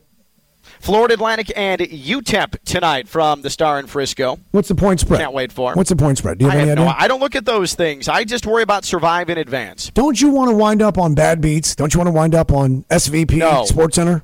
Florida 0.79 1.13
Atlantic 1.15 1.51
and 1.55 1.81
UTEP 1.81 2.63
tonight 2.63 3.07
from 3.07 3.41
the 3.41 3.49
Star 3.49 3.79
in 3.79 3.87
Frisco. 3.87 4.39
What's 4.51 4.67
the 4.67 4.75
point 4.75 4.99
spread? 4.99 5.19
Can't 5.19 5.33
wait 5.33 5.51
for 5.51 5.71
it. 5.71 5.77
What's 5.77 5.89
the 5.89 5.95
point 5.95 6.17
spread? 6.17 6.37
Do 6.37 6.45
you 6.45 6.51
I 6.51 6.55
any 6.55 6.69
have 6.69 6.77
idea? 6.77 6.85
no. 6.85 6.93
I 6.97 7.07
don't 7.07 7.19
look 7.19 7.35
at 7.35 7.45
those 7.45 7.73
things. 7.75 8.07
I 8.07 8.23
just 8.23 8.45
worry 8.45 8.63
about 8.63 8.85
survive 8.85 9.29
in 9.29 9.37
advance. 9.37 9.89
Don't 9.91 10.19
you 10.21 10.29
want 10.29 10.49
to 10.51 10.55
wind 10.55 10.81
up 10.81 10.97
on 10.97 11.13
Bad 11.15 11.41
Beats? 11.41 11.75
Don't 11.75 11.93
you 11.93 11.99
want 11.99 12.07
to 12.07 12.11
wind 12.13 12.35
up 12.35 12.51
on 12.51 12.83
SVP 12.89 13.37
No. 13.37 13.65
Sports 13.65 13.95
Center? 13.95 14.23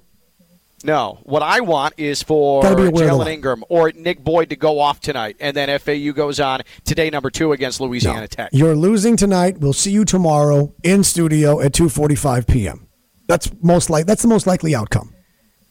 No, 0.85 1.19
what 1.23 1.41
I 1.41 1.61
want 1.61 1.93
is 1.95 2.21
for 2.21 2.61
Gotta 2.61 2.75
be 2.75 2.87
aware 2.87 3.09
of 3.09 3.19
the 3.19 3.23
Jailyn. 3.23 3.31
Ingram 3.33 3.63
or 3.69 3.93
Nick 3.95 4.21
Boyd 4.21 4.49
to 4.49 4.57
go 4.57 4.79
off 4.81 4.99
tonight, 4.99 5.37
and 5.39 5.55
then 5.55 5.69
FAU 5.79 6.11
goes 6.11 6.41
on 6.41 6.59
today, 6.83 7.09
number 7.09 7.29
two 7.29 7.53
against 7.53 7.79
Louisiana 7.79 8.19
No. 8.21 8.25
Tech. 8.27 8.49
You're 8.51 8.75
losing 8.75 9.15
tonight. 9.15 9.59
We'll 9.59 9.71
see 9.71 9.91
you 9.91 10.03
tomorrow 10.03 10.73
in 10.83 11.05
studio 11.05 11.61
at 11.61 11.71
2:45 11.71 12.47
p.m. 12.47 12.87
That's 13.29 13.49
most 13.61 13.89
like 13.89 14.05
that's 14.07 14.23
the 14.23 14.27
most 14.27 14.45
likely 14.45 14.75
outcome. 14.75 15.13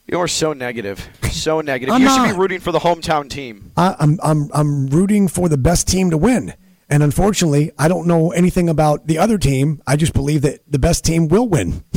You're 0.07 0.29
so 0.29 0.53
negative, 0.53 1.09
so 1.31 1.61
negative. 1.61 1.95
I'm 1.95 2.03
you 2.03 2.09
should 2.09 2.17
not. 2.17 2.33
be 2.35 2.39
rooting 2.39 2.61
for 2.61 2.73
the 2.73 2.81
hometown 2.81 3.31
team. 3.31 3.73
I, 3.77 3.95
I'm 3.99 4.19
I'm 4.23 4.51
I'm 4.53 4.87
rooting 4.89 5.29
for 5.29 5.49
the 5.49 5.57
best 5.57 5.89
team 5.89 6.11
to 6.11 6.19
win. 6.19 6.55
And 6.91 7.03
unfortunately, 7.03 7.73
I 7.79 7.89
don't 7.89 8.07
know 8.07 8.33
anything 8.33 8.69
about 8.69 9.07
the 9.07 9.19
other 9.19 9.39
team. 9.39 9.81
I 9.87 9.97
just 9.97 10.13
believe 10.13 10.43
that 10.43 10.61
the 10.71 10.79
best 10.79 11.05
team 11.05 11.29
will 11.29 11.49
win. 11.49 11.85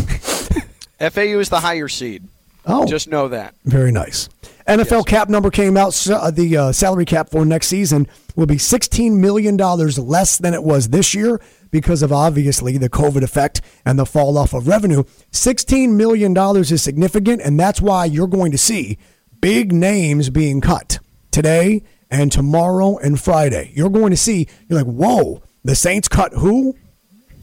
FAU 0.99 1.39
is 1.39 1.49
the 1.49 1.59
higher 1.59 1.89
seed. 1.89 2.23
Oh, 2.65 2.85
Just 2.85 3.07
know 3.09 3.27
that. 3.27 3.53
Very 3.65 3.91
nice. 3.91 4.29
NFL 4.68 5.05
cap 5.05 5.30
number 5.30 5.51
came 5.51 5.78
out. 5.78 5.93
So, 5.93 6.16
uh, 6.16 6.32
the 6.32 6.57
uh, 6.57 6.72
salary 6.72 7.05
cap 7.05 7.30
for 7.30 7.45
next 7.45 7.68
season 7.68 8.07
will 8.36 8.47
be 8.47 8.55
$16 8.55 9.18
million 9.18 9.57
less 9.57 10.38
than 10.38 10.53
it 10.53 10.63
was 10.63 10.89
this 10.89 11.13
year 11.13 11.39
because 11.70 12.01
of 12.01 12.11
obviously 12.11 12.78
the 12.78 12.89
COVID 12.89 13.22
effect 13.22 13.61
and 13.86 13.99
the 13.99 14.05
fall 14.05 14.38
off 14.38 14.53
of 14.53 14.68
revenue. 14.68 15.03
$16 15.32 15.91
million 15.91 16.36
is 16.57 16.82
significant, 16.82 17.41
and 17.41 17.59
that's 17.59 17.80
why 17.80 18.05
you're 18.05 18.28
going 18.28 18.51
to 18.51 18.57
see 18.57 18.97
big 19.39 19.72
names 19.72 20.32
being 20.32 20.61
cut 20.61 20.99
today 21.30 21.84
and 22.09 22.32
tomorrow 22.32 22.97
and 22.97 23.20
Friday. 23.20 23.72
You're 23.76 23.89
going 23.89 24.11
to 24.11 24.18
see, 24.18 24.47
you're 24.68 24.84
like, 24.84 24.91
whoa, 24.91 25.43
the 25.63 25.76
Saints 25.76 26.07
cut 26.07 26.34
who? 26.34 26.76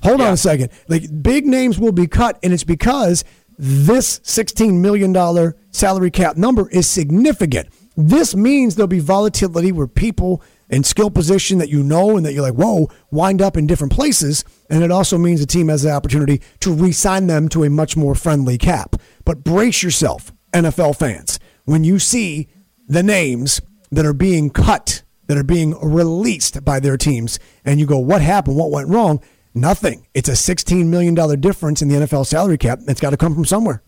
Hold 0.03 0.21
on 0.21 0.33
a 0.33 0.37
second. 0.37 0.71
Like 0.89 1.05
big 1.23 1.47
names 1.47 1.79
will 1.79 1.93
be 1.93 2.09
cut, 2.09 2.39
and 2.43 2.53
it's 2.53 2.65
because 2.65 3.23
this 3.65 4.19
$16 4.21 4.81
million 4.81 5.55
salary 5.71 6.11
cap 6.11 6.37
number 6.37 6.69
is 6.71 6.89
significant. 6.89 7.69
This 7.97 8.35
means 8.35 8.75
there'll 8.75 8.89
be 8.89 8.99
volatility 8.99 9.71
where 9.71 9.87
people 9.87 10.43
in 10.69 10.83
skill 10.83 11.11
position 11.11 11.59
that 11.59 11.69
you 11.69 11.85
know 11.85 12.17
and 12.17 12.27
that 12.27 12.33
you're 12.33 12.43
like, 12.43 12.55
whoa, 12.55 12.91
wind 13.13 13.41
up 13.41 13.57
in 13.57 13.69
different 13.69 13.93
places. 13.93 14.45
And 14.69 14.83
it 14.83 14.91
also 14.91 15.17
means 15.17 15.39
the 15.39 15.47
team 15.47 15.69
has 15.69 15.83
the 15.83 15.93
opportunity 15.93 16.43
to 16.59 16.73
re 16.73 16.91
sign 16.91 17.29
them 17.29 17.49
to 17.51 17.63
a 17.63 17.71
much 17.71 17.97
more 17.97 18.17
friendly 18.17 18.59
cap. 18.59 18.97
But 19.25 19.45
brace 19.45 19.81
yourself, 19.81 20.33
NFL 20.53 20.97
fans, 20.97 21.39
when 21.65 21.85
you 21.85 22.01
see 22.01 22.49
the 22.89 23.05
names 23.05 23.61
that 23.93 24.05
are 24.05 24.13
being 24.13 24.51
cut, 24.51 25.05
that 25.29 25.39
are 25.39 25.45
being 25.45 25.79
released 25.81 26.65
by 26.65 26.81
their 26.81 26.97
teams, 26.97 27.39
and 27.65 27.79
you 27.79 27.87
go, 27.87 27.99
what 27.99 28.23
happened? 28.23 28.57
What 28.57 28.73
went 28.73 28.89
wrong? 28.89 29.23
Nothing. 29.55 30.07
It's 30.15 30.29
a 30.29 30.33
$16 30.33 30.87
million 30.87 31.15
difference 31.41 31.83
in 31.83 31.89
the 31.89 31.97
NFL 31.97 32.27
salary 32.27 32.59
cap. 32.59 32.81
It's 32.89 33.01
got 33.01 33.11
to 33.11 33.17
come 33.17 33.35
from 33.35 33.45
somewhere. 33.45 33.83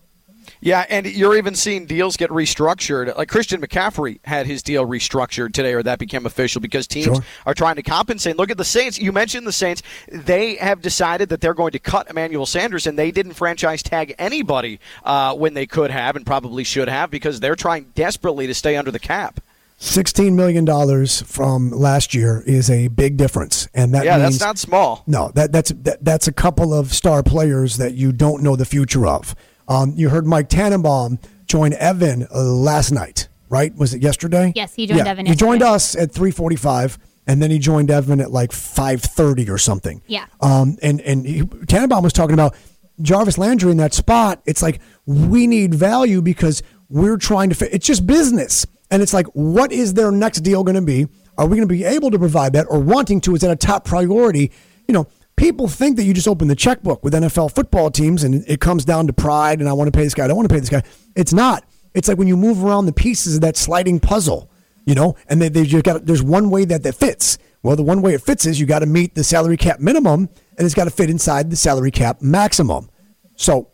Yeah, 0.60 0.84
and 0.88 1.06
you're 1.06 1.36
even 1.36 1.54
seeing 1.54 1.86
deals 1.86 2.16
get 2.16 2.30
restructured. 2.30 3.16
Like 3.16 3.28
Christian 3.28 3.60
McCaffrey 3.60 4.20
had 4.24 4.46
his 4.46 4.62
deal 4.62 4.86
restructured 4.86 5.52
today, 5.52 5.74
or 5.74 5.82
that 5.82 5.98
became 5.98 6.26
official 6.26 6.60
because 6.60 6.86
teams 6.86 7.06
Sure. 7.06 7.24
are 7.46 7.54
trying 7.54 7.76
to 7.76 7.82
compensate. 7.82 8.36
Look 8.36 8.50
at 8.50 8.56
the 8.56 8.64
Saints. 8.64 8.98
You 8.98 9.12
mentioned 9.12 9.46
the 9.46 9.52
Saints. 9.52 9.82
They 10.10 10.56
have 10.56 10.80
decided 10.80 11.28
that 11.30 11.40
they're 11.40 11.54
going 11.54 11.72
to 11.72 11.78
cut 11.78 12.08
Emmanuel 12.10 12.46
Sanders, 12.46 12.86
and 12.86 12.98
they 12.98 13.10
didn't 13.10 13.34
franchise 13.34 13.82
tag 13.82 14.14
anybody 14.18 14.80
uh, 15.04 15.34
when 15.34 15.54
they 15.54 15.66
could 15.66 15.90
have 15.90 16.16
and 16.16 16.24
probably 16.26 16.64
should 16.64 16.88
have 16.88 17.10
because 17.10 17.40
they're 17.40 17.56
trying 17.56 17.90
desperately 17.94 18.46
to 18.46 18.54
stay 18.54 18.76
under 18.76 18.90
the 18.90 18.98
cap. 18.98 19.40
$16 19.80 20.34
million 20.34 21.06
from 21.26 21.70
last 21.70 22.14
year 22.14 22.42
is 22.46 22.70
a 22.70 22.88
big 22.88 23.16
difference. 23.16 23.68
And 23.74 23.94
that 23.94 24.04
yeah, 24.04 24.18
means 24.18 24.38
that's 24.38 24.40
not 24.40 24.58
small. 24.58 25.04
No, 25.06 25.30
that, 25.34 25.52
that's 25.52 25.70
that, 25.82 26.04
that's 26.04 26.28
a 26.28 26.32
couple 26.32 26.72
of 26.72 26.92
star 26.92 27.22
players 27.22 27.76
that 27.76 27.94
you 27.94 28.12
don't 28.12 28.42
know 28.42 28.56
the 28.56 28.64
future 28.64 29.06
of. 29.06 29.34
Um, 29.68 29.92
you 29.96 30.10
heard 30.10 30.26
Mike 30.26 30.48
Tannenbaum 30.48 31.18
join 31.46 31.72
Evan 31.74 32.26
uh, 32.34 32.42
last 32.42 32.90
night, 32.92 33.28
right? 33.48 33.74
Was 33.76 33.94
it 33.94 34.02
yesterday? 34.02 34.52
Yes, 34.54 34.74
he 34.74 34.86
joined 34.86 34.98
yeah. 34.98 35.08
Evan 35.08 35.26
He 35.26 35.34
joined 35.34 35.62
us 35.62 35.96
at 35.96 36.12
three 36.12 36.30
forty-five, 36.30 36.98
and 37.26 37.42
then 37.42 37.50
he 37.50 37.58
joined 37.58 37.90
Evan 37.90 38.20
at 38.20 38.30
like 38.30 38.52
five 38.52 39.02
thirty 39.02 39.48
or 39.48 39.58
something. 39.58 40.02
Yeah. 40.06 40.26
Um, 40.40 40.76
and 40.82 41.00
and 41.00 41.26
he, 41.26 41.44
Tannenbaum 41.66 42.04
was 42.04 42.12
talking 42.12 42.34
about 42.34 42.54
Jarvis 43.00 43.38
Landry 43.38 43.70
in 43.70 43.78
that 43.78 43.94
spot. 43.94 44.42
It's 44.44 44.62
like 44.62 44.80
we 45.06 45.46
need 45.46 45.74
value 45.74 46.20
because 46.22 46.62
we're 46.88 47.16
trying 47.16 47.48
to. 47.48 47.54
Fit. 47.54 47.72
It's 47.72 47.86
just 47.86 48.06
business, 48.06 48.66
and 48.94 49.02
it's 49.02 49.12
like, 49.12 49.26
what 49.34 49.72
is 49.72 49.94
their 49.94 50.10
next 50.10 50.40
deal 50.40 50.62
going 50.64 50.76
to 50.76 50.82
be? 50.82 51.08
Are 51.36 51.46
we 51.46 51.56
going 51.56 51.68
to 51.68 51.74
be 51.74 51.84
able 51.84 52.10
to 52.12 52.18
provide 52.18 52.52
that, 52.52 52.66
or 52.70 52.78
wanting 52.78 53.20
to? 53.22 53.34
Is 53.34 53.40
that 53.40 53.50
a 53.50 53.56
top 53.56 53.84
priority? 53.84 54.52
You 54.86 54.94
know, 54.94 55.08
people 55.36 55.66
think 55.66 55.96
that 55.96 56.04
you 56.04 56.14
just 56.14 56.28
open 56.28 56.48
the 56.48 56.54
checkbook 56.54 57.02
with 57.02 57.12
NFL 57.12 57.54
football 57.54 57.90
teams, 57.90 58.24
and 58.24 58.44
it 58.46 58.60
comes 58.60 58.84
down 58.84 59.08
to 59.08 59.12
pride, 59.12 59.60
and 59.60 59.68
I 59.68 59.72
want 59.72 59.92
to 59.92 59.96
pay 59.96 60.04
this 60.04 60.14
guy. 60.14 60.24
I 60.24 60.28
don't 60.28 60.36
want 60.36 60.48
to 60.48 60.54
pay 60.54 60.60
this 60.60 60.70
guy. 60.70 60.82
It's 61.16 61.32
not. 61.32 61.64
It's 61.92 62.08
like 62.08 62.18
when 62.18 62.28
you 62.28 62.36
move 62.36 62.64
around 62.64 62.86
the 62.86 62.92
pieces 62.92 63.34
of 63.34 63.40
that 63.42 63.56
sliding 63.56 64.00
puzzle 64.00 64.50
you 64.84 64.94
know, 64.94 65.16
and 65.28 65.40
they, 65.40 65.48
they 65.48 65.64
just 65.64 65.84
got 65.84 66.06
there's 66.06 66.22
one 66.22 66.50
way 66.50 66.64
that 66.64 66.82
that 66.82 66.94
fits. 66.94 67.38
Well, 67.62 67.76
the 67.76 67.82
one 67.82 68.02
way 68.02 68.14
it 68.14 68.20
fits 68.20 68.44
is 68.44 68.60
you 68.60 68.66
got 68.66 68.80
to 68.80 68.86
meet 68.86 69.14
the 69.14 69.24
salary 69.24 69.56
cap 69.56 69.80
minimum, 69.80 70.28
and 70.58 70.66
it's 70.66 70.74
got 70.74 70.84
to 70.84 70.90
fit 70.90 71.08
inside 71.08 71.50
the 71.50 71.56
salary 71.56 71.90
cap 71.90 72.20
maximum. 72.20 72.90
So 73.36 73.70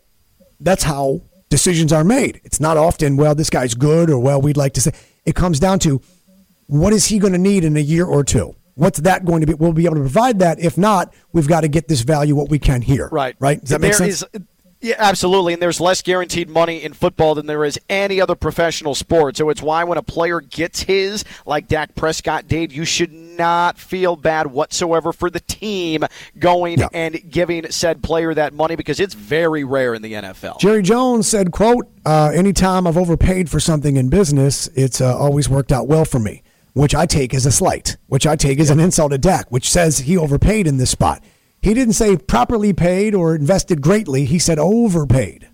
that's 0.59 0.83
how 0.83 1.21
decisions 1.49 1.91
are 1.91 2.03
made. 2.03 2.39
It's 2.45 2.61
not 2.61 2.77
often, 2.77 3.17
well, 3.17 3.35
this 3.35 3.49
guy's 3.49 3.73
good, 3.73 4.09
or 4.09 4.19
well, 4.19 4.41
we'd 4.41 4.57
like 4.57 4.73
to 4.73 4.81
say. 4.81 4.91
It 5.25 5.35
comes 5.35 5.59
down 5.59 5.79
to 5.79 6.01
what 6.67 6.93
is 6.93 7.05
he 7.07 7.19
going 7.19 7.33
to 7.33 7.39
need 7.39 7.63
in 7.63 7.75
a 7.77 7.81
year 7.81 8.05
or 8.05 8.23
two. 8.23 8.55
What's 8.75 8.99
that 9.01 9.25
going 9.25 9.41
to 9.41 9.47
be? 9.47 9.53
We'll 9.53 9.73
be 9.73 9.85
able 9.85 9.95
to 9.95 10.01
provide 10.01 10.39
that. 10.39 10.59
If 10.59 10.77
not, 10.77 11.13
we've 11.33 11.47
got 11.47 11.61
to 11.61 11.67
get 11.67 11.87
this 11.87 12.01
value 12.01 12.35
what 12.35 12.49
we 12.49 12.57
can 12.57 12.81
here. 12.81 13.09
Right. 13.11 13.35
Right. 13.39 13.59
Does 13.59 13.69
that 13.69 13.81
make 13.81 13.93
sense? 13.93 14.23
is- 14.23 14.41
yeah, 14.81 14.95
absolutely. 14.97 15.53
And 15.53 15.61
there's 15.61 15.79
less 15.79 16.01
guaranteed 16.01 16.49
money 16.49 16.83
in 16.83 16.93
football 16.93 17.35
than 17.35 17.45
there 17.45 17.63
is 17.63 17.79
any 17.89 18.19
other 18.19 18.35
professional 18.35 18.95
sport. 18.95 19.37
So 19.37 19.49
it's 19.49 19.61
why 19.61 19.83
when 19.83 19.97
a 19.97 20.03
player 20.03 20.41
gets 20.41 20.81
his, 20.81 21.23
like 21.45 21.67
Dak 21.67 21.95
Prescott 21.95 22.47
did, 22.47 22.71
you 22.71 22.83
should 22.85 23.11
not 23.13 23.77
feel 23.77 24.15
bad 24.15 24.47
whatsoever 24.47 25.13
for 25.13 25.29
the 25.29 25.39
team 25.39 26.03
going 26.37 26.79
Yeah. 26.79 26.87
and 26.93 27.19
giving 27.29 27.69
said 27.71 28.01
player 28.03 28.33
that 28.33 28.53
money 28.53 28.75
because 28.75 28.99
it's 28.99 29.13
very 29.13 29.63
rare 29.63 29.93
in 29.93 30.01
the 30.01 30.13
NFL. 30.13 30.59
Jerry 30.59 30.81
Jones 30.81 31.27
said, 31.27 31.51
"quote 31.51 31.87
uh, 32.05 32.31
Anytime 32.33 32.87
I've 32.87 32.97
overpaid 32.97 33.49
for 33.49 33.59
something 33.59 33.97
in 33.97 34.09
business, 34.09 34.67
it's 34.75 34.99
uh, 35.01 35.17
always 35.17 35.47
worked 35.49 35.71
out 35.71 35.87
well 35.87 36.05
for 36.05 36.19
me." 36.19 36.43
Which 36.73 36.95
I 36.95 37.05
take 37.05 37.33
as 37.33 37.45
a 37.45 37.51
slight, 37.51 37.97
which 38.07 38.25
I 38.25 38.37
take 38.37 38.57
as 38.61 38.69
an 38.69 38.79
insult 38.79 39.11
to 39.11 39.17
Dak, 39.17 39.51
which 39.51 39.69
says 39.69 39.97
he 39.99 40.15
overpaid 40.17 40.67
in 40.67 40.77
this 40.77 40.89
spot. 40.89 41.21
He 41.61 41.73
didn't 41.73 41.93
say 41.93 42.17
properly 42.17 42.73
paid 42.73 43.13
or 43.13 43.35
invested 43.35 43.81
greatly. 43.81 44.25
He 44.25 44.39
said 44.39 44.57
overpaid, 44.59 45.47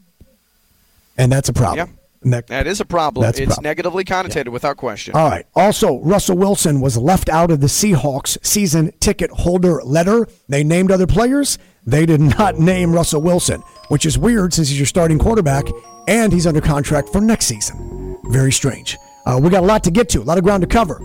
and 1.17 1.31
that's 1.31 1.49
a 1.49 1.53
problem. 1.53 1.87
Yeah. 1.89 1.93
That- 2.31 2.47
That 2.47 2.65
is 2.67 2.81
a 2.81 2.85
problem. 2.85 3.23
That's 3.25 3.39
a 3.39 3.43
it's 3.43 3.49
problem. 3.55 3.63
negatively 3.69 4.03
connotated 4.03 4.49
without 4.49 4.75
question. 4.77 5.15
all 5.15 5.29
right. 5.29 5.45
Also, 5.55 5.99
Russell 5.99 6.35
Wilson 6.37 6.81
was 6.81 6.97
left 6.97 7.29
out 7.29 7.51
of 7.51 7.61
the 7.61 7.67
Seahawks 7.67 8.37
season 8.43 8.91
ticket 8.99 9.29
holder 9.31 9.81
letter. 9.83 10.27
They 10.49 10.63
named 10.63 10.91
other 10.91 11.07
players. 11.07 11.57
They 11.85 12.05
did 12.05 12.19
not 12.19 12.57
name 12.59 12.91
Russell 12.91 13.21
Wilson, 13.21 13.61
which 13.89 14.05
is 14.05 14.17
weird 14.17 14.53
since 14.53 14.67
he's 14.69 14.79
your 14.79 14.87
starting 14.87 15.19
quarterback 15.19 15.65
and 16.07 16.33
he's 16.33 16.47
under 16.47 16.59
contract 16.59 17.09
for 17.09 17.21
next 17.21 17.45
season. 17.45 18.17
Very 18.25 18.51
strange. 18.51 18.97
Uh, 19.25 19.39
we 19.41 19.49
got 19.49 19.63
a 19.63 19.65
lot 19.65 19.83
to 19.83 19.91
get 19.91 20.09
to, 20.09 20.19
a 20.21 20.23
lot 20.23 20.37
of 20.37 20.43
ground 20.43 20.61
to 20.61 20.67
cover. 20.67 20.99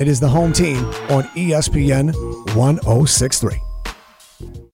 It 0.00 0.08
is 0.08 0.20
the 0.20 0.28
home 0.28 0.52
team 0.52 0.84
on 1.10 1.24
ESPN 1.36 2.12
1063. 2.56 3.60